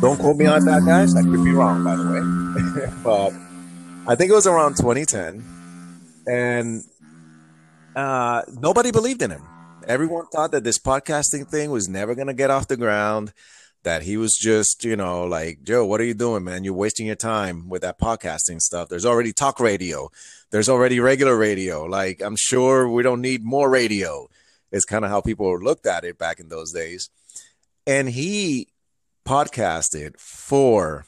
don't 0.00 0.18
quote 0.18 0.36
me 0.36 0.46
on 0.46 0.64
that 0.64 0.84
guys. 0.84 1.14
I 1.14 1.22
could 1.22 1.44
be 1.44 1.52
wrong 1.52 1.84
by 1.84 1.96
the 1.96 2.06
way. 2.10 2.92
But 3.04 3.32
i 4.08 4.14
think 4.14 4.30
it 4.30 4.34
was 4.34 4.46
around 4.46 4.76
2010 4.76 5.55
and 6.26 6.84
uh, 7.94 8.42
nobody 8.52 8.90
believed 8.90 9.22
in 9.22 9.30
him. 9.30 9.42
Everyone 9.86 10.26
thought 10.26 10.50
that 10.50 10.64
this 10.64 10.78
podcasting 10.78 11.48
thing 11.48 11.70
was 11.70 11.88
never 11.88 12.14
going 12.14 12.26
to 12.26 12.34
get 12.34 12.50
off 12.50 12.68
the 12.68 12.76
ground. 12.76 13.32
That 13.84 14.02
he 14.02 14.16
was 14.16 14.34
just, 14.34 14.84
you 14.84 14.96
know, 14.96 15.24
like 15.24 15.62
Joe, 15.62 15.86
what 15.86 16.00
are 16.00 16.04
you 16.04 16.14
doing, 16.14 16.42
man? 16.42 16.64
You're 16.64 16.74
wasting 16.74 17.06
your 17.06 17.14
time 17.14 17.68
with 17.68 17.82
that 17.82 18.00
podcasting 18.00 18.60
stuff. 18.60 18.88
There's 18.88 19.06
already 19.06 19.32
talk 19.32 19.60
radio. 19.60 20.10
There's 20.50 20.68
already 20.68 20.98
regular 20.98 21.36
radio. 21.36 21.84
Like 21.84 22.20
I'm 22.20 22.34
sure 22.36 22.88
we 22.88 23.04
don't 23.04 23.20
need 23.20 23.44
more 23.44 23.70
radio. 23.70 24.28
Is 24.72 24.84
kind 24.84 25.04
of 25.04 25.12
how 25.12 25.20
people 25.20 25.56
looked 25.60 25.86
at 25.86 26.02
it 26.04 26.18
back 26.18 26.40
in 26.40 26.48
those 26.48 26.72
days. 26.72 27.10
And 27.86 28.08
he 28.08 28.66
podcasted 29.24 30.18
for, 30.18 31.06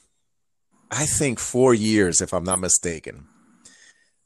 I 0.88 1.04
think, 1.04 1.40
four 1.40 1.74
years, 1.74 2.20
if 2.20 2.32
I'm 2.32 2.44
not 2.44 2.60
mistaken 2.60 3.27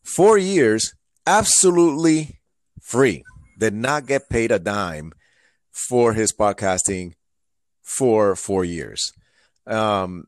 four 0.03 0.39
years 0.39 0.95
absolutely 1.27 2.41
free. 2.81 3.25
Did 3.59 3.75
not 3.75 4.07
get 4.07 4.29
paid 4.29 4.51
a 4.51 4.59
dime 4.59 5.13
for 5.71 6.13
his 6.13 6.33
podcasting 6.33 7.15
for 7.83 8.35
four 8.35 8.65
years. 8.65 9.13
Um 9.67 10.25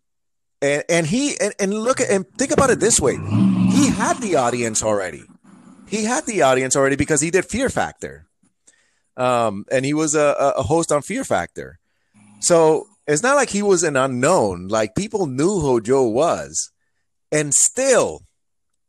and 0.63 0.85
and 0.89 1.07
he 1.07 1.39
and, 1.41 1.55
and 1.59 1.75
look 1.75 2.01
at 2.01 2.11
and 2.11 2.27
think 2.39 2.53
about 2.53 2.71
it 2.71 2.81
this 2.81 3.01
way. 3.01 3.17
He 3.17 3.89
had 3.89 4.19
the 4.19 4.37
audience 4.37 4.83
already. 4.83 5.25
He 5.89 6.05
had 6.05 6.27
the 6.27 6.43
audience 6.43 6.77
already 6.77 6.97
because 6.97 7.21
he 7.21 7.31
did 7.31 7.45
fear 7.45 7.69
factor. 7.69 8.27
Um 9.17 9.65
and 9.71 9.85
he 9.85 9.95
was 9.95 10.15
a, 10.15 10.55
a 10.57 10.63
host 10.63 10.93
on 10.93 11.03
fear 11.03 11.25
factor. 11.25 11.79
So 12.41 12.87
it's 13.07 13.23
not 13.23 13.37
like 13.37 13.51
he 13.51 13.63
was 13.63 13.83
an 13.83 13.97
unknown. 13.97 14.69
Like 14.69 14.95
people 14.95 15.27
knew 15.27 15.61
who 15.61 15.81
joe 15.81 16.05
was. 16.05 16.71
And 17.33 17.53
still 17.53 18.24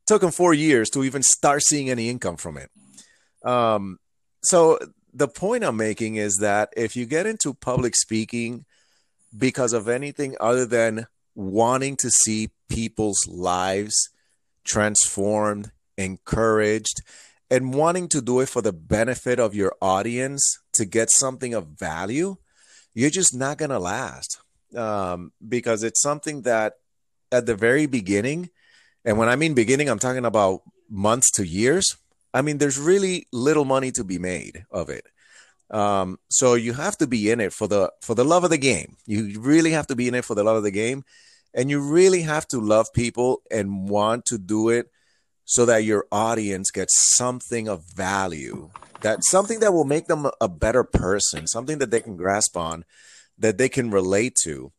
took 0.05 0.23
him 0.23 0.31
four 0.31 0.53
years 0.53 0.89
to 0.91 1.03
even 1.03 1.23
start 1.23 1.61
seeing 1.63 1.89
any 1.89 2.09
income 2.09 2.37
from 2.37 2.57
it. 2.57 2.69
Um, 3.43 3.99
so 4.43 4.79
the 5.13 5.27
point 5.27 5.63
I'm 5.63 5.77
making 5.77 6.15
is 6.15 6.37
that 6.41 6.69
if 6.75 6.95
you 6.95 7.05
get 7.05 7.25
into 7.25 7.53
public 7.53 7.95
speaking 7.95 8.65
because 9.37 9.73
of 9.73 9.87
anything 9.87 10.35
other 10.39 10.65
than 10.65 11.07
wanting 11.35 11.95
to 11.97 12.09
see 12.09 12.49
people's 12.69 13.27
lives 13.27 14.09
transformed, 14.63 15.71
encouraged, 15.97 17.01
and 17.49 17.73
wanting 17.73 18.07
to 18.09 18.21
do 18.21 18.39
it 18.39 18.49
for 18.49 18.61
the 18.61 18.73
benefit 18.73 19.39
of 19.39 19.53
your 19.53 19.75
audience 19.81 20.59
to 20.73 20.85
get 20.85 21.09
something 21.11 21.53
of 21.53 21.67
value, 21.67 22.35
you're 22.93 23.09
just 23.09 23.35
not 23.35 23.57
going 23.57 23.69
to 23.69 23.79
last 23.79 24.39
um, 24.75 25.31
because 25.47 25.83
it's 25.83 26.01
something 26.01 26.41
that 26.43 26.73
at 27.31 27.45
the 27.45 27.55
very 27.55 27.85
beginning, 27.85 28.49
and 29.05 29.17
when 29.17 29.29
I 29.29 29.35
mean 29.35 29.53
beginning, 29.53 29.87
I'm 29.87 29.99
talking 29.99 30.25
about 30.25 30.61
months 30.89 31.31
to 31.35 31.45
years. 31.45 31.95
I 32.33 32.41
mean, 32.41 32.57
there's 32.57 32.79
really 32.79 33.27
little 33.31 33.65
money 33.65 33.91
to 33.91 34.03
be 34.03 34.17
made 34.17 34.65
of 34.71 34.89
it. 34.89 35.05
Um, 35.69 36.19
so 36.29 36.55
you 36.55 36.73
have 36.73 36.97
to 36.97 37.07
be 37.07 37.31
in 37.31 37.39
it 37.39 37.53
for 37.53 37.67
the 37.67 37.91
for 38.01 38.13
the 38.15 38.25
love 38.25 38.43
of 38.43 38.49
the 38.49 38.57
game. 38.57 38.97
You 39.05 39.39
really 39.39 39.71
have 39.71 39.87
to 39.87 39.95
be 39.95 40.07
in 40.07 40.15
it 40.15 40.25
for 40.25 40.35
the 40.35 40.43
love 40.43 40.57
of 40.57 40.63
the 40.63 40.71
game, 40.71 41.03
and 41.53 41.69
you 41.69 41.79
really 41.79 42.21
have 42.21 42.47
to 42.49 42.59
love 42.59 42.93
people 42.93 43.41
and 43.49 43.89
want 43.89 44.25
to 44.27 44.37
do 44.37 44.69
it 44.69 44.91
so 45.45 45.65
that 45.65 45.83
your 45.83 46.05
audience 46.11 46.71
gets 46.71 46.93
something 47.15 47.67
of 47.67 47.83
value. 47.85 48.69
That 49.01 49.19
something 49.23 49.59
that 49.59 49.73
will 49.73 49.85
make 49.85 50.07
them 50.07 50.27
a 50.41 50.49
better 50.49 50.83
person, 50.83 51.47
something 51.47 51.77
that 51.77 51.91
they 51.91 51.99
can 51.99 52.17
grasp 52.17 52.57
on, 52.57 52.85
that 53.37 53.57
they 53.57 53.69
can 53.69 53.91
relate 53.91 54.35
to. 54.43 54.71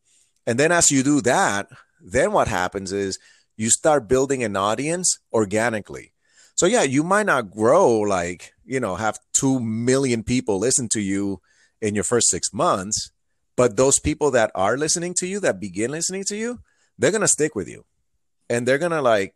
And 0.45 0.59
then 0.59 0.71
as 0.71 0.91
you 0.91 1.03
do 1.03 1.21
that, 1.21 1.67
then 2.01 2.31
what 2.31 2.47
happens 2.47 2.91
is 2.91 3.17
you 3.57 3.69
start 3.69 4.07
building 4.07 4.43
an 4.43 4.55
audience 4.55 5.17
organically. 5.33 6.13
So 6.55 6.65
yeah, 6.65 6.83
you 6.83 7.03
might 7.03 7.25
not 7.25 7.51
grow 7.51 7.99
like, 7.99 8.53
you 8.65 8.79
know, 8.79 8.95
have 8.95 9.19
2 9.33 9.59
million 9.59 10.23
people 10.23 10.59
listen 10.59 10.87
to 10.89 11.01
you 11.01 11.41
in 11.81 11.93
your 11.95 12.03
first 12.03 12.29
6 12.29 12.53
months, 12.53 13.11
but 13.55 13.75
those 13.75 13.99
people 13.99 14.31
that 14.31 14.51
are 14.55 14.77
listening 14.77 15.13
to 15.15 15.27
you 15.27 15.39
that 15.41 15.59
begin 15.59 15.91
listening 15.91 16.23
to 16.25 16.35
you, 16.35 16.59
they're 16.97 17.11
going 17.11 17.21
to 17.21 17.27
stick 17.27 17.55
with 17.55 17.67
you. 17.67 17.85
And 18.49 18.67
they're 18.67 18.77
going 18.77 18.91
to 18.91 19.01
like, 19.01 19.35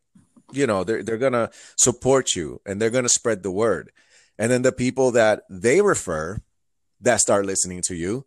you 0.51 0.65
know, 0.65 0.83
they're 0.83 1.03
they're 1.03 1.17
going 1.17 1.33
to 1.33 1.49
support 1.77 2.35
you 2.35 2.61
and 2.65 2.81
they're 2.81 2.89
going 2.89 3.03
to 3.03 3.09
spread 3.09 3.43
the 3.43 3.51
word. 3.51 3.91
And 4.37 4.51
then 4.51 4.61
the 4.61 4.71
people 4.71 5.11
that 5.11 5.43
they 5.49 5.81
refer 5.81 6.41
that 7.01 7.19
start 7.19 7.45
listening 7.45 7.81
to 7.87 7.95
you, 7.95 8.25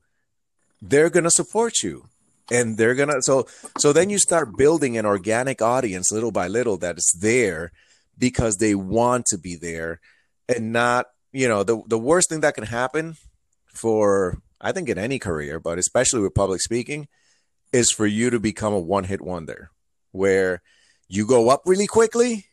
they're 0.81 1.11
going 1.11 1.25
to 1.25 1.31
support 1.31 1.83
you 1.83 2.09
and 2.51 2.77
they're 2.77 2.95
gonna 2.95 3.23
so 3.23 3.47
so 3.79 3.93
then 3.93 4.11
you 4.11 4.19
start 4.19 4.57
building 4.57 4.97
an 4.97 5.07
organic 5.07 5.63
audience 5.63 6.13
little 6.13 6.33
by 6.33 6.49
little 6.49 6.77
that 6.77 6.99
is 6.99 7.17
there 7.21 7.73
because 8.19 8.57
they 8.57 8.75
want 8.75 9.27
to 9.27 9.39
be 9.39 9.57
there 9.57 10.01
and 10.49 10.73
not 10.73 11.07
you 11.33 11.49
know 11.49 11.63
the 11.63 11.83
the 11.87 11.99
worst 11.99 12.29
thing 12.29 12.41
that 12.41 12.55
can 12.55 12.65
happen 12.65 13.17
for 13.67 14.39
i 14.61 14.73
think 14.73 14.89
in 14.89 14.99
any 14.99 15.19
career 15.19 15.59
but 15.59 15.79
especially 15.79 16.21
with 16.21 16.35
public 16.35 16.61
speaking 16.61 17.09
is 17.73 17.91
for 17.91 18.07
you 18.07 18.31
to 18.31 18.39
become 18.39 18.73
a 18.73 18.79
one 18.79 19.05
hit 19.05 19.21
wonder 19.21 19.71
where 20.13 20.63
you 21.09 21.27
go 21.27 21.49
up 21.49 21.63
really 21.67 21.87
quickly 21.87 22.47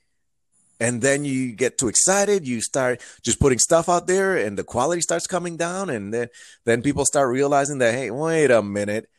and 0.79 1.01
then 1.01 1.25
you 1.25 1.51
get 1.51 1.77
too 1.77 1.89
excited 1.89 2.47
you 2.47 2.61
start 2.61 3.01
just 3.23 3.39
putting 3.39 3.59
stuff 3.59 3.89
out 3.89 4.07
there 4.07 4.37
and 4.37 4.57
the 4.57 4.63
quality 4.63 5.01
starts 5.01 5.27
coming 5.27 5.57
down 5.57 5.89
and 5.89 6.13
then 6.13 6.29
then 6.63 6.81
people 6.81 7.05
start 7.05 7.29
realizing 7.29 7.77
that 7.79 7.93
hey 7.93 8.09
wait 8.09 8.49
a 8.49 8.63
minute 8.63 9.09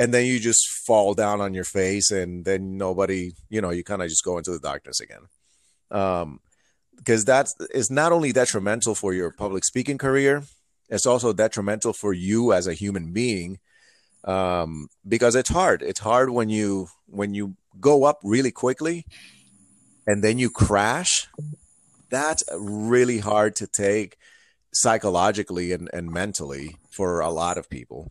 and 0.00 0.14
then 0.14 0.24
you 0.24 0.40
just 0.40 0.66
fall 0.66 1.12
down 1.12 1.42
on 1.42 1.52
your 1.52 1.64
face 1.64 2.10
and 2.10 2.46
then 2.46 2.78
nobody 2.78 3.32
you 3.50 3.60
know 3.60 3.70
you 3.70 3.84
kind 3.84 4.02
of 4.02 4.08
just 4.08 4.24
go 4.24 4.38
into 4.38 4.50
the 4.50 4.58
darkness 4.58 4.98
again. 4.98 5.24
Um 5.90 6.40
because 6.96 7.24
that's 7.24 7.54
it's 7.74 7.90
not 7.90 8.10
only 8.10 8.32
detrimental 8.32 8.94
for 8.94 9.12
your 9.12 9.30
public 9.30 9.64
speaking 9.64 9.98
career 9.98 10.42
it's 10.88 11.06
also 11.06 11.32
detrimental 11.32 11.92
for 11.92 12.12
you 12.12 12.52
as 12.52 12.66
a 12.66 12.74
human 12.74 13.12
being 13.12 13.58
um 14.24 14.88
because 15.06 15.34
it's 15.34 15.50
hard. 15.50 15.82
It's 15.82 16.00
hard 16.00 16.30
when 16.30 16.48
you 16.48 16.88
when 17.06 17.34
you 17.34 17.56
go 17.78 18.04
up 18.04 18.18
really 18.24 18.50
quickly 18.50 19.04
and 20.06 20.24
then 20.24 20.38
you 20.38 20.48
crash. 20.50 21.28
That's 22.08 22.42
really 22.58 23.18
hard 23.18 23.54
to 23.56 23.66
take 23.68 24.16
psychologically 24.72 25.72
and, 25.72 25.90
and 25.92 26.10
mentally 26.10 26.76
for 26.90 27.20
a 27.20 27.30
lot 27.30 27.58
of 27.58 27.68
people 27.68 28.10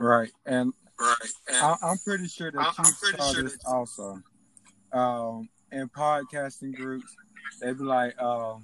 Right, 0.00 0.30
and 0.46 0.72
Right. 0.98 1.16
And 1.48 1.56
I, 1.56 1.76
I'm 1.82 1.98
pretty 1.98 2.26
sure 2.28 2.50
that 2.50 2.58
I'm- 2.58 2.74
you 2.78 2.84
I'm 2.84 2.92
pretty 2.94 3.18
saw 3.18 3.32
sure 3.32 3.42
this 3.44 3.52
that- 3.58 3.66
also. 3.66 4.22
Um, 4.92 5.48
in 5.72 5.88
podcasting 5.88 6.74
groups, 6.74 7.14
they'd 7.60 7.78
be 7.78 7.84
like, 7.84 8.20
um, 8.20 8.62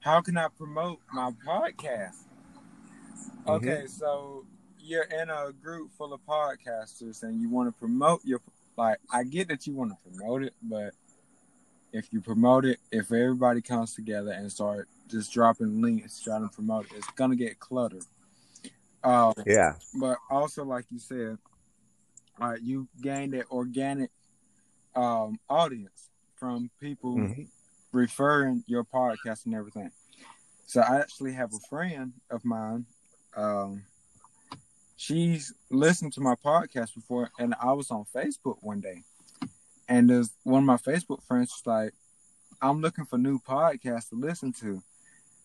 "How 0.00 0.20
can 0.20 0.36
I 0.36 0.48
promote 0.48 1.00
my 1.12 1.30
podcast?" 1.44 2.14
Mm-hmm. 3.44 3.50
Okay, 3.50 3.86
so 3.86 4.44
you're 4.78 5.04
in 5.04 5.30
a 5.30 5.52
group 5.52 5.90
full 5.96 6.12
of 6.12 6.20
podcasters, 6.26 7.22
and 7.22 7.40
you 7.40 7.48
want 7.48 7.68
to 7.68 7.72
promote 7.78 8.24
your 8.24 8.40
like 8.76 8.98
I 9.10 9.24
get 9.24 9.48
that 9.48 9.66
you 9.66 9.74
want 9.74 9.92
to 9.92 10.10
promote 10.10 10.42
it, 10.42 10.54
but 10.62 10.92
if 11.92 12.12
you 12.12 12.20
promote 12.20 12.64
it, 12.66 12.78
if 12.92 13.10
everybody 13.10 13.62
comes 13.62 13.94
together 13.94 14.32
and 14.32 14.52
start 14.52 14.88
just 15.08 15.32
dropping 15.32 15.80
links 15.80 16.20
trying 16.20 16.46
to 16.48 16.54
promote 16.54 16.86
it, 16.86 16.92
it's 16.98 17.10
gonna 17.12 17.36
get 17.36 17.58
cluttered. 17.58 18.04
Um, 19.06 19.34
Yeah. 19.46 19.74
but 20.00 20.18
also 20.28 20.64
like 20.64 20.84
you 20.90 20.98
said, 20.98 21.38
uh, 22.40 22.56
you 22.60 22.88
gain 23.00 23.30
that 23.30 23.46
organic 23.50 24.10
um, 24.94 25.38
audience 25.48 26.10
from 26.36 26.70
people 26.80 27.16
Mhm. 27.16 27.48
referring 27.92 28.64
your 28.66 28.82
podcast 28.84 29.46
and 29.46 29.54
everything. 29.54 29.92
So 30.66 30.80
I 30.80 31.00
actually 31.00 31.32
have 31.34 31.52
a 31.54 31.60
friend 31.68 32.12
of 32.30 32.44
mine. 32.44 32.86
Um, 33.36 33.84
she's 34.96 35.52
listened 35.70 36.12
to 36.14 36.20
my 36.20 36.34
podcast 36.34 36.94
before, 36.94 37.30
and 37.38 37.54
I 37.60 37.72
was 37.72 37.90
on 37.90 38.04
Facebook 38.06 38.56
one 38.62 38.80
day, 38.80 39.04
and 39.88 40.08
there's 40.10 40.30
one 40.42 40.62
of 40.62 40.66
my 40.66 40.78
Facebook 40.78 41.22
friends 41.22 41.52
was 41.52 41.66
like, 41.66 41.94
"I'm 42.60 42.80
looking 42.80 43.04
for 43.04 43.18
new 43.18 43.38
podcasts 43.38 44.08
to 44.08 44.16
listen 44.16 44.52
to. 44.54 44.82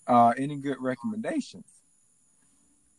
Uh, 0.07 0.33
any 0.37 0.57
good 0.57 0.79
recommendations?" 0.79 1.80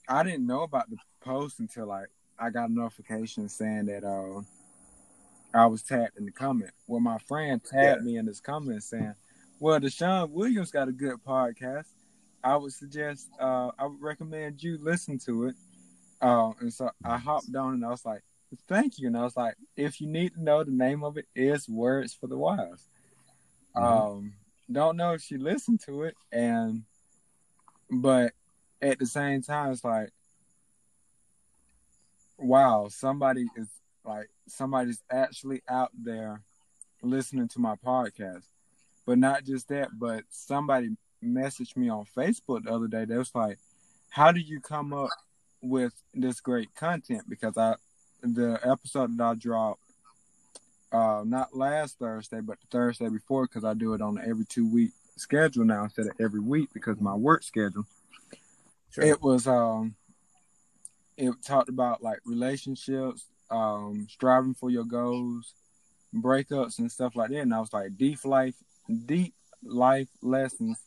I 0.08 0.22
didn't 0.22 0.46
know 0.46 0.62
about 0.62 0.90
the 0.90 0.96
post 1.20 1.60
until 1.60 1.86
like 1.86 2.08
I 2.38 2.50
got 2.50 2.70
a 2.70 2.72
notification 2.72 3.48
saying 3.48 3.86
that 3.86 4.04
uh, 4.04 4.42
I 5.54 5.66
was 5.66 5.82
tagged 5.82 6.18
in 6.18 6.24
the 6.24 6.32
comment. 6.32 6.72
Well, 6.86 7.00
my 7.00 7.18
friend 7.18 7.60
tagged 7.62 8.02
me 8.02 8.16
in 8.16 8.26
this 8.26 8.40
comment 8.40 8.82
saying, 8.82 9.14
"Well, 9.60 9.78
Deshaun 9.78 10.30
Williams 10.30 10.70
got 10.70 10.88
a 10.88 10.92
good 10.92 11.22
podcast. 11.26 11.86
I 12.44 12.56
would 12.56 12.72
suggest, 12.72 13.28
uh, 13.40 13.70
I 13.78 13.86
would 13.86 14.00
recommend 14.00 14.62
you 14.62 14.78
listen 14.80 15.18
to 15.20 15.46
it." 15.46 15.54
Uh, 16.20 16.52
and 16.60 16.72
so 16.72 16.90
I 17.04 17.18
hopped 17.18 17.54
on 17.54 17.74
and 17.74 17.84
I 17.84 17.90
was 17.90 18.04
like, 18.04 18.22
"Thank 18.68 18.98
you." 18.98 19.08
And 19.08 19.16
I 19.16 19.22
was 19.22 19.36
like, 19.36 19.54
"If 19.76 20.00
you 20.00 20.08
need 20.08 20.34
to 20.34 20.42
know, 20.42 20.64
the 20.64 20.72
name 20.72 21.04
of 21.04 21.16
it 21.16 21.26
is 21.34 21.68
Words 21.68 22.14
for 22.14 22.26
the 22.26 22.36
Wise." 22.36 22.88
Um, 23.74 24.34
don't 24.70 24.96
know 24.96 25.12
if 25.12 25.22
she 25.22 25.36
listened 25.36 25.80
to 25.86 26.02
it, 26.04 26.16
and 26.30 26.82
but 27.90 28.32
at 28.82 28.98
the 28.98 29.06
same 29.06 29.42
time, 29.42 29.72
it's 29.72 29.84
like, 29.84 30.10
wow, 32.36 32.88
somebody 32.90 33.46
is 33.56 33.68
like 34.04 34.28
somebody's 34.48 35.00
actually 35.10 35.62
out 35.68 35.90
there 35.96 36.42
listening 37.02 37.48
to 37.48 37.60
my 37.60 37.76
podcast. 37.76 38.42
But 39.06 39.18
not 39.18 39.44
just 39.44 39.68
that, 39.68 39.90
but 39.98 40.24
somebody 40.30 40.96
messaged 41.24 41.76
me 41.76 41.88
on 41.88 42.06
Facebook 42.16 42.64
the 42.64 42.72
other 42.72 42.88
day. 42.88 43.04
They 43.04 43.16
was 43.16 43.34
like, 43.34 43.58
"How 44.10 44.32
do 44.32 44.40
you 44.40 44.60
come 44.60 44.92
up 44.92 45.10
with 45.60 45.92
this 46.12 46.40
great 46.40 46.74
content?" 46.74 47.22
Because 47.28 47.56
I, 47.56 47.76
the 48.22 48.58
episode 48.64 49.16
that 49.16 49.24
I 49.24 49.34
dropped, 49.34 49.80
uh, 50.92 51.22
not 51.24 51.56
last 51.56 51.98
Thursday, 51.98 52.40
but 52.40 52.58
the 52.60 52.66
Thursday 52.70 53.08
before, 53.08 53.46
because 53.46 53.64
I 53.64 53.74
do 53.74 53.94
it 53.94 54.02
on 54.02 54.18
every 54.24 54.44
two 54.44 54.68
week 54.68 54.90
schedule 55.16 55.64
now 55.64 55.84
instead 55.84 56.06
of 56.06 56.12
every 56.20 56.40
week 56.40 56.70
because 56.72 57.00
my 57.00 57.14
work 57.14 57.42
schedule. 57.42 57.84
Sure. 58.92 59.04
It 59.04 59.22
was 59.22 59.46
um, 59.46 59.96
it 61.16 61.32
talked 61.44 61.68
about 61.68 62.02
like 62.02 62.20
relationships, 62.24 63.26
um, 63.50 64.06
striving 64.10 64.54
for 64.54 64.70
your 64.70 64.84
goals, 64.84 65.54
breakups 66.14 66.78
and 66.78 66.90
stuff 66.90 67.16
like 67.16 67.30
that. 67.30 67.40
And 67.40 67.54
I 67.54 67.60
was 67.60 67.72
like 67.72 67.96
deep 67.96 68.24
life, 68.24 68.54
deep 69.06 69.34
life 69.62 70.08
lessons 70.20 70.78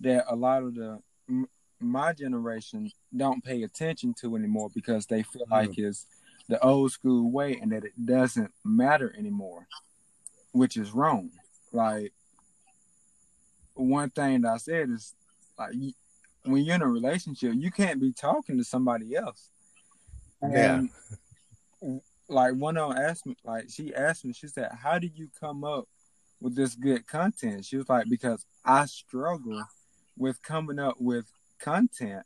that 0.00 0.24
a 0.28 0.36
lot 0.36 0.62
of 0.62 0.74
the 0.74 0.98
m- 1.28 1.48
my 1.80 2.12
generation 2.12 2.90
don't 3.14 3.44
pay 3.44 3.62
attention 3.64 4.14
to 4.20 4.36
anymore 4.36 4.70
because 4.74 5.06
they 5.06 5.22
feel 5.22 5.44
like 5.50 5.76
it's 5.76 6.06
the 6.48 6.62
old 6.64 6.92
school 6.92 7.30
way 7.30 7.58
and 7.60 7.72
that 7.72 7.84
it 7.84 7.92
doesn't 8.04 8.52
matter 8.64 9.14
anymore, 9.18 9.66
which 10.52 10.76
is 10.76 10.92
wrong. 10.92 11.30
Like 11.72 12.12
one 13.74 14.10
thing 14.10 14.42
that 14.42 14.52
I 14.52 14.56
said 14.58 14.90
is 14.90 15.14
like 15.58 15.74
when 16.44 16.64
you're 16.64 16.74
in 16.74 16.82
a 16.82 16.88
relationship, 16.88 17.54
you 17.56 17.70
can't 17.70 18.00
be 18.00 18.12
talking 18.12 18.58
to 18.58 18.64
somebody 18.64 19.14
else. 19.14 19.50
Yeah. 20.42 20.82
Like 22.28 22.54
one 22.54 22.76
of 22.76 22.90
them 22.90 22.98
asked 22.98 23.26
me, 23.26 23.36
like 23.44 23.66
she 23.68 23.94
asked 23.94 24.24
me, 24.24 24.32
she 24.32 24.48
said, 24.48 24.70
"How 24.72 24.98
did 24.98 25.16
you 25.16 25.28
come 25.38 25.64
up 25.64 25.88
with 26.40 26.56
this 26.56 26.74
good 26.74 27.06
content?" 27.06 27.64
She 27.64 27.76
was 27.76 27.88
like, 27.88 28.08
"Because 28.08 28.44
I 28.64 28.86
struggle 28.86 29.64
with 30.16 30.42
coming 30.42 30.78
up 30.78 30.96
with 30.98 31.26
content," 31.58 32.24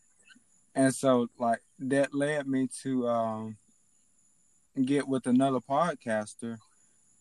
and 0.74 0.94
so 0.94 1.28
like 1.38 1.60
that 1.78 2.14
led 2.14 2.46
me 2.46 2.68
to 2.82 3.08
um, 3.08 3.56
get 4.84 5.08
with 5.08 5.26
another 5.26 5.60
podcaster. 5.60 6.58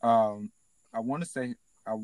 Um, 0.01 0.51
I 0.93 0.99
want 0.99 1.23
to 1.23 1.29
say, 1.29 1.55
I 1.85 1.95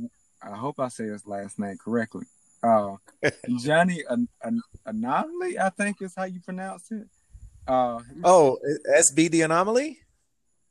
I 0.42 0.56
hope 0.56 0.80
I 0.80 0.88
say 0.88 1.06
his 1.06 1.28
last 1.28 1.60
name 1.60 1.78
correctly. 1.78 2.26
Uh, 2.64 2.96
Johnny 3.60 4.04
An- 4.10 4.28
An- 4.44 4.62
Anomaly, 4.86 5.58
I 5.60 5.70
think 5.70 6.02
is 6.02 6.14
how 6.16 6.24
you 6.26 6.40
pronounce 6.42 6.92
it. 6.92 7.08
Uh, 7.68 8.00
Oh, 8.24 8.58
SB 8.98 9.30
the 9.32 9.42
anomaly? 9.42 10.00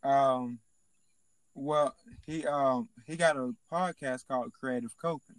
um, 0.02 0.58
well, 1.54 1.94
he 2.26 2.46
um 2.46 2.88
he 3.06 3.16
got 3.16 3.36
a 3.36 3.52
podcast 3.70 4.26
called 4.26 4.52
Creative 4.58 4.90
Coping. 5.00 5.36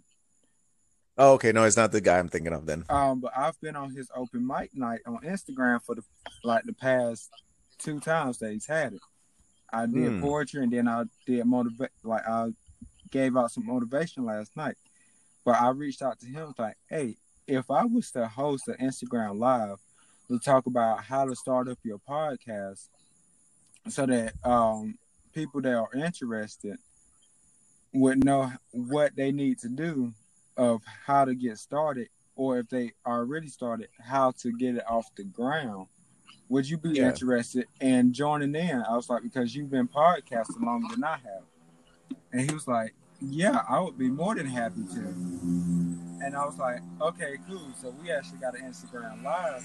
Oh, 1.18 1.32
okay. 1.34 1.52
No, 1.52 1.64
it's 1.64 1.76
not 1.76 1.92
the 1.92 2.00
guy 2.00 2.18
I'm 2.18 2.28
thinking 2.28 2.52
of 2.52 2.64
then. 2.64 2.84
Um, 2.88 3.20
but 3.20 3.32
I've 3.36 3.60
been 3.60 3.76
on 3.76 3.90
his 3.94 4.10
open 4.14 4.46
mic 4.46 4.70
night 4.74 5.00
on 5.06 5.18
Instagram 5.18 5.82
for 5.82 5.94
the 5.94 6.02
like 6.44 6.64
the 6.64 6.72
past 6.74 7.28
two 7.78 7.98
times 8.00 8.38
that 8.38 8.52
he's 8.52 8.66
had 8.66 8.94
it. 8.94 9.00
I 9.72 9.86
did 9.86 10.12
Hmm. 10.14 10.20
poetry 10.20 10.62
and 10.62 10.72
then 10.72 10.86
I 10.88 11.04
did 11.26 11.44
motivate 11.46 11.90
like 12.04 12.26
I 12.26 12.50
gave 13.10 13.36
out 13.36 13.50
some 13.50 13.66
motivation 13.66 14.24
last 14.24 14.56
night. 14.56 14.76
But 15.44 15.60
I 15.60 15.70
reached 15.70 16.02
out 16.02 16.20
to 16.20 16.26
him 16.26 16.54
like, 16.58 16.76
hey, 16.88 17.16
if 17.46 17.70
I 17.70 17.84
was 17.84 18.10
to 18.12 18.28
host 18.28 18.68
an 18.68 18.76
Instagram 18.80 19.38
live 19.38 19.78
to 20.28 20.38
talk 20.38 20.66
about 20.66 21.02
how 21.04 21.24
to 21.26 21.34
start 21.34 21.68
up 21.68 21.78
your 21.82 21.98
podcast 21.98 22.88
so 23.88 24.06
that 24.06 24.34
um 24.44 24.96
people 25.34 25.60
that 25.60 25.74
are 25.74 25.92
interested 25.94 26.76
would 27.92 28.24
know 28.24 28.50
what 28.70 29.14
they 29.16 29.32
need 29.32 29.58
to 29.58 29.68
do 29.68 30.12
of 30.56 30.82
how 31.06 31.24
to 31.24 31.34
get 31.34 31.58
started 31.58 32.08
or 32.36 32.58
if 32.58 32.68
they 32.68 32.92
already 33.06 33.48
started 33.48 33.88
how 34.00 34.30
to 34.30 34.52
get 34.56 34.76
it 34.76 34.84
off 34.88 35.06
the 35.16 35.24
ground 35.24 35.86
would 36.48 36.68
you 36.68 36.78
be 36.78 36.90
Yeah. 36.90 37.08
interested 37.08 37.66
in 37.80 38.12
joining 38.12 38.54
in 38.54 38.82
i 38.82 38.94
was 38.94 39.10
like 39.10 39.22
because 39.22 39.54
you've 39.54 39.70
been 39.70 39.88
podcasting 39.88 40.64
longer 40.64 40.94
than 40.94 41.04
i 41.04 41.16
have 41.16 41.44
and 42.32 42.48
he 42.48 42.54
was 42.54 42.68
like 42.68 42.94
yeah 43.28 43.62
i 43.68 43.78
would 43.80 43.96
be 43.98 44.08
more 44.08 44.34
than 44.34 44.46
happy 44.46 44.82
to 44.92 44.98
and 46.24 46.36
i 46.36 46.44
was 46.44 46.58
like 46.58 46.80
okay 47.00 47.36
cool 47.48 47.68
so 47.80 47.94
we 48.02 48.10
actually 48.10 48.38
got 48.38 48.54
an 48.58 48.62
instagram 48.64 49.22
live 49.22 49.64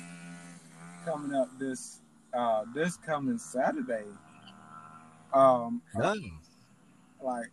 coming 1.05 1.34
up 1.36 1.47
this 1.60 2.01
uh 2.34 2.64
this 2.74 2.97
coming 2.97 3.38
saturday 3.38 4.05
um 5.34 5.82
Nice. 5.95 6.20
like 7.22 7.47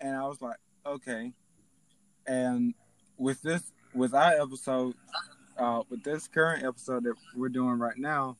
and 0.00 0.16
I 0.16 0.26
was 0.26 0.40
like, 0.42 0.58
okay. 0.84 1.32
And 2.26 2.74
with 3.16 3.40
this 3.42 3.72
with 3.94 4.14
our 4.14 4.40
episode, 4.40 4.94
uh 5.58 5.82
with 5.88 6.02
this 6.04 6.28
current 6.28 6.64
episode 6.64 7.04
that 7.04 7.14
we're 7.34 7.48
doing 7.48 7.78
right 7.78 7.96
now, 7.96 8.36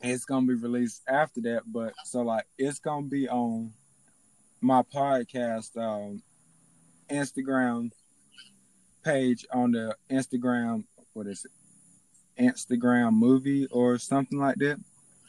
it's 0.00 0.24
gonna 0.24 0.46
be 0.46 0.54
released 0.54 1.02
after 1.08 1.40
that, 1.42 1.62
but 1.66 1.92
so 2.04 2.22
like 2.22 2.46
it's 2.58 2.78
gonna 2.78 3.06
be 3.06 3.28
on 3.28 3.72
my 4.64 4.80
podcast 4.82 5.76
um 5.76 6.22
Instagram 7.10 7.90
page 9.04 9.44
on 9.52 9.72
the 9.72 9.94
Instagram 10.10 10.84
what 11.12 11.26
is 11.26 11.44
it? 11.44 12.42
Instagram 12.42 13.12
movie 13.12 13.66
or 13.66 13.98
something 13.98 14.38
like 14.38 14.56
that. 14.56 14.80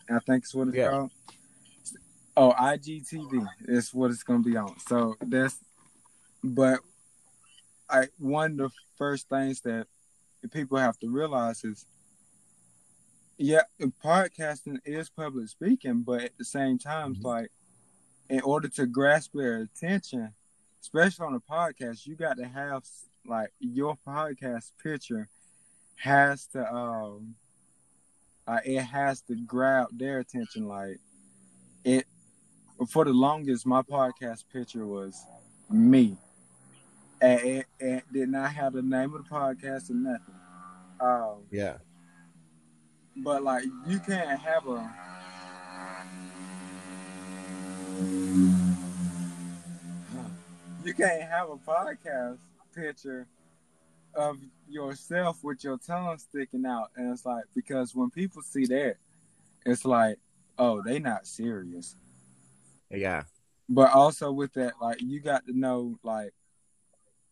I 0.09 0.19
think 0.19 0.45
it's 0.45 0.55
what 0.55 0.69
it's 0.69 0.77
Yeah. 0.77 0.89
called. 0.89 1.11
Oh, 2.37 2.53
IGTV 2.57 3.45
is 3.67 3.93
what 3.93 4.09
it's 4.11 4.23
gonna 4.23 4.41
be 4.41 4.55
on. 4.55 4.79
So 4.87 5.15
that's, 5.21 5.59
but 6.41 6.79
I 7.89 8.07
one 8.17 8.51
of 8.53 8.57
the 8.57 8.69
first 8.97 9.27
things 9.27 9.59
that 9.61 9.87
people 10.51 10.77
have 10.77 10.97
to 10.99 11.09
realize 11.09 11.63
is, 11.65 11.85
yeah, 13.37 13.63
podcasting 14.03 14.79
is 14.85 15.09
public 15.09 15.49
speaking, 15.49 16.03
but 16.03 16.21
at 16.23 16.37
the 16.37 16.45
same 16.45 16.79
time, 16.79 17.11
it's 17.15 17.23
like, 17.25 17.51
in 18.29 18.41
order 18.41 18.67
to 18.69 18.85
grasp 18.85 19.31
their 19.33 19.57
attention, 19.61 20.33
especially 20.81 21.25
on 21.25 21.35
a 21.35 21.39
podcast, 21.39 22.05
you 22.05 22.15
got 22.15 22.37
to 22.37 22.45
have 22.45 22.83
like 23.25 23.51
your 23.59 23.97
podcast 24.07 24.71
picture 24.83 25.27
has 25.97 26.45
to 26.47 26.73
um, 26.73 27.35
uh, 28.47 28.59
it 28.65 28.81
has 28.81 29.21
to 29.21 29.35
grab 29.35 29.87
their 29.91 30.19
attention, 30.19 30.67
like 30.67 30.99
it 31.83 32.05
for 32.89 33.05
the 33.05 33.13
longest, 33.13 33.65
my 33.65 33.81
podcast 33.81 34.43
picture 34.51 34.85
was 34.85 35.23
me. 35.69 36.17
And 37.21 37.39
it, 37.41 37.65
it 37.79 38.03
did 38.11 38.29
not 38.29 38.51
have 38.51 38.73
the 38.73 38.81
name 38.81 39.15
of 39.15 39.23
the 39.23 39.29
podcast 39.29 39.89
or 39.89 39.93
nothing. 39.93 40.35
Um, 40.99 41.43
Yeah. 41.49 41.77
but 43.17 43.41
like 43.43 43.63
you 43.87 43.99
can't 43.99 44.39
have 44.39 44.67
a 44.67 44.93
you 50.83 50.93
can't 50.93 51.23
have 51.23 51.49
a 51.49 51.57
podcast 51.57 52.37
picture 52.75 53.27
of 54.13 54.37
yourself 54.69 55.43
with 55.43 55.63
your 55.63 55.77
tongue 55.77 56.17
sticking 56.17 56.65
out, 56.65 56.91
and 56.95 57.11
it's 57.11 57.25
like 57.25 57.45
because 57.55 57.95
when 57.95 58.09
people 58.09 58.41
see 58.41 58.65
that, 58.65 58.95
it's 59.65 59.85
like, 59.85 60.17
oh, 60.57 60.81
they 60.81 60.99
not 60.99 61.27
serious. 61.27 61.95
Yeah. 62.89 63.23
But 63.67 63.91
also 63.91 64.31
with 64.31 64.53
that, 64.53 64.73
like 64.81 65.01
you 65.01 65.19
got 65.19 65.45
to 65.47 65.57
know, 65.57 65.97
like 66.03 66.33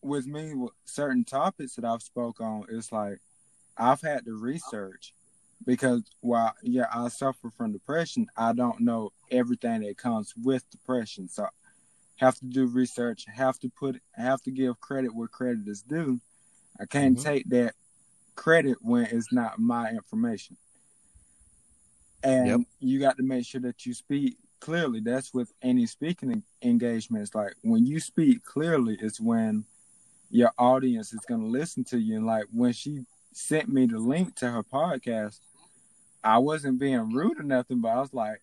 with 0.02 0.26
me, 0.26 0.54
with 0.54 0.72
certain 0.86 1.24
topics 1.24 1.76
that 1.76 1.86
I've 1.86 2.02
spoke 2.02 2.42
on, 2.42 2.66
it's 2.70 2.92
like 2.92 3.20
I've 3.78 4.02
had 4.02 4.26
to 4.26 4.34
research 4.34 5.14
because 5.66 6.04
while 6.22 6.54
yeah, 6.62 6.88
I 6.94 7.08
suffer 7.10 7.50
from 7.52 7.72
depression, 7.72 8.28
I 8.36 8.54
don't 8.54 8.82
know 8.82 9.12
everything 9.32 9.82
that 9.82 9.98
comes 9.98 10.34
with 10.36 10.70
depression. 10.70 11.28
So 11.28 11.48
have 12.18 12.36
to 12.40 12.46
do 12.46 12.68
research, 12.68 13.26
have 13.34 13.60
to 13.60 13.70
put 13.70 14.02
have 14.14 14.42
to 14.44 14.52
give 14.52 14.80
credit 14.80 15.16
where 15.16 15.28
credit 15.28 15.68
is 15.68 15.82
due. 15.82 16.20
I 16.80 16.86
can't 16.86 17.18
Mhm. 17.18 17.24
take 17.24 17.50
that 17.50 17.76
credit 18.36 18.78
when 18.82 19.06
it's 19.06 19.32
not 19.32 19.60
my 19.60 19.90
information. 19.92 20.58
And 22.24 22.48
Yep. 22.48 22.60
you 22.80 23.00
got 23.00 23.18
to 23.18 23.24
make 23.24 23.46
sure 23.46 23.62
that 23.62 23.86
you 23.86 23.94
speak 23.94 24.38
clearly. 24.60 25.02
That's 25.02 25.34
with 25.34 25.52
any 25.62 25.86
speaking 25.86 26.44
engagements. 26.62 27.36
Like 27.36 27.56
when 27.64 27.86
you 27.86 28.00
speak 28.00 28.44
clearly, 28.44 28.98
it's 29.00 29.20
when 29.20 29.66
your 30.30 30.52
audience 30.58 31.14
is 31.14 31.20
going 31.28 31.42
to 31.42 31.48
listen 31.48 31.84
to 31.86 32.00
you. 32.00 32.16
And 32.16 32.26
like 32.26 32.46
when 32.52 32.74
she 32.74 33.06
sent 33.34 33.68
me 33.70 33.86
the 33.86 34.00
link 34.00 34.36
to 34.36 34.50
her 34.50 34.64
podcast, 34.64 35.40
I 36.24 36.38
wasn't 36.38 36.80
being 36.80 37.12
rude 37.12 37.40
or 37.40 37.44
nothing, 37.44 37.82
but 37.82 37.90
I 37.90 38.00
was 38.00 38.14
like, 38.14 38.42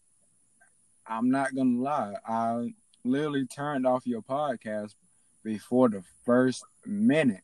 I'm 1.06 1.30
not 1.30 1.54
going 1.54 1.76
to 1.76 1.82
lie. 1.82 2.14
I 2.26 2.74
literally 3.04 3.46
turned 3.46 3.86
off 3.86 4.06
your 4.06 4.22
podcast 4.22 4.94
before 5.42 5.88
the 5.88 6.02
first 6.24 6.64
minute 6.84 7.42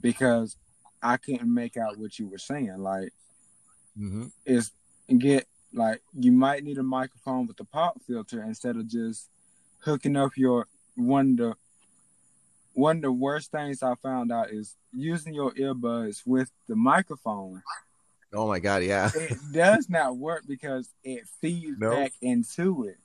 because 0.00 0.56
I 1.02 1.16
couldn't 1.18 1.52
make 1.52 1.76
out 1.76 1.98
what 1.98 2.18
you 2.18 2.28
were 2.28 2.38
saying. 2.38 2.78
Like, 2.78 3.12
Mm-hmm. 3.98 4.26
is 4.46 4.70
get 5.18 5.48
like 5.74 6.00
you 6.16 6.30
might 6.30 6.62
need 6.62 6.78
a 6.78 6.84
microphone 6.84 7.48
with 7.48 7.58
a 7.58 7.64
pop 7.64 8.00
filter 8.06 8.40
instead 8.44 8.76
of 8.76 8.86
just 8.86 9.28
hooking 9.80 10.14
up 10.16 10.36
your 10.36 10.68
one 10.94 11.30
of 11.32 11.36
the 11.36 11.54
one 12.74 12.96
of 12.98 13.02
the 13.02 13.10
worst 13.10 13.50
things 13.50 13.82
I 13.82 13.96
found 13.96 14.30
out 14.30 14.50
is 14.52 14.76
using 14.92 15.34
your 15.34 15.50
earbuds 15.52 16.22
with 16.24 16.52
the 16.68 16.76
microphone. 16.76 17.62
Oh 18.32 18.46
my 18.46 18.58
God. 18.58 18.82
Yeah. 18.82 19.10
It 19.14 19.38
does 19.52 19.88
not 19.88 20.16
work 20.16 20.44
because 20.46 20.88
it 21.02 21.26
feeds 21.40 21.78
No. 21.78 21.90
back 21.90 22.12
into 22.20 22.84
it 22.84 22.98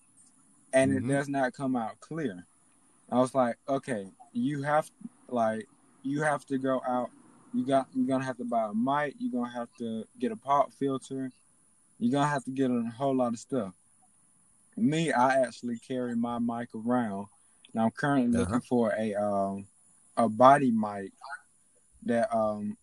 and 0.73 0.91
Mhm. 0.91 0.97
it 0.97 1.07
does 1.07 1.29
not 1.29 1.53
come 1.53 1.75
out 1.75 1.99
clear. 1.99 2.45
I 3.11 3.19
was 3.19 3.33
like, 3.35 3.57
okay, 3.67 4.11
you 4.33 4.63
have 4.63 4.89
like 5.29 5.67
you 6.03 6.21
have 6.23 6.45
to 6.47 6.57
go 6.57 6.81
out. 6.87 7.09
You 7.53 7.65
got 7.65 7.87
you're 7.93 8.07
gonna 8.07 8.25
have 8.25 8.37
to 8.37 8.45
buy 8.45 8.65
a 8.69 8.73
mic. 8.73 9.15
You're 9.19 9.31
gonna 9.31 9.53
have 9.53 9.69
to 9.77 10.05
get 10.19 10.31
a 10.31 10.35
pop 10.35 10.73
filter. 10.73 11.31
You're 11.99 12.11
gonna 12.11 12.27
have 12.27 12.43
to 12.45 12.51
get 12.51 12.71
a 12.71 12.83
whole 12.97 13.15
lot 13.15 13.33
of 13.33 13.39
stuff. 13.39 13.73
Me, 14.75 15.11
I 15.11 15.41
actually 15.41 15.77
carry 15.77 16.15
my 16.15 16.39
mic 16.39 16.69
around. 16.75 17.27
And 17.73 17.83
I'm 17.83 17.91
currently 17.91 18.35
Uh-huh. 18.39 18.45
looking 18.55 18.61
for 18.61 18.93
a 18.97 19.13
um 19.15 19.67
a 20.17 20.27
body 20.27 20.71
mic 20.71 21.11
that 22.05 22.33
um 22.35 22.77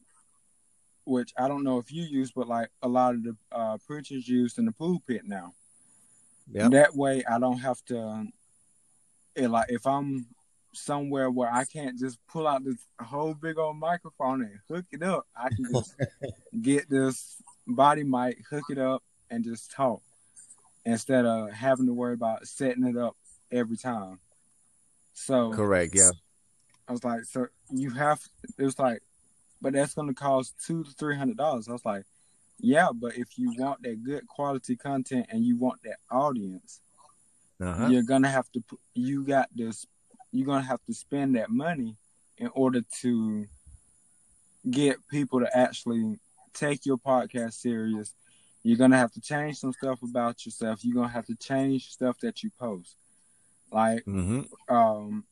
which 1.11 1.32
I 1.36 1.48
don't 1.48 1.64
know 1.64 1.78
if 1.78 1.92
you 1.92 2.04
use, 2.04 2.30
but 2.30 2.46
like 2.46 2.70
a 2.82 2.88
lot 2.88 3.14
of 3.14 3.24
the 3.24 3.36
uh, 3.50 3.78
preachers 3.84 4.28
use 4.28 4.58
in 4.58 4.64
the 4.64 4.72
pulpit 4.72 5.22
now. 5.24 5.54
Yep. 6.52 6.70
That 6.70 6.94
way, 6.94 7.24
I 7.28 7.38
don't 7.40 7.58
have 7.58 7.84
to. 7.86 8.26
It, 9.34 9.48
like 9.48 9.66
if 9.70 9.86
I'm 9.86 10.26
somewhere 10.72 11.28
where 11.28 11.52
I 11.52 11.64
can't 11.64 11.98
just 11.98 12.18
pull 12.28 12.46
out 12.46 12.64
this 12.64 12.78
whole 13.00 13.34
big 13.34 13.58
old 13.58 13.76
microphone 13.76 14.42
and 14.42 14.58
hook 14.68 14.86
it 14.92 15.02
up, 15.02 15.26
I 15.36 15.48
can 15.48 15.66
just 15.74 15.96
get 16.62 16.88
this 16.88 17.42
body 17.66 18.04
mic, 18.04 18.44
hook 18.48 18.64
it 18.70 18.78
up, 18.78 19.02
and 19.30 19.44
just 19.44 19.72
talk 19.72 20.02
instead 20.84 21.26
of 21.26 21.50
having 21.50 21.86
to 21.86 21.92
worry 21.92 22.14
about 22.14 22.46
setting 22.46 22.86
it 22.86 22.96
up 22.96 23.16
every 23.50 23.76
time. 23.76 24.20
So 25.12 25.52
Correct. 25.52 25.92
Yeah. 25.96 26.11
I 26.86 26.92
was 26.92 27.04
like, 27.04 27.24
so 27.24 27.48
you 27.70 27.90
have 27.90 28.20
it 28.58 28.64
was 28.64 28.78
like, 28.78 29.02
but 29.61 29.72
that's 29.72 29.94
gonna 29.94 30.14
cost 30.14 30.54
two 30.66 30.84
to 30.84 30.90
three 30.92 31.16
hundred 31.16 31.36
dollars. 31.36 31.68
I 31.68 31.72
was 31.72 31.84
like, 31.84 32.04
yeah, 32.58 32.88
but 32.94 33.16
if 33.16 33.38
you 33.38 33.54
want 33.58 33.82
that 33.82 34.02
good 34.02 34.26
quality 34.26 34.76
content 34.76 35.26
and 35.30 35.44
you 35.44 35.56
want 35.56 35.82
that 35.82 35.96
audience, 36.11 36.80
Uh-huh. 37.61 37.88
you're 37.88 38.02
gonna 38.02 38.28
have 38.30 38.50
to 38.52 38.61
put 38.61 38.78
you 38.94 39.24
got 39.24 39.48
this 39.54 39.86
you're 40.32 40.46
gonna 40.46 40.62
have 40.64 40.82
to 40.86 40.94
spend 40.94 41.34
that 41.36 41.50
money 41.50 41.96
in 42.38 42.48
order 42.54 42.82
to 43.00 43.46
get 44.70 44.96
people 45.08 45.40
to 45.40 45.56
actually 45.56 46.18
take 46.54 46.84
your 46.86 46.98
podcast 46.98 47.54
serious. 47.54 48.14
You're 48.62 48.76
gonna 48.78 48.96
have 48.98 49.12
to 49.12 49.20
change 49.20 49.56
some 49.58 49.72
stuff 49.72 50.02
about 50.02 50.44
yourself. 50.44 50.84
You're 50.84 50.94
gonna 50.94 51.08
have 51.08 51.26
to 51.26 51.34
change 51.36 51.90
stuff 51.90 52.18
that 52.20 52.42
you 52.42 52.50
post. 52.58 52.94
Like 53.72 54.04
Mm-hmm. 54.04 54.74
um 54.74 55.24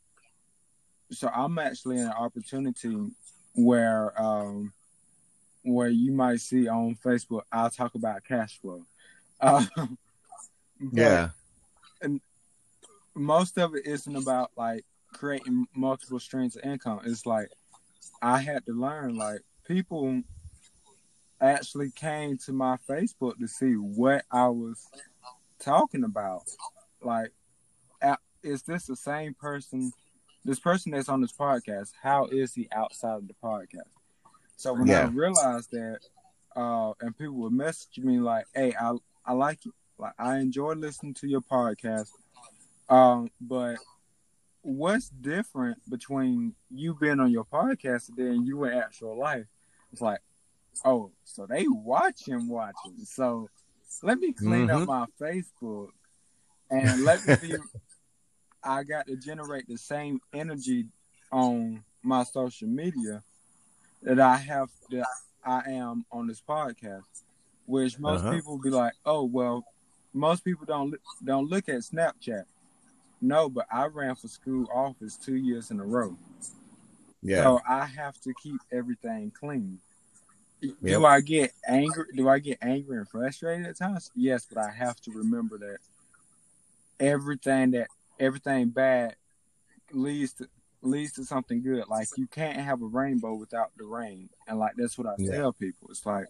so 1.11 1.29
I'm 1.29 1.59
actually 1.59 1.97
in 1.97 2.07
an 2.07 2.13
opportunity 2.13 3.11
where 3.59 4.21
um 4.21 4.73
where 5.65 5.89
you 5.89 6.13
might 6.13 6.41
see 6.41 6.69
on 6.69 6.97
Facebook 7.05 7.43
I'll 7.51 7.71
talk 7.71 7.95
about 7.95 8.25
cash 8.25 8.61
flow. 8.61 8.83
Um, 9.41 9.99
Yeah. 10.93 11.31
most 13.15 13.57
of 13.59 13.75
it 13.75 13.87
isn't 13.87 14.17
about 14.17 14.51
like 14.57 14.85
creating 15.13 15.67
multiple 15.75 16.19
streams 16.19 16.57
of 16.57 16.65
income. 16.65 17.01
It's 17.05 17.25
like 17.25 17.51
I 18.21 18.39
had 18.39 18.67
to 18.67 18.73
learn 18.73 19.17
like 19.17 19.43
people 19.65 20.23
actually 21.41 21.91
came 21.93 22.37
to 22.39 22.53
my 22.53 22.77
Facebook 22.89 23.39
to 23.39 23.47
see 23.47 23.75
what 23.75 24.25
I 24.31 24.49
was 24.49 24.85
talking 25.61 26.03
about. 26.03 26.43
Like, 27.01 27.33
is 28.43 28.63
this 28.63 28.87
the 28.87 28.97
same 28.97 29.35
person? 29.35 29.93
This 30.49 30.59
person 30.59 30.93
that's 30.93 31.11
on 31.11 31.21
this 31.21 31.33
podcast, 31.33 31.93
how 32.03 32.25
is 32.25 32.55
he 32.55 32.71
outside 32.73 33.17
of 33.17 33.29
the 33.29 33.35
podcast? 33.35 33.83
So 34.57 34.73
when 34.73 34.91
I 34.91 35.05
realized 35.05 35.71
that, 35.73 35.99
uh, 36.57 36.95
and 37.03 37.17
people 37.19 37.35
would 37.35 37.53
message 37.53 37.99
me 37.99 38.19
like, 38.19 38.47
"Hey, 38.55 38.75
I 38.81 38.95
I 39.27 39.35
like 39.35 39.67
you. 39.67 39.75
Like, 39.99 40.15
I 40.19 40.39
enjoy 40.39 40.73
listening 40.73 41.13
to 41.15 41.29
your 41.29 41.43
podcast. 41.43 42.09
Um, 42.89 43.31
but 43.39 43.77
what's 44.63 45.11
different 45.11 45.79
between 45.91 46.55
you 46.71 46.95
being 46.95 47.21
on 47.21 47.31
your 47.31 47.45
podcast 47.45 48.07
today 48.07 48.29
and 48.29 48.39
then 48.39 48.47
you 48.47 48.65
in 48.65 48.73
actual 48.73 49.19
life? 49.19 49.45
It's 49.93 50.01
like, 50.01 50.21
oh, 50.83 51.11
so 51.25 51.45
they 51.45 51.67
watching, 51.69 52.49
watching. 52.49 53.05
So 53.05 53.51
let 54.03 54.19
me 54.19 54.33
clean 54.33 54.71
up 54.71 54.89
my 54.89 55.05
Facebook 55.21 55.91
and 56.71 57.05
let 57.05 57.27
me 57.27 57.37
be. 57.37 57.55
I 58.69 58.83
got 58.85 59.07
to 59.07 59.17
generate 59.17 59.67
the 59.67 59.79
same 59.79 60.21
energy 60.33 60.87
on 61.33 61.83
my 62.03 62.23
social 62.25 62.69
media 62.69 63.23
that 64.03 64.21
I 64.21 64.37
have 64.37 64.69
that 64.91 65.07
I 65.45 65.71
am 65.71 66.05
on 66.13 66.27
this 66.27 66.43
podcast, 66.47 67.05
which 67.67 67.99
most 67.99 68.25
Uh-huh. 68.25 68.35
people 68.35 68.59
be 68.59 68.71
like, 68.71 68.93
oh 69.07 69.25
well, 69.25 69.65
most 70.13 70.45
people 70.45 70.67
don't 70.67 70.95
don't 71.25 71.49
look 71.49 71.69
at 71.69 71.77
Snapchat. 71.77 72.45
No, 73.21 73.49
but 73.49 73.67
I 73.73 73.87
ran 73.87 74.15
for 74.15 74.29
school 74.29 74.69
office 74.73 75.17
two 75.17 75.35
years 75.37 75.71
in 75.71 75.81
a 75.81 75.85
row. 75.85 76.17
Yeah. 77.23 77.43
So 77.45 77.61
I 77.67 77.87
have 77.87 78.21
to 78.21 78.35
keep 78.35 78.61
everything 78.71 79.33
clean. 79.33 79.81
Yep. 80.61 80.75
Do 80.83 81.07
I 81.07 81.21
get 81.21 81.53
angry? 81.67 82.05
Do 82.15 82.29
I 82.29 82.39
get 82.39 82.59
angry 82.61 82.99
and 82.99 83.09
frustrated 83.09 83.67
at 83.67 83.79
times? 83.79 84.11
Yes, 84.15 84.47
but 84.47 84.59
I 84.59 84.71
have 84.71 85.01
to 85.03 85.11
remember 85.13 85.57
that 85.59 85.79
everything 87.01 87.71
that 87.73 87.89
everything 88.19 88.69
bad 88.69 89.17
leads 89.93 90.33
to 90.35 90.49
leads 90.83 91.13
to 91.15 91.25
something 91.25 91.63
good. 91.63 91.89
Like 91.89 92.09
you 92.17 92.27
can't 92.27 92.59
have 92.59 92.83
a 92.83 92.87
rainbow 92.87 93.35
without 93.35 93.71
the 93.77 93.85
rain, 93.85 94.29
and 94.47 94.59
like 94.59 94.75
that's 94.77 94.97
what 94.97 95.07
I 95.07 95.15
Yeah. 95.19 95.33
tell 95.33 95.53
people. 95.53 95.89
It's 95.91 96.07
like 96.07 96.27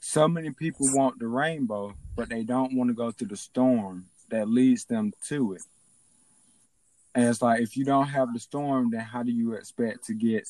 so 0.00 0.26
many 0.26 0.50
people 0.50 0.88
want 0.94 1.18
the 1.18 1.28
rainbow, 1.28 1.94
but 2.16 2.28
they 2.28 2.42
don't 2.42 2.74
want 2.74 2.88
to 2.88 2.94
go 2.94 3.10
through 3.10 3.28
the 3.28 3.36
storm 3.36 4.06
that 4.30 4.48
leads 4.48 4.84
them 4.86 5.12
to 5.28 5.54
it. 5.54 5.62
And 7.14 7.26
it's 7.26 7.42
like 7.42 7.60
if 7.60 7.76
you 7.76 7.84
don't 7.84 8.06
have 8.08 8.32
the 8.32 8.40
storm, 8.40 8.90
then 8.90 9.00
how 9.00 9.22
do 9.22 9.32
you 9.32 9.52
expect 9.54 10.04
to 10.06 10.14
get 10.14 10.48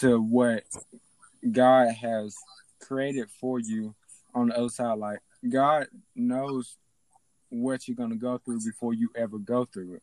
to 0.00 0.20
what 0.20 0.64
God 1.50 1.92
has 1.94 2.36
created 2.80 3.30
for 3.30 3.58
you 3.60 3.94
on 4.34 4.48
the 4.48 4.58
other 4.58 4.68
side? 4.68 4.98
Like 4.98 5.20
God 5.48 5.86
knows 6.14 6.76
what 7.50 7.86
you're 7.86 7.96
gonna 7.96 8.16
go 8.16 8.38
through 8.38 8.60
before 8.64 8.94
you 8.94 9.10
ever 9.14 9.38
go 9.38 9.64
through 9.64 9.94
it. 9.94 10.02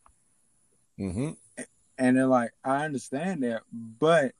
Mm-hmm. 0.98 1.30
And 1.98 2.16
they're 2.16 2.26
like, 2.26 2.52
I 2.64 2.84
understand 2.84 3.42
that, 3.42 3.62
but 3.72 4.32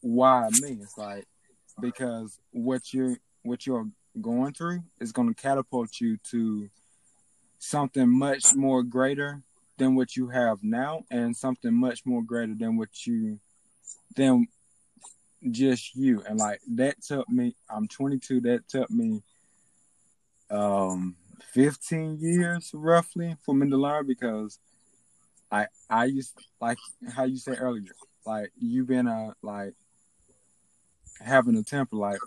why 0.00 0.48
me? 0.60 0.78
It's 0.82 0.98
like 0.98 1.26
because 1.80 2.38
what 2.52 2.92
you're 2.92 3.16
what 3.42 3.66
you're 3.66 3.88
going 4.20 4.52
through 4.52 4.82
is 5.00 5.12
gonna 5.12 5.34
catapult 5.34 6.00
you 6.00 6.16
to 6.30 6.68
something 7.58 8.08
much 8.08 8.54
more 8.54 8.82
greater 8.82 9.42
than 9.78 9.94
what 9.94 10.16
you 10.16 10.28
have 10.28 10.62
now 10.62 11.04
and 11.10 11.36
something 11.36 11.72
much 11.72 12.04
more 12.04 12.22
greater 12.22 12.54
than 12.54 12.76
what 12.76 13.06
you 13.06 13.38
than 14.16 14.46
just 15.50 15.94
you 15.94 16.22
and 16.28 16.38
like 16.38 16.60
that 16.68 17.00
took 17.00 17.28
me 17.28 17.54
i'm 17.70 17.86
22 17.86 18.40
that 18.40 18.68
took 18.68 18.90
me 18.90 19.22
um 20.50 21.14
15 21.42 22.18
years 22.20 22.70
roughly 22.74 23.36
for 23.44 23.54
me 23.54 23.68
to 23.68 23.76
learn 23.76 24.06
because 24.06 24.58
i 25.50 25.66
i 25.88 26.04
used 26.04 26.34
like 26.60 26.78
how 27.14 27.24
you 27.24 27.36
said 27.36 27.56
earlier 27.60 27.92
like 28.26 28.50
you've 28.58 28.88
been 28.88 29.06
a 29.06 29.34
like 29.42 29.74
having 31.20 31.56
a 31.56 31.62
temper 31.62 31.96
like 31.96 32.18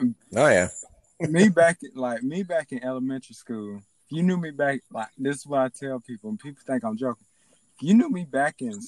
Oh 0.00 0.48
yeah. 0.48 0.68
me 1.20 1.48
back 1.48 1.78
like 1.94 2.22
me 2.22 2.42
back 2.42 2.72
in 2.72 2.84
elementary 2.84 3.34
school. 3.34 3.80
You 4.08 4.22
knew 4.22 4.36
me 4.36 4.50
back 4.50 4.80
like 4.92 5.08
this 5.18 5.36
is 5.36 5.46
what 5.46 5.60
I 5.60 5.68
tell 5.68 6.00
people, 6.00 6.30
and 6.30 6.38
people 6.38 6.62
think 6.66 6.84
I'm 6.84 6.96
joking. 6.96 7.26
You 7.80 7.94
knew 7.94 8.10
me 8.10 8.24
back 8.24 8.56
in 8.60 8.78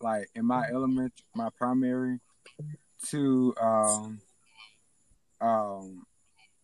like 0.00 0.28
in 0.34 0.46
my 0.46 0.66
elementary, 0.68 1.24
my 1.34 1.50
primary 1.56 2.20
to 3.08 3.54
um 3.60 4.20
um 5.40 6.06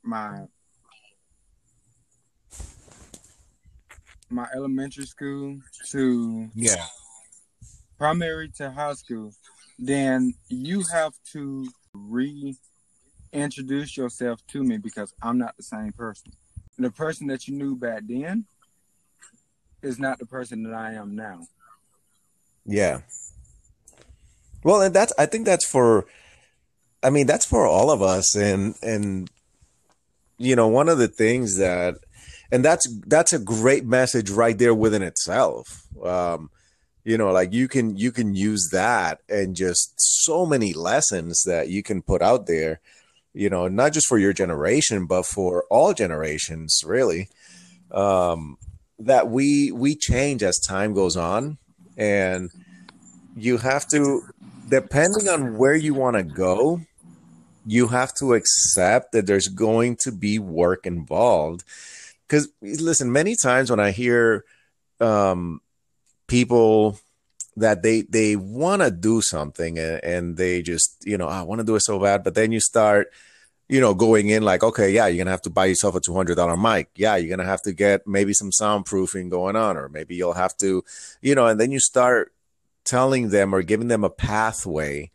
my 0.02 0.46
my 4.32 4.48
elementary 4.54 5.06
school 5.06 5.58
to 5.90 6.50
Yeah. 6.54 6.86
primary 7.98 8.48
to 8.48 8.70
high 8.70 8.94
school, 8.94 9.32
then 9.78 10.34
you 10.48 10.82
have 10.92 11.12
to 11.32 11.68
reintroduce 11.94 13.96
yourself 13.96 14.40
to 14.48 14.64
me 14.64 14.78
because 14.78 15.14
I'm 15.22 15.38
not 15.38 15.56
the 15.56 15.62
same 15.62 15.92
person. 15.92 16.32
The 16.78 16.90
person 16.90 17.26
that 17.28 17.46
you 17.46 17.54
knew 17.54 17.76
back 17.76 18.02
then 18.06 18.46
is 19.82 19.98
not 19.98 20.18
the 20.18 20.26
person 20.26 20.62
that 20.64 20.74
I 20.74 20.94
am 20.94 21.14
now. 21.14 21.46
Yeah. 22.64 23.02
Well, 24.64 24.80
and 24.80 24.94
that's 24.94 25.12
I 25.18 25.26
think 25.26 25.46
that's 25.46 25.68
for 25.68 26.06
I 27.02 27.10
mean, 27.10 27.26
that's 27.26 27.46
for 27.46 27.66
all 27.66 27.90
of 27.90 28.00
us 28.00 28.34
and 28.36 28.74
and 28.82 29.30
you 30.38 30.56
know, 30.56 30.68
one 30.68 30.88
of 30.88 30.98
the 30.98 31.08
things 31.08 31.58
that 31.58 31.96
and 32.52 32.62
that's 32.62 32.86
that's 33.06 33.32
a 33.32 33.38
great 33.38 33.86
message 33.86 34.30
right 34.30 34.58
there 34.58 34.74
within 34.74 35.02
itself. 35.02 35.86
Um 36.04 36.50
you 37.04 37.18
know, 37.18 37.32
like 37.32 37.52
you 37.52 37.66
can 37.66 37.96
you 37.96 38.12
can 38.12 38.36
use 38.36 38.68
that 38.70 39.20
and 39.28 39.56
just 39.56 39.94
so 39.96 40.46
many 40.46 40.72
lessons 40.72 41.42
that 41.44 41.68
you 41.68 41.82
can 41.82 42.00
put 42.00 42.22
out 42.22 42.46
there, 42.46 42.80
you 43.34 43.50
know, 43.50 43.66
not 43.66 43.92
just 43.92 44.06
for 44.06 44.18
your 44.18 44.34
generation 44.34 45.06
but 45.06 45.24
for 45.24 45.64
all 45.70 45.94
generations 45.94 46.82
really. 46.86 47.28
Um 47.90 48.58
that 48.98 49.28
we 49.28 49.72
we 49.72 49.96
change 49.96 50.42
as 50.42 50.60
time 50.60 50.92
goes 50.92 51.16
on 51.16 51.58
and 51.96 52.50
you 53.34 53.56
have 53.58 53.88
to 53.88 54.22
depending 54.68 55.28
on 55.28 55.56
where 55.56 55.74
you 55.74 55.94
want 55.94 56.16
to 56.16 56.22
go 56.22 56.82
you 57.64 57.88
have 57.88 58.12
to 58.14 58.34
accept 58.34 59.12
that 59.12 59.26
there's 59.26 59.48
going 59.48 59.96
to 59.96 60.10
be 60.10 60.38
work 60.38 60.86
involved 60.86 61.64
because 62.32 62.48
listen 62.62 63.12
many 63.12 63.36
times 63.36 63.70
when 63.70 63.80
i 63.80 63.90
hear 63.90 64.44
um, 65.00 65.60
people 66.26 66.98
that 67.56 67.82
they 67.82 68.02
they 68.02 68.36
want 68.36 68.80
to 68.80 68.90
do 68.90 69.20
something 69.20 69.78
and, 69.78 70.02
and 70.02 70.36
they 70.38 70.62
just 70.62 71.02
you 71.04 71.18
know 71.18 71.28
i 71.28 71.42
want 71.42 71.58
to 71.58 71.66
do 71.66 71.74
it 71.74 71.80
so 71.80 71.98
bad 71.98 72.24
but 72.24 72.34
then 72.34 72.50
you 72.50 72.60
start 72.60 73.08
you 73.68 73.80
know 73.80 73.92
going 73.92 74.30
in 74.30 74.42
like 74.42 74.62
okay 74.62 74.90
yeah 74.90 75.06
you're 75.06 75.22
gonna 75.22 75.30
have 75.30 75.42
to 75.42 75.50
buy 75.50 75.66
yourself 75.66 75.94
a 75.94 76.00
$200 76.00 76.60
mic. 76.60 76.88
Yeah 76.96 77.16
you're 77.16 77.34
gonna 77.34 77.48
have 77.48 77.62
to 77.62 77.72
get 77.72 78.06
maybe 78.06 78.32
some 78.32 78.50
soundproofing 78.50 79.28
going 79.28 79.56
on 79.56 79.76
or 79.76 79.90
maybe 79.90 80.14
you'll 80.14 80.32
have 80.32 80.56
to 80.58 80.82
you 81.20 81.34
know 81.34 81.46
and 81.46 81.60
then 81.60 81.70
you 81.70 81.80
start 81.80 82.32
telling 82.84 83.28
them 83.28 83.54
or 83.54 83.62
giving 83.62 83.88
them 83.88 84.04
a 84.04 84.10
pathway 84.10 85.10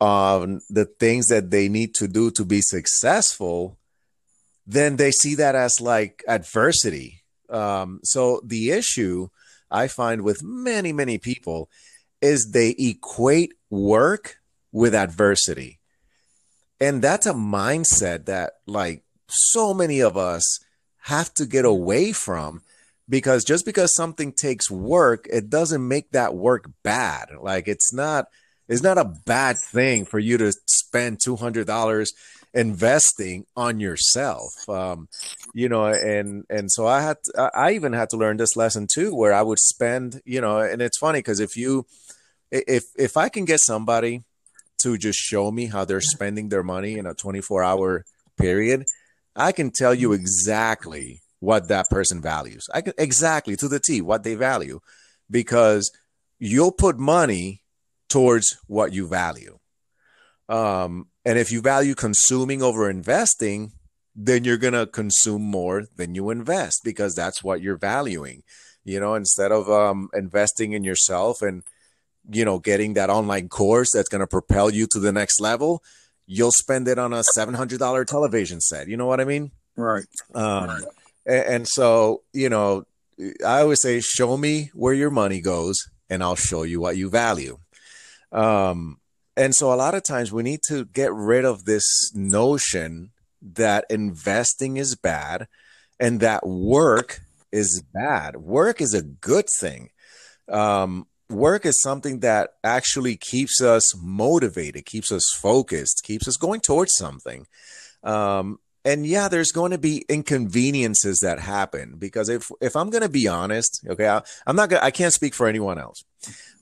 on 0.00 0.60
the 0.70 0.84
things 0.84 1.26
that 1.26 1.50
they 1.50 1.68
need 1.68 1.94
to 1.94 2.06
do 2.06 2.30
to 2.30 2.44
be 2.44 2.60
successful, 2.60 3.77
then 4.68 4.96
they 4.96 5.10
see 5.10 5.34
that 5.36 5.54
as 5.54 5.80
like 5.80 6.22
adversity. 6.28 7.22
Um, 7.48 8.00
so 8.04 8.42
the 8.44 8.70
issue 8.70 9.28
I 9.70 9.88
find 9.88 10.22
with 10.22 10.42
many, 10.42 10.92
many 10.92 11.16
people 11.16 11.70
is 12.20 12.50
they 12.52 12.74
equate 12.78 13.54
work 13.70 14.36
with 14.70 14.94
adversity. 14.94 15.80
And 16.80 17.00
that's 17.00 17.26
a 17.26 17.32
mindset 17.32 18.26
that 18.26 18.52
like 18.66 19.04
so 19.28 19.72
many 19.72 20.00
of 20.00 20.18
us 20.18 20.44
have 20.98 21.32
to 21.34 21.46
get 21.46 21.64
away 21.64 22.12
from 22.12 22.60
because 23.08 23.44
just 23.44 23.64
because 23.64 23.94
something 23.94 24.32
takes 24.32 24.70
work, 24.70 25.26
it 25.32 25.48
doesn't 25.48 25.88
make 25.88 26.10
that 26.10 26.34
work 26.34 26.70
bad. 26.82 27.30
Like 27.40 27.68
it's 27.68 27.94
not 27.94 28.26
it's 28.68 28.82
not 28.82 28.98
a 28.98 29.14
bad 29.24 29.56
thing 29.58 30.04
for 30.04 30.18
you 30.18 30.36
to 30.36 30.52
spend 30.66 31.20
two 31.24 31.36
hundred 31.36 31.66
dollars 31.66 32.12
investing 32.58 33.46
on 33.56 33.78
yourself. 33.78 34.68
Um, 34.68 35.08
you 35.54 35.68
know, 35.68 35.86
and 35.86 36.44
and 36.50 36.70
so 36.70 36.86
I 36.86 37.00
had 37.00 37.16
to, 37.24 37.50
I 37.54 37.72
even 37.72 37.92
had 37.92 38.10
to 38.10 38.16
learn 38.16 38.36
this 38.36 38.56
lesson 38.56 38.86
too, 38.92 39.14
where 39.14 39.32
I 39.32 39.42
would 39.42 39.60
spend, 39.60 40.20
you 40.24 40.40
know, 40.40 40.58
and 40.58 40.82
it's 40.82 40.98
funny 40.98 41.20
because 41.20 41.40
if 41.40 41.56
you 41.56 41.86
if 42.50 42.84
if 42.98 43.16
I 43.16 43.28
can 43.28 43.44
get 43.44 43.60
somebody 43.60 44.24
to 44.82 44.98
just 44.98 45.18
show 45.18 45.50
me 45.50 45.66
how 45.66 45.84
they're 45.84 46.00
spending 46.00 46.48
their 46.48 46.62
money 46.62 46.98
in 46.98 47.06
a 47.06 47.14
24 47.14 47.62
hour 47.62 48.04
period, 48.36 48.84
I 49.36 49.52
can 49.52 49.70
tell 49.70 49.94
you 49.94 50.12
exactly 50.12 51.22
what 51.40 51.68
that 51.68 51.88
person 51.88 52.20
values. 52.20 52.66
I 52.74 52.80
can 52.80 52.92
exactly 52.98 53.56
to 53.56 53.68
the 53.68 53.78
T 53.80 54.00
what 54.00 54.24
they 54.24 54.34
value 54.34 54.80
because 55.30 55.92
you'll 56.40 56.72
put 56.72 56.98
money 56.98 57.62
towards 58.08 58.58
what 58.66 58.92
you 58.92 59.06
value. 59.06 59.58
Um, 60.48 61.08
and 61.28 61.38
if 61.38 61.52
you 61.52 61.60
value 61.60 61.94
consuming 61.94 62.62
over 62.62 62.88
investing, 62.88 63.72
then 64.16 64.44
you're 64.44 64.56
going 64.56 64.72
to 64.72 64.86
consume 64.86 65.42
more 65.42 65.84
than 65.96 66.14
you 66.14 66.30
invest 66.30 66.80
because 66.82 67.14
that's 67.14 67.44
what 67.44 67.60
you're 67.60 67.76
valuing. 67.76 68.44
You 68.82 68.98
know, 68.98 69.14
instead 69.14 69.52
of 69.52 69.68
um, 69.68 70.08
investing 70.14 70.72
in 70.72 70.84
yourself 70.84 71.42
and, 71.42 71.64
you 72.30 72.46
know, 72.46 72.58
getting 72.58 72.94
that 72.94 73.10
online 73.10 73.50
course 73.50 73.90
that's 73.92 74.08
going 74.08 74.22
to 74.22 74.26
propel 74.26 74.70
you 74.70 74.86
to 74.86 74.98
the 74.98 75.12
next 75.12 75.38
level, 75.38 75.82
you'll 76.26 76.50
spend 76.50 76.88
it 76.88 76.98
on 76.98 77.12
a 77.12 77.22
$700 77.36 78.06
television 78.06 78.62
set. 78.62 78.88
You 78.88 78.96
know 78.96 79.04
what 79.04 79.20
I 79.20 79.26
mean? 79.26 79.50
Right. 79.76 80.06
Um, 80.34 80.66
right. 80.66 80.82
And, 81.26 81.44
and 81.44 81.68
so, 81.68 82.22
you 82.32 82.48
know, 82.48 82.84
I 83.46 83.60
always 83.60 83.82
say, 83.82 84.00
show 84.00 84.38
me 84.38 84.70
where 84.72 84.94
your 84.94 85.10
money 85.10 85.42
goes 85.42 85.76
and 86.08 86.22
I'll 86.22 86.36
show 86.36 86.62
you 86.62 86.80
what 86.80 86.96
you 86.96 87.10
value. 87.10 87.58
Um, 88.32 88.96
and 89.38 89.54
so 89.54 89.72
a 89.72 89.76
lot 89.76 89.94
of 89.94 90.02
times 90.02 90.32
we 90.32 90.42
need 90.42 90.60
to 90.68 90.84
get 90.84 91.14
rid 91.14 91.44
of 91.44 91.64
this 91.64 92.12
notion 92.12 93.12
that 93.40 93.84
investing 93.88 94.76
is 94.76 94.96
bad 94.96 95.46
and 96.00 96.18
that 96.18 96.44
work 96.44 97.20
is 97.52 97.82
bad. 97.94 98.36
Work 98.36 98.80
is 98.80 98.94
a 98.94 99.02
good 99.02 99.46
thing. 99.60 99.90
Um, 100.48 101.06
work 101.30 101.64
is 101.64 101.80
something 101.80 102.18
that 102.20 102.54
actually 102.64 103.16
keeps 103.16 103.62
us 103.62 103.96
motivated, 103.96 104.86
keeps 104.86 105.12
us 105.12 105.24
focused, 105.36 106.02
keeps 106.02 106.26
us 106.26 106.36
going 106.36 106.60
towards 106.60 106.90
something. 106.96 107.46
Um, 108.02 108.58
and 108.84 109.06
yeah, 109.06 109.28
there's 109.28 109.52
going 109.52 109.70
to 109.70 109.78
be 109.78 110.04
inconveniences 110.08 111.20
that 111.20 111.38
happen 111.38 111.94
because 111.96 112.28
if 112.28 112.50
if 112.60 112.74
I'm 112.74 112.90
going 112.90 113.02
to 113.02 113.08
be 113.08 113.28
honest, 113.28 113.86
okay, 113.88 114.08
I, 114.08 114.22
I'm 114.46 114.56
not 114.56 114.68
gonna, 114.70 114.82
I 114.82 114.90
can't 114.90 115.12
speak 115.12 115.34
for 115.34 115.46
anyone 115.46 115.78
else, 115.78 116.02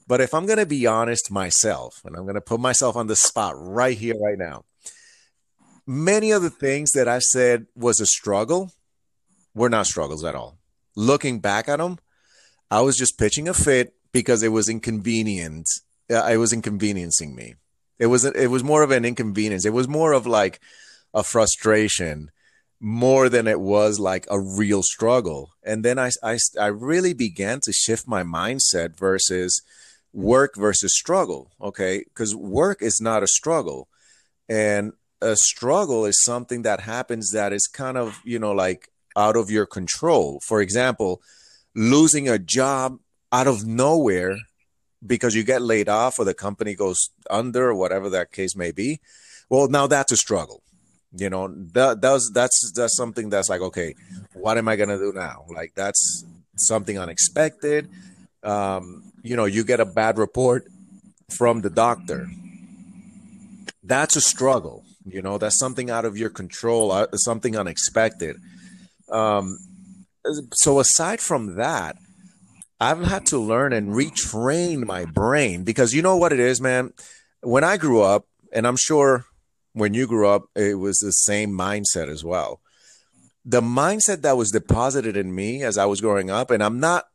but 0.07 0.21
if 0.21 0.33
I'm 0.33 0.45
going 0.45 0.59
to 0.59 0.65
be 0.65 0.87
honest 0.87 1.29
myself, 1.31 2.01
and 2.05 2.15
I'm 2.15 2.23
going 2.23 2.35
to 2.35 2.41
put 2.41 2.59
myself 2.59 2.95
on 2.95 3.07
the 3.07 3.15
spot 3.15 3.55
right 3.57 3.97
here, 3.97 4.15
right 4.19 4.37
now, 4.37 4.63
many 5.85 6.31
of 6.31 6.41
the 6.41 6.49
things 6.49 6.91
that 6.91 7.07
I 7.07 7.19
said 7.19 7.67
was 7.75 7.99
a 7.99 8.05
struggle 8.05 8.71
were 9.53 9.69
not 9.69 9.87
struggles 9.87 10.23
at 10.23 10.35
all. 10.35 10.57
Looking 10.95 11.39
back 11.39 11.67
at 11.67 11.77
them, 11.77 11.99
I 12.71 12.81
was 12.81 12.97
just 12.97 13.17
pitching 13.17 13.47
a 13.47 13.53
fit 13.53 13.93
because 14.11 14.43
it 14.43 14.49
was 14.49 14.69
inconvenient. 14.69 15.67
Uh, 16.09 16.27
it 16.31 16.37
was 16.37 16.53
inconveniencing 16.53 17.35
me. 17.35 17.55
It 17.99 18.07
was 18.07 18.23
it 18.25 18.49
was 18.49 18.63
more 18.63 18.83
of 18.83 18.91
an 18.91 19.05
inconvenience. 19.05 19.65
It 19.65 19.73
was 19.73 19.87
more 19.87 20.13
of 20.13 20.27
like 20.27 20.59
a 21.13 21.23
frustration 21.23 22.31
more 22.79 23.27
than 23.27 23.47
it 23.47 23.59
was 23.59 23.99
like 23.99 24.27
a 24.29 24.39
real 24.39 24.83
struggle. 24.83 25.51
And 25.63 25.83
then 25.83 25.97
I, 25.97 26.11
I, 26.23 26.37
I 26.59 26.67
really 26.67 27.13
began 27.13 27.59
to 27.63 27.73
shift 27.73 28.07
my 28.07 28.23
mindset 28.23 28.97
versus 28.97 29.61
work 30.17 30.55
versus 30.55 30.95
struggle. 30.95 31.51
Okay. 31.61 32.03
Because 32.03 32.35
work 32.35 32.81
is 32.81 32.99
not 32.99 33.23
a 33.23 33.27
struggle. 33.27 33.87
And 34.49 34.93
a 35.21 35.35
struggle 35.35 36.05
is 36.05 36.21
something 36.23 36.63
that 36.63 36.81
happens 36.81 37.31
that 37.31 37.53
is 37.53 37.67
kind 37.67 37.97
of, 37.97 38.19
you 38.23 38.39
know, 38.39 38.51
like 38.51 38.89
out 39.15 39.35
of 39.35 39.51
your 39.51 39.65
control. 39.65 40.39
For 40.45 40.61
example, 40.61 41.21
losing 41.75 42.27
a 42.27 42.39
job 42.39 42.99
out 43.31 43.47
of 43.47 43.65
nowhere 43.65 44.37
because 45.05 45.35
you 45.35 45.43
get 45.43 45.61
laid 45.61 45.87
off 45.87 46.17
or 46.17 46.25
the 46.25 46.33
company 46.33 46.73
goes 46.73 47.09
under 47.29 47.69
or 47.69 47.75
whatever 47.75 48.09
that 48.09 48.31
case 48.31 48.55
may 48.55 48.71
be. 48.71 48.99
Well, 49.49 49.69
now 49.69 49.87
that's 49.87 50.11
a 50.11 50.17
struggle 50.17 50.63
you 51.15 51.29
know 51.29 51.47
that 51.71 52.01
that's 52.01 52.29
that's 52.33 52.73
that's 52.75 52.97
something 52.97 53.29
that's 53.29 53.47
like 53.47 53.61
okay 53.61 53.95
what 54.33 54.57
am 54.57 54.67
i 54.67 54.75
gonna 54.75 54.97
do 54.97 55.13
now 55.13 55.45
like 55.47 55.73
that's 55.73 56.25
something 56.57 56.97
unexpected. 56.99 57.89
Um, 58.43 59.06
you 59.23 59.35
know, 59.35 59.45
you 59.45 59.63
get 59.63 59.79
a 59.79 59.85
bad 59.85 60.17
report 60.17 60.67
from 61.35 61.61
the 61.61 61.69
doctor. 61.69 62.27
That's 63.83 64.15
a 64.15 64.21
struggle. 64.21 64.83
You 65.05 65.21
know, 65.21 65.37
that's 65.37 65.57
something 65.57 65.89
out 65.89 66.05
of 66.05 66.17
your 66.17 66.29
control, 66.29 66.91
uh, 66.91 67.07
something 67.13 67.55
unexpected. 67.55 68.35
Um, 69.09 69.57
so 70.53 70.79
aside 70.79 71.21
from 71.21 71.55
that, 71.55 71.95
I've 72.79 73.03
had 73.03 73.25
to 73.27 73.39
learn 73.39 73.73
and 73.73 73.93
retrain 73.93 74.85
my 74.85 75.05
brain 75.05 75.63
because 75.63 75.93
you 75.93 76.01
know 76.01 76.17
what 76.17 76.33
it 76.33 76.39
is, 76.39 76.61
man. 76.61 76.93
When 77.41 77.63
I 77.63 77.77
grew 77.77 78.01
up, 78.01 78.25
and 78.53 78.67
I'm 78.67 78.77
sure 78.77 79.25
when 79.73 79.93
you 79.93 80.07
grew 80.07 80.27
up, 80.27 80.45
it 80.55 80.77
was 80.79 80.97
the 80.99 81.11
same 81.11 81.51
mindset 81.51 82.07
as 82.09 82.23
well. 82.23 82.61
The 83.45 83.61
mindset 83.61 84.21
that 84.21 84.37
was 84.37 84.51
deposited 84.51 85.15
in 85.15 85.33
me 85.33 85.63
as 85.63 85.77
I 85.77 85.85
was 85.85 86.01
growing 86.01 86.29
up, 86.29 86.51
and 86.51 86.61
I'm 86.61 86.79
not, 86.79 87.05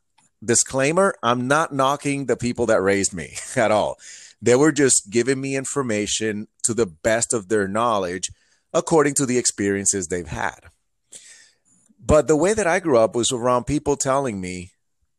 disclaimer, 0.44 1.14
I'm 1.22 1.46
not 1.46 1.72
knocking 1.72 2.26
the 2.26 2.36
people 2.36 2.66
that 2.66 2.82
raised 2.82 3.12
me 3.12 3.36
at 3.56 3.70
all. 3.70 3.98
They 4.40 4.56
were 4.56 4.72
just 4.72 5.10
giving 5.10 5.40
me 5.40 5.56
information 5.56 6.48
to 6.64 6.74
the 6.74 6.86
best 6.86 7.32
of 7.32 7.48
their 7.48 7.68
knowledge 7.68 8.30
according 8.74 9.14
to 9.14 9.26
the 9.26 9.38
experiences 9.38 10.08
they've 10.08 10.26
had. 10.26 10.58
But 12.04 12.26
the 12.26 12.36
way 12.36 12.52
that 12.52 12.66
I 12.66 12.80
grew 12.80 12.98
up 12.98 13.14
was 13.14 13.30
around 13.30 13.64
people 13.64 13.96
telling 13.96 14.40
me, 14.40 14.72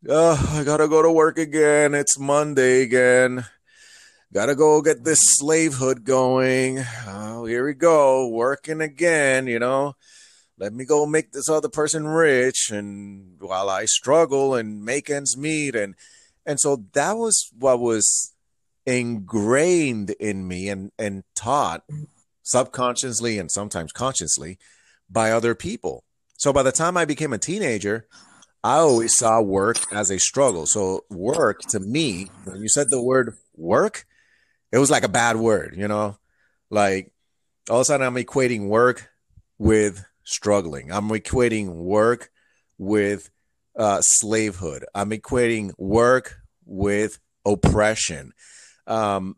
oh, 0.09 0.51
I 0.53 0.65
gotta 0.65 0.89
go 0.89 1.01
to 1.01 1.11
work 1.11 1.37
again. 1.37 1.93
It's 1.93 2.19
Monday 2.19 2.81
again. 2.81 3.45
Gotta 4.33 4.55
go 4.55 4.81
get 4.81 5.05
this 5.05 5.19
slavehood 5.21 6.03
going. 6.03 6.83
Oh, 7.07 7.45
here 7.45 7.65
we 7.65 7.73
go, 7.73 8.27
working 8.27 8.81
again, 8.81 9.47
you 9.47 9.59
know. 9.59 9.95
Let 10.57 10.73
me 10.73 10.85
go 10.85 11.05
make 11.05 11.31
this 11.31 11.49
other 11.49 11.69
person 11.69 12.07
rich 12.07 12.69
and 12.71 13.39
while 13.39 13.69
I 13.69 13.85
struggle 13.85 14.55
and 14.55 14.85
make 14.85 15.09
ends 15.09 15.35
meet 15.37 15.75
and 15.75 15.95
and 16.45 16.59
so 16.59 16.85
that 16.93 17.17
was 17.17 17.49
what 17.57 17.79
was 17.79 18.33
ingrained 18.85 20.11
in 20.19 20.47
me 20.47 20.69
and 20.69 20.91
and 20.99 21.23
taught 21.35 21.83
mm-hmm. 21.87 22.03
subconsciously 22.43 23.39
and 23.39 23.51
sometimes 23.51 23.91
consciously 23.91 24.57
by 25.09 25.31
other 25.31 25.55
people. 25.55 26.03
So 26.37 26.51
by 26.51 26.63
the 26.63 26.71
time 26.71 26.97
I 26.97 27.05
became 27.05 27.33
a 27.33 27.37
teenager, 27.37 28.07
I 28.63 28.77
always 28.77 29.15
saw 29.15 29.41
work 29.41 29.77
as 29.91 30.09
a 30.09 30.19
struggle. 30.19 30.65
So 30.65 31.05
work 31.09 31.61
to 31.69 31.79
me, 31.79 32.29
when 32.45 32.61
you 32.61 32.69
said 32.69 32.89
the 32.89 33.01
word 33.01 33.37
work, 33.55 34.05
it 34.71 34.77
was 34.77 34.91
like 34.91 35.03
a 35.03 35.09
bad 35.09 35.35
word, 35.35 35.75
you 35.77 35.87
know? 35.87 36.17
Like 36.69 37.11
all 37.69 37.77
of 37.77 37.81
a 37.81 37.85
sudden 37.85 38.05
I'm 38.05 38.15
equating 38.15 38.67
work 38.67 39.09
with 39.57 40.05
struggling. 40.23 40.91
I'm 40.91 41.09
equating 41.09 41.73
work 41.73 42.29
with 42.77 43.29
uh, 43.77 44.01
slavehood. 44.01 44.85
I'm 44.93 45.11
equating 45.11 45.71
work 45.77 46.37
with 46.65 47.19
oppression. 47.45 48.33
Um, 48.87 49.37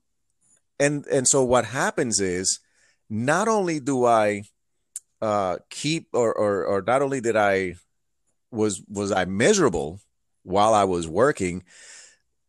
and 0.80 1.06
and 1.08 1.28
so 1.28 1.44
what 1.44 1.66
happens 1.66 2.20
is 2.20 2.60
not 3.10 3.48
only 3.48 3.80
do 3.80 4.06
I 4.06 4.44
uh, 5.22 5.58
keep 5.70 6.10
or, 6.14 6.34
or 6.34 6.66
or 6.66 6.82
not 6.82 7.02
only 7.02 7.22
did 7.22 7.36
I 7.36 7.76
was 8.52 8.82
was 8.90 9.12
I 9.12 9.26
miserable 9.26 10.02
while 10.44 10.74
I 10.74 10.84
was 10.84 11.08
working, 11.08 11.64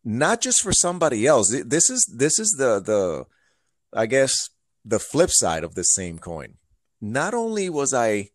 not 0.03 0.41
just 0.41 0.61
for 0.61 0.71
somebody 0.71 1.25
else. 1.25 1.55
This 1.65 1.89
is 1.89 2.05
this 2.13 2.39
is 2.39 2.55
the 2.57 2.79
the 2.79 3.25
I 3.93 4.05
guess 4.05 4.49
the 4.83 4.99
flip 4.99 5.29
side 5.31 5.63
of 5.63 5.75
the 5.75 5.83
same 5.83 6.19
coin. 6.19 6.55
Not 6.99 7.33
only 7.33 7.69
was 7.69 7.93
I 7.93 8.29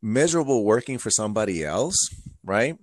miserable 0.00 0.64
working 0.64 0.98
for 0.98 1.10
somebody 1.10 1.64
else, 1.64 1.96
right? 2.42 2.76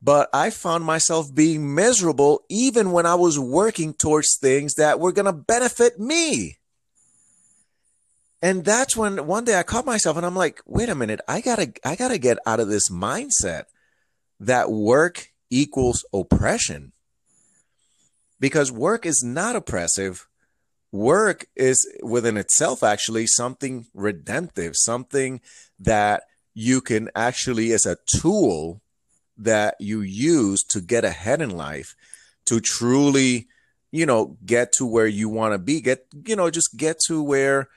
But 0.00 0.28
I 0.32 0.50
found 0.50 0.84
myself 0.84 1.34
being 1.34 1.74
miserable 1.74 2.42
even 2.48 2.92
when 2.92 3.06
I 3.06 3.16
was 3.16 3.38
working 3.38 3.94
towards 3.94 4.36
things 4.40 4.74
that 4.74 5.00
were 5.00 5.12
going 5.12 5.26
to 5.26 5.32
benefit 5.32 5.98
me. 5.98 6.58
And 8.40 8.64
that's 8.64 8.96
when 8.96 9.26
one 9.26 9.44
day 9.44 9.58
I 9.58 9.64
caught 9.64 9.86
myself 9.86 10.16
and 10.16 10.24
I'm 10.24 10.36
like, 10.36 10.60
wait 10.64 10.88
a 10.88 10.94
minute, 10.94 11.20
I 11.26 11.40
gotta, 11.40 11.72
I 11.84 11.96
gotta 11.96 12.18
get 12.18 12.38
out 12.46 12.60
of 12.60 12.68
this 12.68 12.88
mindset 12.88 13.64
that 14.38 14.70
work 14.70 15.32
equals 15.50 16.04
oppression. 16.14 16.92
Because 18.38 18.70
work 18.70 19.04
is 19.04 19.24
not 19.24 19.56
oppressive. 19.56 20.28
Work 20.90 21.46
is 21.54 21.86
within 22.02 22.36
itself 22.36 22.82
actually 22.82 23.26
something 23.26 23.86
redemptive, 23.92 24.72
something 24.74 25.40
that 25.78 26.22
you 26.54 26.80
can 26.80 27.10
actually, 27.14 27.72
as 27.72 27.86
a 27.86 27.98
tool 28.20 28.80
that 29.36 29.76
you 29.78 30.00
use 30.00 30.62
to 30.70 30.80
get 30.80 31.04
ahead 31.04 31.40
in 31.40 31.50
life, 31.50 31.94
to 32.46 32.60
truly, 32.60 33.48
you 33.92 34.06
know, 34.06 34.36
get 34.44 34.72
to 34.72 34.86
where 34.86 35.06
you 35.06 35.28
want 35.28 35.52
to 35.52 35.58
be, 35.58 35.80
get, 35.80 36.06
you 36.26 36.34
know, 36.34 36.50
just 36.50 36.76
get 36.76 36.98
to 37.06 37.22
where 37.22 37.68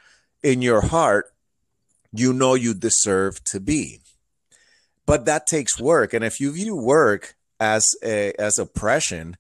in 0.42 0.62
your 0.62 0.82
heart 0.82 1.26
you 2.12 2.34
know 2.34 2.56
you 2.56 2.74
deserve 2.74 3.44
to 3.46 3.60
be. 3.60 4.00
But 5.06 5.26
that 5.26 5.48
takes 5.48 5.80
work. 5.80 6.14
And 6.14 6.24
if 6.24 6.40
you 6.40 6.52
view 6.52 6.76
work 6.76 7.36
as 7.60 7.86
a, 8.04 8.34
as 8.40 8.58
oppression, 8.58 9.38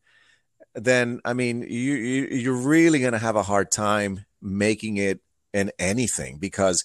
then 0.73 1.19
I 1.25 1.33
mean 1.33 1.61
you, 1.61 1.93
you 1.93 2.27
you're 2.31 2.67
really 2.67 2.99
gonna 2.99 3.19
have 3.19 3.35
a 3.35 3.43
hard 3.43 3.71
time 3.71 4.25
making 4.41 4.97
it 4.97 5.19
in 5.53 5.71
anything 5.77 6.37
because 6.37 6.83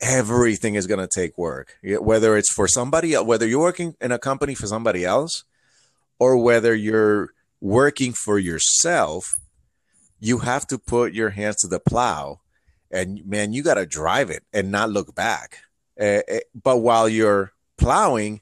everything 0.00 0.74
is 0.74 0.86
gonna 0.86 1.08
take 1.12 1.36
work. 1.38 1.76
Whether 1.82 2.36
it's 2.36 2.52
for 2.52 2.66
somebody 2.66 3.14
whether 3.14 3.46
you're 3.46 3.60
working 3.60 3.94
in 4.00 4.12
a 4.12 4.18
company 4.18 4.54
for 4.54 4.66
somebody 4.66 5.04
else, 5.04 5.44
or 6.18 6.36
whether 6.36 6.74
you're 6.74 7.32
working 7.60 8.12
for 8.12 8.38
yourself, 8.38 9.38
you 10.18 10.38
have 10.38 10.66
to 10.68 10.78
put 10.78 11.12
your 11.12 11.30
hands 11.30 11.56
to 11.56 11.68
the 11.68 11.80
plow 11.80 12.40
and 12.90 13.24
man, 13.26 13.52
you 13.52 13.62
got 13.62 13.74
to 13.74 13.86
drive 13.86 14.30
it 14.30 14.42
and 14.52 14.70
not 14.70 14.90
look 14.90 15.14
back. 15.14 15.58
Uh, 16.00 16.20
but 16.60 16.78
while 16.78 17.08
you're 17.08 17.52
plowing, 17.76 18.40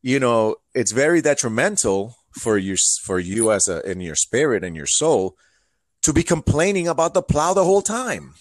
you 0.00 0.20
know 0.20 0.56
it's 0.74 0.92
very 0.92 1.20
detrimental 1.20 2.16
for 2.38 2.58
you 2.58 2.76
for 3.02 3.18
you 3.18 3.52
as 3.52 3.68
a 3.68 3.88
in 3.88 4.00
your 4.00 4.14
spirit 4.14 4.64
and 4.64 4.76
your 4.76 4.86
soul 4.86 5.36
to 6.02 6.12
be 6.12 6.22
complaining 6.22 6.88
about 6.88 7.14
the 7.14 7.22
plow 7.22 7.54
the 7.54 7.64
whole 7.64 7.82
time. 7.82 8.34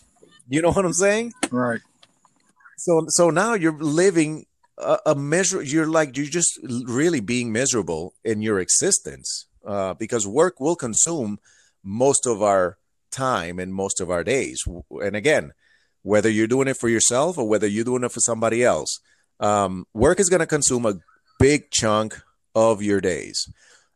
You 0.48 0.62
know 0.62 0.72
what 0.72 0.86
I'm 0.86 0.94
saying? 0.94 1.34
Right. 1.52 1.82
So 2.78 3.06
so 3.10 3.30
now 3.30 3.54
you're 3.54 3.78
living 3.78 4.46
a, 4.78 5.00
a 5.08 5.16
measure. 5.16 5.62
You're 5.62 5.88
like 5.88 6.16
you're 6.18 6.28
just 6.28 6.60
really 6.64 7.20
being 7.20 7.52
miserable 7.52 8.14
in 8.24 8.42
your 8.42 8.60
existence 8.60 9.48
uh, 9.66 9.94
because 9.96 10.28
work 10.28 10.60
will 10.60 10.76
consume 10.76 11.40
most 11.84 12.26
of 12.26 12.42
our 12.42 12.78
time 13.12 13.60
and 13.60 13.74
most 13.74 14.00
of 14.00 14.12
our 14.12 14.24
days. 14.24 14.64
And 14.92 15.16
again, 15.16 15.54
whether 16.04 16.30
you're 16.30 16.48
doing 16.48 16.68
it 16.68 16.78
for 16.78 16.90
yourself 16.90 17.38
or 17.38 17.48
whether 17.48 17.68
you're 17.68 17.84
doing 17.84 18.04
it 18.04 18.12
for 18.12 18.20
somebody 18.20 18.64
else, 18.64 19.00
um, 19.40 19.86
work 19.94 20.20
is 20.20 20.30
going 20.30 20.40
to 20.40 20.46
consume 20.48 20.86
a 20.86 21.00
big 21.40 21.72
chunk 21.72 22.22
of 22.56 22.82
your 22.82 23.02
days. 23.02 23.52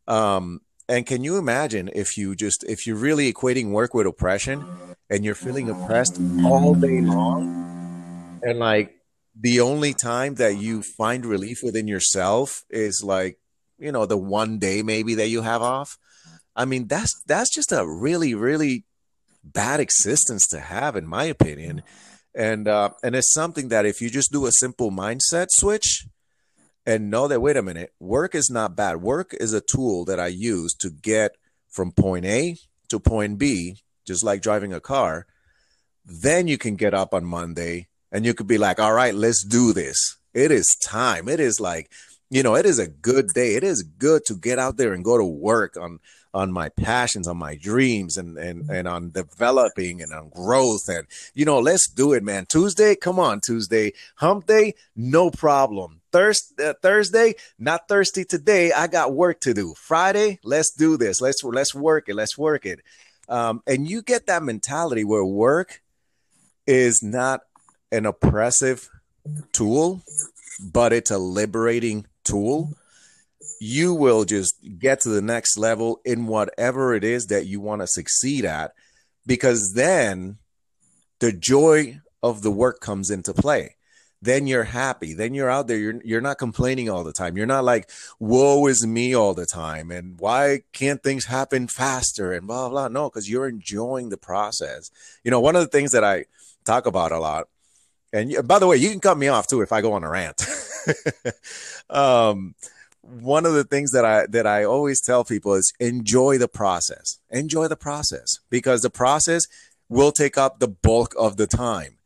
Um, 0.08 0.62
and 0.90 1.06
can 1.06 1.24
you 1.24 1.38
imagine 1.38 1.90
if 1.94 2.18
you 2.18 2.36
just 2.36 2.64
if 2.66 2.86
you're 2.86 2.98
really 2.98 3.32
equating 3.32 3.72
work 3.72 3.94
with 3.94 4.08
oppression 4.08 4.66
and 5.10 5.24
you're 5.24 5.36
feeling 5.36 5.70
oppressed 5.70 6.20
all 6.44 6.76
day 6.76 7.02
long, 7.02 8.40
and 8.44 8.60
like 8.60 8.96
the 9.40 9.62
only 9.62 9.94
time 9.94 10.36
that 10.36 10.58
you 10.58 10.82
find 10.82 11.26
relief 11.26 11.60
within 11.64 11.88
yourself 11.88 12.64
is 12.70 13.02
like 13.06 13.40
you 13.80 13.92
know 13.92 14.06
the 14.06 14.18
one 14.18 14.60
day 14.60 14.82
maybe 14.82 15.16
that 15.16 15.30
you 15.30 15.44
have 15.44 15.62
off. 15.62 15.98
I 16.56 16.66
mean 16.66 16.88
that's 16.88 17.14
that's 17.26 17.54
just 17.54 17.72
a 17.72 17.88
really 17.88 18.34
really 18.34 18.86
bad 19.44 19.80
existence 19.80 20.48
to 20.48 20.60
have, 20.60 20.96
in 20.96 21.08
my 21.08 21.26
opinion. 21.26 21.84
And 22.34 22.68
uh, 22.68 22.92
and 23.04 23.16
it's 23.16 23.34
something 23.34 23.70
that 23.70 23.86
if 23.86 24.02
you 24.02 24.10
just 24.10 24.32
do 24.32 24.46
a 24.46 24.52
simple 24.52 24.92
mindset 24.92 25.48
switch 25.52 26.08
and 26.86 27.10
know 27.10 27.28
that 27.28 27.42
wait 27.42 27.58
a 27.58 27.62
minute, 27.62 27.94
work 28.00 28.36
is 28.36 28.50
not 28.50 28.76
bad. 28.76 29.02
Work 29.02 29.36
is 29.40 29.54
a 29.54 29.62
tool 29.62 30.06
that 30.06 30.20
I 30.20 30.28
use 30.28 30.74
to 30.76 30.90
get 30.90 31.36
from 31.70 31.92
point 31.92 32.26
A 32.26 32.58
to 32.90 33.00
point 33.00 33.38
B, 33.38 33.78
just 34.06 34.24
like 34.24 34.42
driving 34.42 34.74
a 34.74 34.80
car. 34.80 35.26
Then 36.06 36.48
you 36.48 36.58
can 36.58 36.76
get 36.76 36.94
up 36.94 37.14
on 37.14 37.24
Monday 37.26 37.88
and 38.12 38.26
you 38.26 38.34
could 38.34 38.48
be 38.48 38.58
like, 38.58 38.80
all 38.80 38.94
right, 38.94 39.14
let's 39.14 39.44
do 39.44 39.74
this. 39.74 40.18
It 40.34 40.52
is 40.52 40.68
time. 40.84 41.30
It 41.30 41.40
is 41.40 41.60
like, 41.60 41.92
you 42.30 42.44
know, 42.44 42.56
it 42.56 42.66
is 42.66 42.80
a 42.80 42.88
good 42.88 43.28
day. 43.34 43.56
It 43.56 43.64
is 43.64 43.84
good 43.84 44.26
to 44.26 44.36
get 44.36 44.60
out 44.60 44.78
there 44.78 44.94
and 44.94 45.04
go 45.04 45.18
to 45.18 45.26
work 45.26 45.78
on 45.78 46.00
on 46.34 46.50
my 46.52 46.70
passions, 46.70 47.28
on 47.28 47.38
my 47.38 47.56
dreams, 47.56 48.18
and 48.18 48.38
and 48.38 48.64
mm-hmm. 48.64 48.72
and 48.72 48.88
on 48.88 49.12
developing 49.12 50.02
and 50.02 50.14
on 50.14 50.30
growth. 50.30 50.88
And 50.88 51.08
you 51.34 51.46
know, 51.46 51.60
let's 51.60 51.90
do 51.90 52.14
it, 52.14 52.24
man. 52.24 52.46
Tuesday, 52.48 52.96
come 52.96 53.20
on, 53.20 53.42
Tuesday, 53.42 53.94
Hump 54.16 54.48
Day, 54.48 54.76
no 54.96 55.30
problem. 55.30 56.01
Thursday, 56.12 56.70
uh, 56.70 56.74
Thursday, 56.82 57.36
not 57.58 57.88
thirsty 57.88 58.26
today. 58.26 58.72
I 58.72 58.88
got 58.88 59.14
work 59.14 59.40
to 59.42 59.54
do. 59.54 59.74
Friday, 59.78 60.40
let's 60.44 60.72
do 60.72 60.98
this. 60.98 61.22
Let's 61.22 61.44
let's 61.44 61.74
work 61.74 62.10
it. 62.10 62.16
Let's 62.16 62.38
work 62.38 62.66
it. 62.66 62.82
Um, 63.30 63.62
and 63.66 63.90
you 63.90 64.02
get 64.02 64.28
that 64.28 64.44
mentality 64.44 65.04
where 65.04 65.24
work 65.24 65.82
is 66.68 67.02
not 67.02 67.42
an 67.92 68.06
oppressive 68.06 68.90
tool, 69.54 70.02
but 70.60 70.94
it's 70.94 71.12
a 71.12 71.18
liberating 71.18 72.08
tool 72.24 72.76
you 73.64 73.94
will 73.94 74.26
just 74.26 74.56
get 74.80 75.02
to 75.02 75.10
the 75.10 75.22
next 75.22 75.56
level 75.56 76.02
in 76.04 76.26
whatever 76.26 76.96
it 76.96 77.04
is 77.04 77.28
that 77.28 77.46
you 77.46 77.60
want 77.60 77.80
to 77.80 77.88
succeed 77.88 78.44
at 78.44 78.74
because 79.28 79.74
then 79.76 80.38
the 81.20 81.32
joy 81.32 82.00
of 82.24 82.42
the 82.42 82.50
work 82.50 82.80
comes 82.80 83.12
into 83.12 83.32
play 83.34 83.76
then 84.22 84.46
you're 84.48 84.66
happy 84.66 85.14
then 85.14 85.34
you're 85.34 85.50
out 85.50 85.68
there 85.68 85.78
you're 85.78 86.02
you're 86.04 86.22
not 86.22 86.38
complaining 86.38 86.90
all 86.90 87.04
the 87.04 87.14
time. 87.14 87.38
You're 87.38 87.46
not 87.46 87.64
like 87.64 87.90
woe 88.20 88.68
is 88.68 88.86
me 88.86 89.16
all 89.16 89.34
the 89.34 89.46
time 89.46 89.92
and 89.92 90.20
why 90.20 90.62
can't 90.74 91.02
things 91.02 91.26
happen 91.26 91.68
faster? 91.68 92.32
and 92.32 92.48
blah 92.48 92.70
blah 92.70 92.88
no 92.88 93.10
because 93.10 93.30
you're 93.30 93.48
enjoying 93.48 94.10
the 94.10 94.18
process. 94.18 94.92
You 95.24 95.32
know 95.32 95.40
one 95.40 95.56
of 95.56 95.62
the 95.62 95.70
things 95.70 95.92
that 95.92 96.04
i 96.04 96.26
talk 96.64 96.86
about 96.86 97.12
a 97.12 97.20
lot 97.20 97.48
and 98.14 98.48
by 98.48 98.60
the 98.60 98.68
way 98.68 98.78
you 98.78 98.92
can 98.92 99.00
cut 99.00 99.18
me 99.18 99.28
off 99.28 99.48
too 99.48 99.62
if 99.62 99.72
i 99.72 99.82
go 99.82 99.94
on 99.94 100.04
a 100.04 100.10
rant. 100.10 100.42
Um 101.90 102.56
one 103.02 103.46
of 103.46 103.54
the 103.54 103.64
things 103.64 103.92
that 103.92 104.06
I 104.06 104.28
that 104.28 104.46
I 104.46 104.64
always 104.64 105.02
tell 105.02 105.24
people 105.24 105.54
is 105.56 105.74
enjoy 105.80 106.38
the 106.38 106.48
process. 106.48 107.20
Enjoy 107.30 107.68
the 107.68 107.76
process 107.76 108.40
because 108.50 108.82
the 108.82 108.90
process 108.90 109.48
will 109.90 110.12
take 110.12 110.38
up 110.38 110.60
the 110.60 110.68
bulk 110.68 111.14
of 111.20 111.38
the 111.38 111.48
time. 111.48 111.98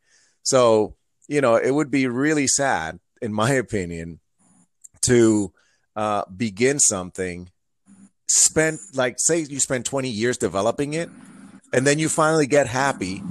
So, 0.42 0.95
you 1.28 1.40
know, 1.40 1.56
it 1.56 1.70
would 1.70 1.90
be 1.90 2.06
really 2.06 2.46
sad, 2.46 2.98
in 3.20 3.32
my 3.32 3.52
opinion, 3.52 4.20
to 5.02 5.52
uh, 5.94 6.24
begin 6.34 6.78
something, 6.78 7.50
spend 8.28 8.78
like 8.94 9.16
say 9.18 9.40
you 9.40 9.60
spend 9.60 9.84
20 9.84 10.08
years 10.08 10.36
developing 10.36 10.94
it, 10.94 11.08
and 11.72 11.86
then 11.86 11.98
you 11.98 12.08
finally 12.08 12.46
get 12.46 12.66
happy 12.66 13.22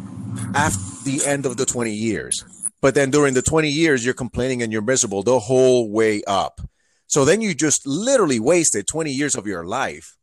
after 0.53 0.79
the 1.03 1.21
end 1.25 1.45
of 1.45 1.57
the 1.57 1.65
20 1.65 1.91
years. 1.91 2.43
But 2.81 2.95
then 2.95 3.09
during 3.09 3.33
the 3.33 3.41
20 3.41 3.69
years, 3.69 4.05
you're 4.05 4.13
complaining 4.13 4.61
and 4.61 4.71
you're 4.71 4.81
miserable 4.81 5.23
the 5.23 5.39
whole 5.39 5.89
way 5.89 6.23
up. 6.27 6.61
So 7.07 7.25
then 7.25 7.41
you 7.41 7.53
just 7.53 7.85
literally 7.85 8.39
wasted 8.39 8.87
20 8.87 9.11
years 9.11 9.35
of 9.35 9.47
your 9.47 9.65
life 9.65 10.17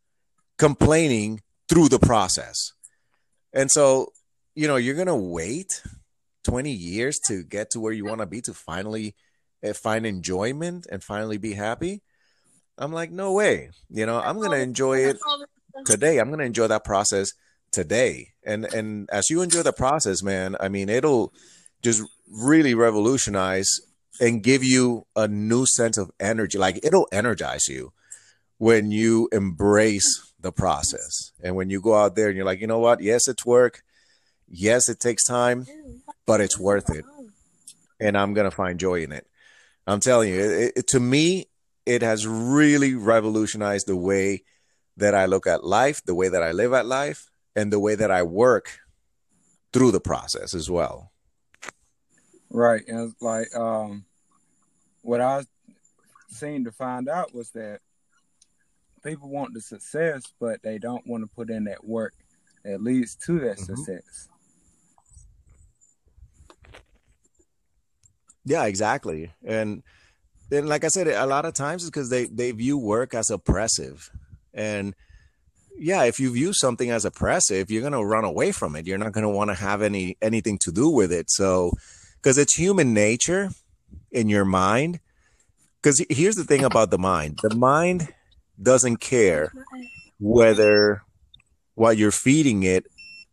complaining 0.58 1.40
through 1.68 1.88
the 1.88 1.98
process. 1.98 2.72
And 3.52 3.70
so, 3.70 4.12
you 4.54 4.68
know, 4.68 4.76
you're 4.76 4.94
going 4.94 5.06
to 5.06 5.16
wait 5.16 5.82
20 6.44 6.70
years 6.70 7.18
to 7.28 7.42
get 7.42 7.70
to 7.70 7.80
where 7.80 7.92
you 7.92 8.04
want 8.04 8.20
to 8.20 8.26
be 8.26 8.40
to 8.42 8.54
finally 8.54 9.14
uh, 9.64 9.72
find 9.72 10.06
enjoyment 10.06 10.86
and 10.90 11.02
finally 11.02 11.38
be 11.38 11.54
happy. 11.54 12.02
I'm 12.78 12.92
like, 12.92 13.10
no 13.10 13.32
way. 13.32 13.70
You 13.90 14.06
know, 14.06 14.18
I'm 14.18 14.40
to 14.40 14.56
enjoy 14.56 14.98
it 14.98 15.18
today. 15.84 16.18
I'm 16.18 16.30
to 16.40 16.44
enjoy 16.44 16.66
that 16.68 16.84
process 16.84 17.32
today. 17.70 18.28
And 18.44 18.64
and 18.72 19.08
as 19.12 19.30
you 19.30 19.42
enjoy 19.42 19.62
the 19.62 19.72
process, 19.72 20.22
man, 20.22 20.56
I 20.60 20.68
mean, 20.68 20.88
it'll 20.88 21.32
just 21.82 22.02
really 22.30 22.74
revolutionize 22.74 23.68
and 24.20 24.42
give 24.42 24.62
you 24.62 25.06
a 25.16 25.28
new 25.28 25.66
sense 25.66 25.98
of 25.98 26.10
energy. 26.20 26.58
Like 26.58 26.80
it'll 26.82 27.08
energize 27.12 27.68
you 27.68 27.92
when 28.58 28.90
you 28.90 29.28
embrace 29.32 30.32
the 30.40 30.52
process. 30.52 31.32
And 31.42 31.56
when 31.56 31.70
you 31.70 31.80
go 31.80 31.94
out 31.94 32.14
there 32.14 32.28
and 32.28 32.36
you're 32.36 32.46
like, 32.46 32.60
you 32.60 32.66
know 32.66 32.78
what? 32.78 33.00
Yes, 33.00 33.26
it's 33.28 33.46
work. 33.46 33.82
Yes, 34.48 34.88
it 34.88 35.00
takes 35.00 35.24
time, 35.24 35.66
but 36.26 36.40
it's 36.40 36.58
worth 36.58 36.90
it. 36.90 37.04
And 38.00 38.16
I'm 38.16 38.34
going 38.34 38.50
to 38.50 38.56
find 38.56 38.78
joy 38.80 39.02
in 39.02 39.12
it. 39.12 39.26
I'm 39.86 40.00
telling 40.00 40.30
you, 40.30 40.40
it, 40.40 40.72
it, 40.76 40.86
to 40.88 41.00
me, 41.00 41.46
it 41.86 42.02
has 42.02 42.26
really 42.26 42.94
revolutionized 42.94 43.86
the 43.86 43.96
way 43.96 44.44
that 44.96 45.14
I 45.14 45.26
look 45.26 45.46
at 45.46 45.64
life, 45.64 46.04
the 46.04 46.14
way 46.14 46.28
that 46.28 46.42
I 46.42 46.52
live 46.52 46.72
at 46.72 46.86
life, 46.86 47.30
and 47.56 47.72
the 47.72 47.80
way 47.80 47.94
that 47.94 48.10
I 48.10 48.22
work 48.22 48.78
through 49.72 49.90
the 49.90 50.00
process 50.00 50.54
as 50.54 50.70
well. 50.70 51.12
Right. 52.50 52.82
And 52.86 53.14
like 53.20 53.54
um 53.56 54.04
what 55.02 55.20
I 55.20 55.44
seemed 56.28 56.66
to 56.66 56.72
find 56.72 57.08
out 57.08 57.34
was 57.34 57.50
that 57.50 57.80
people 59.02 59.28
want 59.28 59.54
the 59.54 59.60
success, 59.60 60.22
but 60.38 60.62
they 60.62 60.78
don't 60.78 61.06
want 61.06 61.24
to 61.24 61.34
put 61.34 61.50
in 61.50 61.64
that 61.64 61.84
work 61.84 62.14
that 62.64 62.82
leads 62.82 63.16
to 63.16 63.40
that 63.40 63.58
mm-hmm. 63.58 63.74
success. 63.74 64.28
Yeah, 68.44 68.64
exactly. 68.64 69.32
And 69.44 69.82
then 70.50 70.66
like 70.66 70.84
I 70.84 70.88
said, 70.88 71.06
a 71.08 71.26
lot 71.26 71.44
of 71.44 71.54
times 71.54 71.82
it's 71.82 71.90
because 71.90 72.10
they, 72.10 72.26
they 72.26 72.50
view 72.52 72.76
work 72.78 73.14
as 73.14 73.30
oppressive. 73.30 74.10
And 74.52 74.94
yeah, 75.78 76.04
if 76.04 76.20
you 76.20 76.32
view 76.32 76.52
something 76.52 76.90
as 76.90 77.04
oppressive, 77.04 77.70
you're 77.70 77.82
gonna 77.82 78.04
run 78.04 78.24
away 78.24 78.52
from 78.52 78.76
it. 78.76 78.86
You're 78.86 78.98
not 78.98 79.12
gonna 79.12 79.30
want 79.30 79.50
to 79.50 79.54
have 79.54 79.82
any 79.82 80.16
anything 80.20 80.58
to 80.58 80.72
do 80.72 80.88
with 80.88 81.12
it. 81.12 81.30
So 81.30 81.72
because 82.16 82.38
it's 82.38 82.54
human 82.54 82.94
nature 82.94 83.50
in 84.10 84.28
your 84.28 84.44
mind. 84.44 85.00
Because 85.80 86.04
here's 86.08 86.36
the 86.36 86.44
thing 86.44 86.64
about 86.64 86.90
the 86.90 86.98
mind 86.98 87.40
the 87.42 87.56
mind 87.56 88.14
doesn't 88.60 88.98
care 88.98 89.52
whether 90.20 91.02
what 91.74 91.96
you're 91.96 92.12
feeding 92.12 92.62
it 92.62 92.86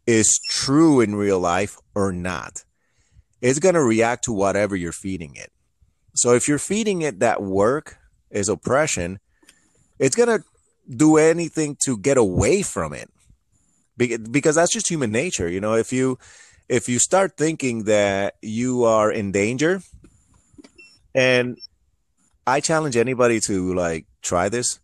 is 0.08 0.40
true 0.50 1.02
in 1.02 1.16
real 1.16 1.40
life 1.40 1.78
or 1.94 2.12
not. 2.12 2.64
It's 3.42 3.60
going 3.60 3.76
to 3.76 3.84
react 3.84 4.26
to 4.26 4.34
whatever 4.34 4.76
you're 4.76 4.92
feeding 4.92 5.36
it. 5.36 5.52
So 6.16 6.34
if 6.34 6.48
you're 6.48 6.60
feeding 6.60 7.02
it 7.02 7.20
that 7.20 7.42
work 7.42 7.98
is 8.30 8.50
oppression, 8.50 9.20
it's 9.98 10.16
going 10.16 10.40
to 10.40 10.44
do 10.90 11.18
anything 11.18 11.78
to 11.86 11.98
get 11.98 12.18
away 12.18 12.62
from 12.62 12.94
it 12.94 13.10
because 13.98 14.56
that's 14.56 14.72
just 14.72 14.90
human 14.90 15.12
nature. 15.12 15.48
You 15.50 15.60
know, 15.60 15.76
if 15.76 15.94
you 15.94 16.18
if 16.68 16.88
you 16.88 17.00
start 17.00 17.38
thinking 17.38 17.84
that 17.86 18.36
you 18.42 18.84
are 18.84 19.12
in 19.12 19.32
danger, 19.32 19.82
and 21.14 21.58
I 22.46 22.60
challenge 22.60 22.96
anybody 22.96 23.40
to 23.42 23.74
like 23.74 24.06
try 24.22 24.50
this, 24.50 24.80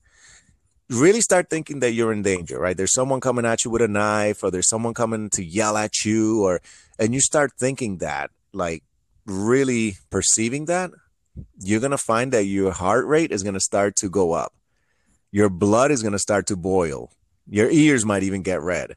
really 0.89 1.21
start 1.21 1.49
thinking 1.49 1.79
that 1.79 1.91
you're 1.91 2.11
in 2.11 2.21
danger, 2.21 2.59
right? 2.59 2.75
There's 2.75 2.93
someone 2.93 3.21
coming 3.21 3.45
at 3.45 3.63
you 3.63 3.71
with 3.71 3.81
a 3.81 3.87
knife, 3.87 4.43
or 4.43 4.51
there's 4.51 4.69
someone 4.69 4.93
coming 4.93 5.29
to 5.31 5.43
yell 5.43 5.77
at 5.77 6.03
you, 6.03 6.43
or 6.43 6.61
and 6.99 7.13
you 7.13 7.21
start 7.21 7.53
thinking 7.57 7.97
that, 7.99 8.31
like 8.55 8.83
really 9.25 9.97
perceiving 10.09 10.65
that, 10.65 10.91
you're 11.59 11.81
gonna 11.81 11.97
find 11.97 12.31
that 12.31 12.45
your 12.45 12.71
heart 12.71 13.05
rate 13.05 13.31
is 13.31 13.43
gonna 13.43 13.59
start 13.59 13.95
to 13.97 14.09
go 14.09 14.31
up. 14.31 14.53
Your 15.31 15.49
blood 15.49 15.91
is 15.91 16.01
gonna 16.01 16.19
start 16.19 16.47
to 16.47 16.55
boil. 16.55 17.11
Your 17.47 17.69
ears 17.69 18.05
might 18.05 18.23
even 18.23 18.41
get 18.41 18.61
red 18.61 18.95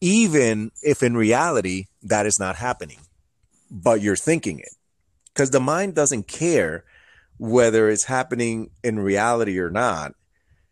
even 0.00 0.70
if 0.82 1.02
in 1.02 1.16
reality 1.16 1.86
that 2.02 2.26
is 2.26 2.38
not 2.38 2.56
happening, 2.56 2.98
but 3.70 4.00
you're 4.00 4.16
thinking 4.16 4.58
it. 4.60 4.74
Because 5.32 5.50
the 5.50 5.60
mind 5.60 5.94
doesn't 5.94 6.28
care 6.28 6.84
whether 7.38 7.88
it's 7.88 8.04
happening 8.04 8.70
in 8.82 8.98
reality 8.98 9.58
or 9.58 9.70
not. 9.70 10.12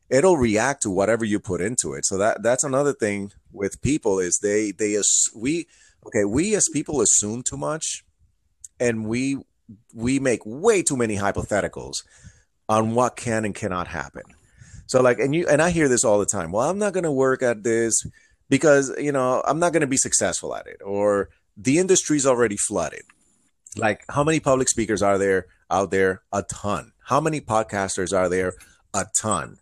It'll 0.08 0.36
react 0.36 0.82
to 0.82 0.90
whatever 0.90 1.24
you 1.24 1.40
put 1.40 1.60
into 1.60 1.92
it. 1.94 2.04
So 2.06 2.18
that 2.18 2.42
that's 2.42 2.62
another 2.62 2.92
thing 2.92 3.32
with 3.52 3.82
people 3.82 4.20
is 4.20 4.38
they 4.38 4.70
they 4.70 5.00
we 5.34 5.66
okay 6.06 6.24
we 6.24 6.54
as 6.54 6.68
people 6.72 7.00
assume 7.00 7.42
too 7.42 7.56
much, 7.56 8.04
and 8.80 9.06
we 9.06 9.38
we 9.94 10.18
make 10.18 10.40
way 10.44 10.82
too 10.82 10.96
many 10.96 11.16
hypotheticals 11.16 11.96
on 12.68 12.94
what 12.94 13.16
can 13.16 13.44
and 13.44 13.54
cannot 13.54 13.88
happen. 13.88 14.22
So 14.86 15.02
like 15.02 15.18
and 15.18 15.34
you 15.34 15.46
and 15.48 15.60
I 15.60 15.70
hear 15.70 15.88
this 15.88 16.04
all 16.04 16.18
the 16.18 16.26
time. 16.26 16.52
Well, 16.52 16.68
I'm 16.68 16.78
not 16.78 16.92
going 16.92 17.04
to 17.04 17.12
work 17.12 17.42
at 17.42 17.62
this 17.62 18.04
because 18.48 18.92
you 18.98 19.12
know 19.12 19.42
i'm 19.46 19.58
not 19.58 19.72
going 19.72 19.80
to 19.80 19.86
be 19.86 19.96
successful 19.96 20.54
at 20.54 20.66
it 20.66 20.80
or 20.84 21.28
the 21.56 21.78
industry's 21.78 22.26
already 22.26 22.56
flooded 22.56 23.02
like 23.76 24.04
how 24.08 24.24
many 24.24 24.40
public 24.40 24.68
speakers 24.68 25.02
are 25.02 25.18
there 25.18 25.46
out 25.70 25.90
there 25.90 26.22
a 26.32 26.42
ton 26.42 26.92
how 27.04 27.20
many 27.20 27.40
podcasters 27.40 28.16
are 28.16 28.28
there 28.28 28.52
a 28.94 29.06
ton 29.20 29.56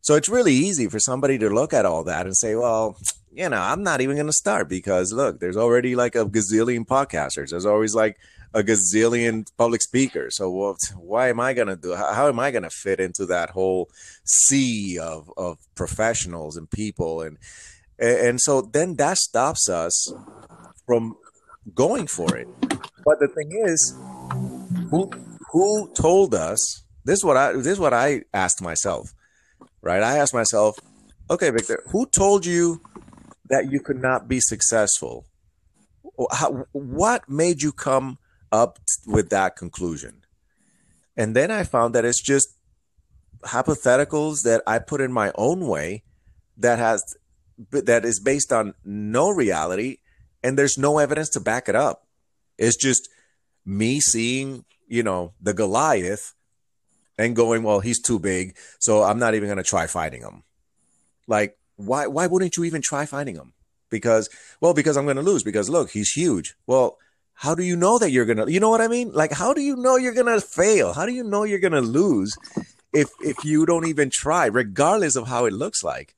so 0.00 0.14
it's 0.14 0.28
really 0.28 0.52
easy 0.52 0.88
for 0.88 0.98
somebody 0.98 1.38
to 1.38 1.48
look 1.48 1.72
at 1.72 1.86
all 1.86 2.04
that 2.04 2.26
and 2.26 2.36
say 2.36 2.54
well 2.54 2.96
you 3.36 3.48
know 3.48 3.60
i'm 3.60 3.82
not 3.82 4.00
even 4.00 4.16
going 4.16 4.26
to 4.26 4.32
start 4.32 4.68
because 4.68 5.12
look 5.12 5.40
there's 5.40 5.56
already 5.56 5.94
like 5.94 6.14
a 6.14 6.24
gazillion 6.24 6.86
podcasters 6.86 7.50
there's 7.50 7.66
always 7.66 7.94
like 7.94 8.16
a 8.54 8.62
gazillion 8.62 9.46
public 9.58 9.82
speakers 9.82 10.36
so 10.36 10.50
what, 10.50 10.78
why 10.96 11.28
am 11.28 11.38
i 11.38 11.52
going 11.52 11.68
to 11.68 11.76
do 11.76 11.94
how, 11.94 12.12
how 12.12 12.28
am 12.28 12.40
i 12.40 12.50
going 12.50 12.62
to 12.62 12.70
fit 12.70 12.98
into 12.98 13.26
that 13.26 13.50
whole 13.50 13.90
sea 14.24 14.98
of 14.98 15.30
of 15.36 15.58
professionals 15.74 16.56
and 16.56 16.70
people 16.70 17.20
and 17.20 17.38
and, 17.98 18.40
so 18.40 18.60
then 18.60 18.96
that 18.96 19.16
stops 19.16 19.70
us 19.70 20.12
from 20.86 21.16
going 21.74 22.06
for 22.06 22.36
it. 22.36 22.48
But 23.04 23.18
the 23.20 23.28
thing 23.28 23.52
is, 23.64 23.94
who 24.90 25.10
who 25.52 25.92
told 25.94 26.34
us? 26.34 26.82
This 27.04 27.18
is 27.18 27.24
what 27.24 27.36
I 27.36 27.52
this 27.52 27.66
is 27.66 27.78
what 27.78 27.94
I 27.94 28.22
asked 28.34 28.62
myself. 28.62 29.14
Right? 29.80 30.02
I 30.02 30.18
asked 30.18 30.34
myself, 30.34 30.78
okay, 31.30 31.50
Victor, 31.50 31.82
who 31.92 32.06
told 32.06 32.44
you 32.44 32.80
that 33.48 33.70
you 33.70 33.80
could 33.80 34.00
not 34.00 34.28
be 34.28 34.40
successful? 34.40 35.26
How, 36.32 36.66
what 36.72 37.28
made 37.28 37.62
you 37.62 37.72
come 37.72 38.18
up 38.52 38.78
with 39.06 39.30
that 39.30 39.56
conclusion? 39.56 40.22
And 41.16 41.34
then 41.34 41.50
I 41.50 41.64
found 41.64 41.94
that 41.94 42.04
it's 42.04 42.22
just 42.22 42.48
hypotheticals 43.44 44.42
that 44.42 44.62
I 44.66 44.78
put 44.78 45.00
in 45.00 45.12
my 45.12 45.32
own 45.34 45.66
way 45.66 46.02
that 46.56 46.78
has 46.78 47.16
that 47.70 48.04
is 48.04 48.20
based 48.20 48.52
on 48.52 48.74
no 48.84 49.30
reality 49.30 49.98
and 50.42 50.58
there's 50.58 50.76
no 50.76 50.98
evidence 50.98 51.30
to 51.30 51.40
back 51.40 51.68
it 51.68 51.74
up. 51.74 52.06
It's 52.58 52.76
just 52.76 53.08
me 53.64 54.00
seeing, 54.00 54.64
you 54.86 55.02
know, 55.02 55.32
the 55.40 55.54
Goliath 55.54 56.34
and 57.18 57.34
going, 57.34 57.62
well, 57.62 57.80
he's 57.80 58.00
too 58.00 58.18
big, 58.18 58.56
so 58.78 59.02
I'm 59.02 59.18
not 59.18 59.34
even 59.34 59.48
going 59.48 59.56
to 59.56 59.64
try 59.64 59.86
fighting 59.86 60.20
him. 60.20 60.42
Like, 61.26 61.58
why 61.76 62.06
why 62.06 62.26
wouldn't 62.26 62.56
you 62.56 62.64
even 62.64 62.82
try 62.82 63.06
fighting 63.06 63.36
him? 63.36 63.52
Because, 63.88 64.28
well, 64.60 64.74
because 64.74 64.96
I'm 64.96 65.04
going 65.04 65.16
to 65.16 65.22
lose. 65.22 65.42
Because 65.42 65.70
look, 65.70 65.90
he's 65.90 66.10
huge. 66.12 66.56
Well, 66.66 66.98
how 67.34 67.54
do 67.54 67.62
you 67.62 67.76
know 67.76 67.98
that 67.98 68.10
you're 68.10 68.24
gonna? 68.24 68.50
You 68.50 68.60
know 68.60 68.70
what 68.70 68.80
I 68.80 68.88
mean? 68.88 69.12
Like, 69.12 69.32
how 69.32 69.52
do 69.52 69.60
you 69.60 69.76
know 69.76 69.96
you're 69.96 70.14
gonna 70.14 70.40
fail? 70.40 70.94
How 70.94 71.04
do 71.04 71.12
you 71.12 71.22
know 71.22 71.44
you're 71.44 71.58
gonna 71.58 71.82
lose 71.82 72.34
if 72.92 73.08
if 73.20 73.44
you 73.44 73.66
don't 73.66 73.86
even 73.86 74.10
try, 74.12 74.46
regardless 74.46 75.16
of 75.16 75.28
how 75.28 75.44
it 75.44 75.52
looks 75.52 75.82
like? 75.82 76.14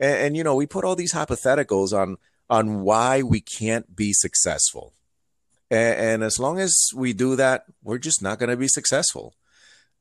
And, 0.00 0.16
and 0.18 0.36
you 0.36 0.42
know, 0.42 0.54
we 0.54 0.66
put 0.66 0.84
all 0.84 0.96
these 0.96 1.12
hypotheticals 1.12 1.92
on 1.92 2.16
on 2.48 2.82
why 2.82 3.22
we 3.22 3.40
can't 3.40 3.94
be 3.94 4.12
successful. 4.12 4.94
And, 5.70 5.98
and 5.98 6.24
as 6.24 6.38
long 6.38 6.58
as 6.58 6.90
we 6.94 7.12
do 7.12 7.36
that, 7.36 7.64
we're 7.82 7.98
just 7.98 8.22
not 8.22 8.38
going 8.38 8.50
to 8.50 8.56
be 8.56 8.68
successful. 8.68 9.34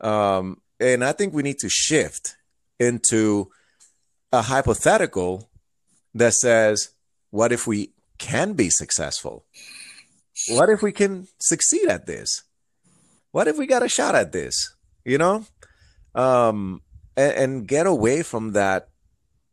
Um, 0.01 0.61
and 0.79 1.03
I 1.03 1.13
think 1.13 1.33
we 1.33 1.43
need 1.43 1.59
to 1.59 1.69
shift 1.69 2.35
into 2.79 3.49
a 4.33 4.41
hypothetical 4.41 5.47
that 6.15 6.33
says, 6.33 6.89
what 7.29 7.51
if 7.51 7.67
we 7.67 7.91
can 8.17 8.53
be 8.53 8.69
successful? 8.69 9.45
What 10.49 10.69
if 10.69 10.81
we 10.81 10.91
can 10.91 11.27
succeed 11.39 11.87
at 11.87 12.07
this? 12.07 12.41
What 13.31 13.47
if 13.47 13.57
we 13.59 13.67
got 13.67 13.83
a 13.83 13.87
shot 13.87 14.15
at 14.15 14.31
this? 14.31 14.75
You 15.05 15.19
know? 15.19 15.45
Um, 16.15 16.81
and, 17.15 17.31
and 17.33 17.67
get 17.67 17.85
away 17.85 18.23
from 18.23 18.53
that 18.53 18.89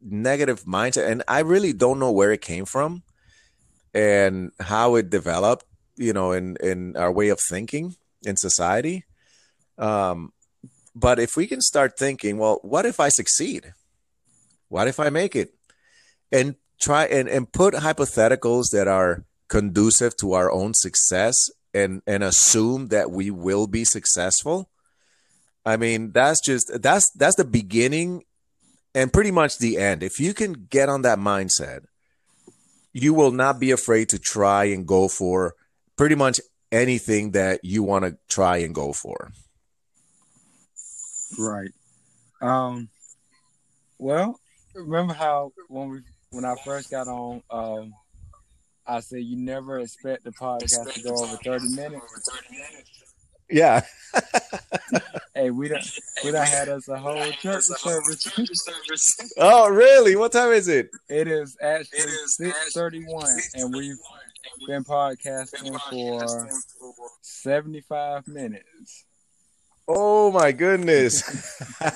negative 0.01 0.65
mindset. 0.65 1.11
And 1.11 1.23
I 1.28 1.40
really 1.40 1.74
don't 1.74 1.98
know 1.98 2.11
where 2.11 2.32
it 2.32 2.40
came 2.40 2.65
from 2.65 3.02
and 3.93 4.51
how 4.61 4.94
it 4.94 5.11
developed, 5.11 5.66
you 5.97 6.15
know, 6.15 6.32
in, 6.32 6.57
in 6.62 6.97
our 6.97 7.12
way 7.12 7.28
of 7.28 7.39
thinking 7.51 7.97
in 8.24 8.36
society. 8.39 9.05
Um, 9.77 10.32
but 10.94 11.19
if 11.19 11.36
we 11.36 11.47
can 11.47 11.61
start 11.61 11.98
thinking, 11.98 12.39
well, 12.39 12.61
what 12.62 12.86
if 12.86 12.98
I 12.98 13.11
succeed? 13.11 13.74
What 14.71 14.89
if 14.89 14.99
I 14.99 15.11
make 15.11 15.37
it? 15.37 15.53
And 16.33 16.55
try 16.81 17.05
and, 17.05 17.29
and 17.29 17.53
put 17.53 17.75
hypotheticals 17.75 18.71
that 18.73 18.89
are 18.89 19.25
conducive 19.49 20.17
to 20.19 20.33
our 20.33 20.51
own 20.51 20.73
success 20.75 21.51
and 21.75 22.03
and 22.07 22.23
assume 22.23 22.89
that 22.89 23.11
we 23.11 23.31
will 23.31 23.67
be 23.67 23.85
successful. 23.85 24.71
I 25.67 25.77
mean, 25.77 26.13
that's 26.13 26.41
just 26.41 26.83
that's 26.83 27.11
that's 27.11 27.37
the 27.37 27.45
beginning 27.45 28.23
and 28.95 29.13
pretty 29.13 29.31
much 29.33 29.59
the 29.59 29.77
end. 29.77 30.03
If 30.03 30.19
you 30.21 30.35
can 30.35 30.53
get 30.71 30.89
on 30.89 31.03
that 31.03 31.19
mindset, 31.19 31.85
you 32.93 33.13
will 33.13 33.33
not 33.33 33.61
be 33.61 33.73
afraid 33.73 34.09
to 34.11 34.19
try 34.19 34.65
and 34.65 34.87
go 34.87 35.09
for 35.09 35.55
pretty 35.97 36.15
much 36.15 36.41
anything 36.73 37.33
that 37.33 37.61
you 37.65 37.83
want 37.83 38.05
to 38.05 38.17
try 38.29 38.59
and 38.59 38.75
go 38.75 38.93
for. 38.93 39.33
Right. 41.39 41.71
Um. 42.41 42.89
Well, 43.99 44.41
remember 44.81 45.15
how 45.15 45.52
when 45.69 45.90
we 45.90 46.01
when 46.31 46.44
I 46.44 46.55
first 46.65 46.90
got 46.90 47.09
on, 47.09 47.43
um, 47.51 47.93
I 48.86 49.01
said 49.01 49.23
you 49.23 49.36
never 49.36 49.78
expect 49.81 50.24
the 50.24 50.32
podcast 50.32 50.93
to 50.94 51.02
go 51.02 51.15
over 51.16 51.36
thirty 51.44 51.69
minutes. 51.69 52.31
Yeah. 53.48 53.82
Hey, 55.32 55.51
we 55.51 55.69
don't 55.69 55.82
we 56.24 56.32
don't 56.32 56.47
had 56.47 56.69
us 56.69 56.89
a 56.89 56.98
whole 56.98 57.31
church 57.40 57.62
service. 57.62 59.32
oh, 59.39 59.70
really? 59.70 60.16
What 60.16 60.32
time 60.32 60.51
is 60.51 60.66
it? 60.66 60.90
It 61.09 61.28
is 61.28 61.57
actually 61.62 62.01
six 62.27 62.73
thirty 62.74 63.05
one, 63.05 63.39
and 63.55 63.73
we've 63.73 63.97
been 64.66 64.85
podcasting 64.85 65.78
for 65.89 66.48
seventy 67.23 67.81
five 67.81 68.27
minutes. 68.27 69.07
Oh 69.93 70.31
my 70.31 70.53
goodness. 70.53 71.23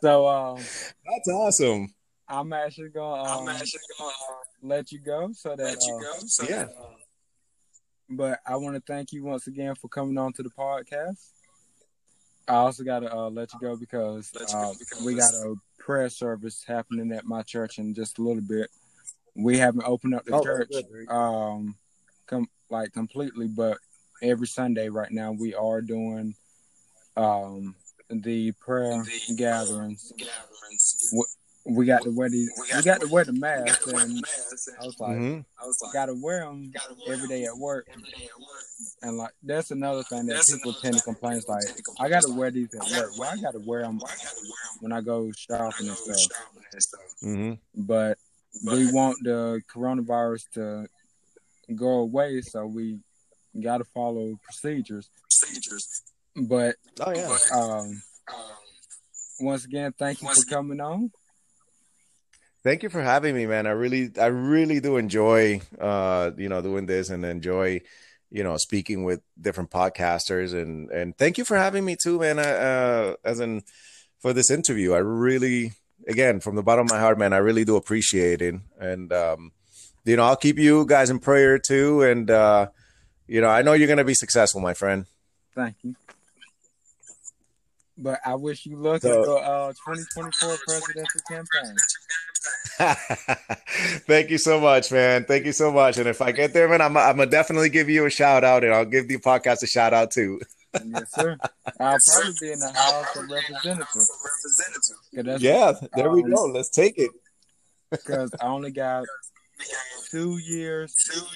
So 0.00 0.26
um, 0.26 0.56
That's 0.56 1.28
awesome. 1.28 1.94
I'm 2.28 2.52
actually 2.52 2.88
gonna 2.88 3.22
um, 3.22 3.46
let 4.62 4.90
you 4.90 4.98
go 4.98 5.30
so 5.32 5.54
that 5.54 5.76
uh, 6.40 6.46
Yeah. 6.48 6.66
But 8.10 8.40
I 8.44 8.56
want 8.56 8.74
to 8.74 8.82
thank 8.84 9.12
you 9.12 9.22
once 9.22 9.46
again 9.46 9.76
for 9.76 9.88
coming 9.88 10.18
on 10.18 10.32
to 10.34 10.42
the 10.42 10.50
podcast. 10.50 11.18
I 12.48 12.54
also 12.54 12.82
got 12.82 13.00
to 13.00 13.14
uh, 13.14 13.30
let 13.30 13.52
you 13.54 13.60
go 13.60 13.76
because 13.76 14.32
uh, 14.52 14.72
we 15.04 15.14
got 15.14 15.32
a 15.34 15.54
prayer 15.78 16.08
service 16.08 16.64
happening 16.66 17.12
at 17.12 17.24
my 17.24 17.42
church 17.42 17.78
in 17.78 17.94
just 17.94 18.18
a 18.18 18.22
little 18.22 18.42
bit. 18.42 18.70
We 19.36 19.56
haven't 19.58 19.84
opened 19.86 20.14
up 20.14 20.24
the 20.24 20.34
Oh, 20.34 20.42
church 20.42 20.68
good, 20.70 21.08
um, 21.08 21.76
com- 22.26 22.50
like 22.70 22.92
completely, 22.92 23.46
but 23.46 23.78
every 24.20 24.48
Sunday 24.48 24.88
right 24.88 25.12
now 25.12 25.30
we 25.32 25.54
are 25.54 25.80
doing 25.80 26.34
um, 27.16 27.74
the 28.10 28.52
prayer 28.52 29.02
the 29.28 29.34
gatherings. 29.36 30.12
gatherings. 30.16 31.14
We 31.64 31.86
got 31.86 32.02
to 32.02 32.10
wear 32.10 32.28
these. 32.28 32.50
We 32.76 32.82
got 32.82 33.00
to 33.02 33.06
wear 33.08 33.24
the 33.24 33.32
mask, 33.32 33.86
and 33.86 34.24
I 34.80 34.84
was 34.84 34.98
like, 34.98 35.16
Mhm. 35.16 35.44
got 35.92 36.06
to 36.06 36.14
wear 36.14 36.40
them 36.40 36.72
every 37.06 37.28
day 37.28 37.44
at 37.44 37.56
work. 37.56 37.86
And 39.02 39.16
like 39.16 39.32
that's 39.44 39.70
another 39.70 40.02
thing 40.02 40.26
that 40.26 40.44
people 40.46 40.72
tend 40.74 40.96
to 40.96 41.02
complain 41.02 41.34
is 41.34 41.46
like, 41.48 41.62
I 42.00 42.08
got 42.08 42.22
to 42.24 42.32
wear 42.32 42.50
these 42.50 42.74
at 42.74 42.90
work. 42.90 43.16
Well, 43.16 43.30
I 43.30 43.36
got 43.36 43.52
to 43.52 43.60
wear 43.60 43.82
them 43.82 44.00
when 44.80 44.90
I 44.92 45.00
go 45.02 45.30
shopping 45.32 45.88
and 45.88 45.96
stuff. 45.96 46.18
Mhm. 47.22 47.58
But 47.76 48.18
we 48.64 48.90
want 48.92 49.18
the 49.22 49.62
coronavirus 49.72 50.50
to 50.54 50.88
go 51.76 52.00
away, 52.00 52.40
so 52.40 52.66
we 52.66 52.98
got 53.60 53.78
to 53.78 53.84
follow 53.84 54.36
procedures. 54.42 55.10
procedures. 55.22 56.02
But 56.36 56.76
Oh 57.00 57.12
yeah. 57.12 57.38
um, 57.52 58.02
once 59.40 59.64
again, 59.64 59.92
thank 59.98 60.22
you 60.22 60.28
for 60.28 60.44
coming 60.44 60.80
on. 60.80 61.10
Thank 62.64 62.84
you 62.84 62.88
for 62.90 63.02
having 63.02 63.34
me, 63.34 63.46
man. 63.46 63.66
I 63.66 63.70
really, 63.70 64.10
I 64.20 64.26
really 64.26 64.78
do 64.78 64.96
enjoy, 64.96 65.60
uh, 65.80 66.30
you 66.36 66.48
know, 66.48 66.62
doing 66.62 66.86
this 66.86 67.10
and 67.10 67.24
enjoy, 67.24 67.80
you 68.30 68.44
know, 68.44 68.56
speaking 68.56 69.02
with 69.02 69.20
different 69.40 69.70
podcasters 69.70 70.54
and 70.54 70.88
and 70.90 71.16
thank 71.18 71.38
you 71.38 71.44
for 71.44 71.56
having 71.56 71.84
me 71.84 71.96
too, 72.00 72.20
man. 72.20 72.38
Uh, 72.38 73.16
as 73.24 73.40
in 73.40 73.62
for 74.20 74.32
this 74.32 74.48
interview, 74.50 74.92
I 74.92 74.98
really, 74.98 75.72
again, 76.06 76.38
from 76.38 76.54
the 76.54 76.62
bottom 76.62 76.86
of 76.86 76.90
my 76.90 77.00
heart, 77.00 77.18
man, 77.18 77.32
I 77.32 77.38
really 77.38 77.64
do 77.64 77.74
appreciate 77.74 78.40
it. 78.40 78.54
And 78.78 79.12
um, 79.12 79.50
you 80.04 80.16
know, 80.16 80.22
I'll 80.22 80.36
keep 80.36 80.56
you 80.58 80.86
guys 80.86 81.10
in 81.10 81.18
prayer 81.18 81.58
too. 81.58 82.02
And 82.02 82.30
uh, 82.30 82.68
you 83.26 83.40
know, 83.40 83.48
I 83.48 83.62
know 83.62 83.72
you're 83.72 83.88
gonna 83.88 84.04
be 84.04 84.14
successful, 84.14 84.60
my 84.60 84.74
friend. 84.74 85.06
Thank 85.54 85.76
you. 85.82 85.96
But 88.02 88.20
I 88.24 88.34
wish 88.34 88.66
you 88.66 88.76
luck 88.76 89.02
So- 89.02 89.22
in 89.22 89.28
your 89.28 89.38
uh, 89.44 89.72
2024 89.72 90.56
presidential 90.66 91.20
campaign. 91.28 91.76
Thank 94.06 94.30
you 94.30 94.38
so 94.38 94.60
much, 94.60 94.90
man. 94.90 95.24
Thank 95.24 95.44
you 95.44 95.52
so 95.52 95.72
much. 95.72 95.98
And 95.98 96.08
if 96.08 96.20
I 96.20 96.32
get 96.32 96.52
there, 96.52 96.68
man, 96.68 96.80
I'm, 96.80 96.96
I'm 96.96 97.16
gonna 97.16 97.30
definitely 97.30 97.68
give 97.68 97.88
you 97.88 98.06
a 98.06 98.10
shout 98.10 98.44
out, 98.44 98.64
and 98.64 98.74
I'll 98.74 98.84
give 98.84 99.08
the 99.08 99.18
podcast 99.18 99.62
a 99.62 99.66
shout 99.66 99.92
out 99.94 100.10
too. 100.10 100.40
Yes, 100.84 101.12
sir. 101.12 101.36
I'll 101.78 101.98
probably 102.12 102.32
be 102.40 102.52
in 102.52 102.58
the 102.58 102.72
House 102.74 103.16
of 103.16 103.30
Representatives. 103.30 105.42
Yeah, 105.42 105.72
there 105.94 106.10
we 106.10 106.22
go. 106.22 106.44
Let's 106.46 106.70
take 106.70 106.98
it. 106.98 107.10
because 107.90 108.30
I 108.40 108.46
only 108.46 108.70
got 108.72 109.04
two 110.10 110.38
years, 110.38 110.94
two 111.12 111.20
years 111.20 111.28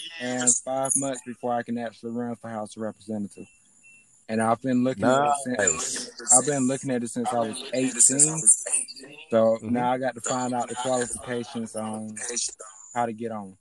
and 0.42 0.50
five 0.64 0.90
months 0.96 1.20
before 1.26 1.52
I 1.54 1.62
can 1.62 1.78
actually 1.78 2.12
run 2.12 2.34
for 2.36 2.48
House 2.48 2.76
of 2.76 2.82
Representatives. 2.82 3.48
And 4.28 4.42
I've 4.42 4.60
been 4.60 4.82
looking 4.82 5.04
at 5.04 5.24
it 5.24 5.32
since 5.44 6.32
I've 6.36 6.46
been 6.46 6.66
looking 6.66 6.90
at 6.90 7.02
it 7.02 7.08
since 7.08 7.32
I 7.32 7.40
was 7.40 7.62
18. 7.72 8.42
So 9.30 9.58
Mhm. 9.62 9.70
now 9.70 9.92
I 9.92 9.98
got 9.98 10.14
to 10.14 10.20
find 10.20 10.52
out 10.54 10.68
the 10.68 10.74
qualifications 10.76 11.76
on 11.76 12.16
how 12.94 13.06
to 13.06 13.12
get 13.12 13.30
on. 13.32 13.56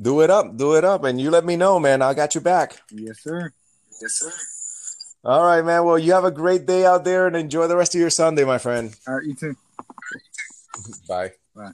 Do 0.00 0.22
it 0.22 0.30
up, 0.30 0.56
do 0.56 0.74
it 0.74 0.84
up, 0.84 1.04
and 1.04 1.20
you 1.20 1.30
let 1.30 1.44
me 1.44 1.56
know, 1.56 1.78
man. 1.78 2.02
I 2.02 2.14
got 2.14 2.34
you 2.34 2.40
back. 2.40 2.82
Yes, 2.90 3.20
sir. 3.22 3.52
Yes, 4.00 4.14
sir. 4.14 4.32
All 5.24 5.44
right, 5.44 5.64
man. 5.64 5.84
Well, 5.84 5.98
you 5.98 6.12
have 6.12 6.24
a 6.24 6.32
great 6.32 6.66
day 6.66 6.84
out 6.84 7.04
there, 7.04 7.28
and 7.28 7.36
enjoy 7.36 7.68
the 7.68 7.76
rest 7.76 7.94
of 7.94 8.00
your 8.00 8.10
Sunday, 8.10 8.44
my 8.44 8.58
friend. 8.58 8.94
All 9.06 9.14
right, 9.14 9.24
you 9.24 9.34
too. 9.34 9.56
Bye. 11.08 11.32
Bye. 11.54 11.70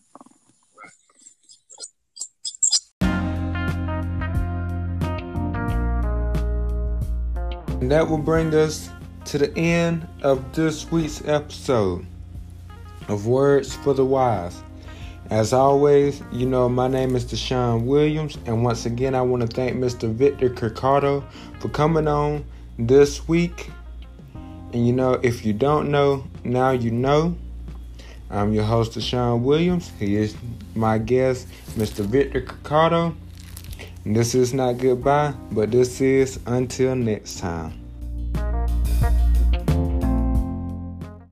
And 7.81 7.91
that 7.91 8.07
will 8.07 8.19
bring 8.19 8.55
us 8.55 8.91
to 9.25 9.39
the 9.39 9.57
end 9.57 10.07
of 10.21 10.55
this 10.55 10.93
week's 10.93 11.27
episode 11.27 12.05
of 13.09 13.27
Words 13.27 13.75
for 13.75 13.95
the 13.95 14.05
Wise. 14.05 14.63
As 15.31 15.55
always, 15.55 16.23
you 16.31 16.45
know, 16.45 16.69
my 16.69 16.89
name 16.89 17.17
is 17.17 17.25
Deshaun 17.25 17.87
Williams, 17.87 18.37
and 18.45 18.63
once 18.63 18.85
again, 18.85 19.15
I 19.15 19.23
want 19.23 19.41
to 19.41 19.47
thank 19.47 19.79
Mr. 19.79 20.13
Victor 20.13 20.51
Kirkado 20.51 21.25
for 21.59 21.71
coming 21.71 22.07
on 22.07 22.45
this 22.79 23.27
week. 23.27 23.71
And 24.75 24.87
you 24.87 24.93
know, 24.93 25.15
if 25.23 25.47
you 25.47 25.55
don't 25.55 25.91
know, 25.91 26.25
now 26.45 26.73
you 26.73 26.91
know. 26.91 27.35
I'm 28.29 28.53
your 28.53 28.65
host, 28.65 28.93
Deshaun 28.93 29.41
Williams. 29.41 29.91
He 29.99 30.17
is 30.17 30.37
my 30.75 30.99
guest, 30.99 31.49
Mr. 31.71 32.05
Victor 32.05 32.43
Kirkado. 32.43 33.15
This 34.05 34.35
is 34.35 34.55
not 34.55 34.79
goodbye, 34.79 35.35
but 35.53 35.71
this 35.71 36.01
is 36.01 36.41
until 36.47 36.97
next 36.97 37.39
time. 37.39 37.80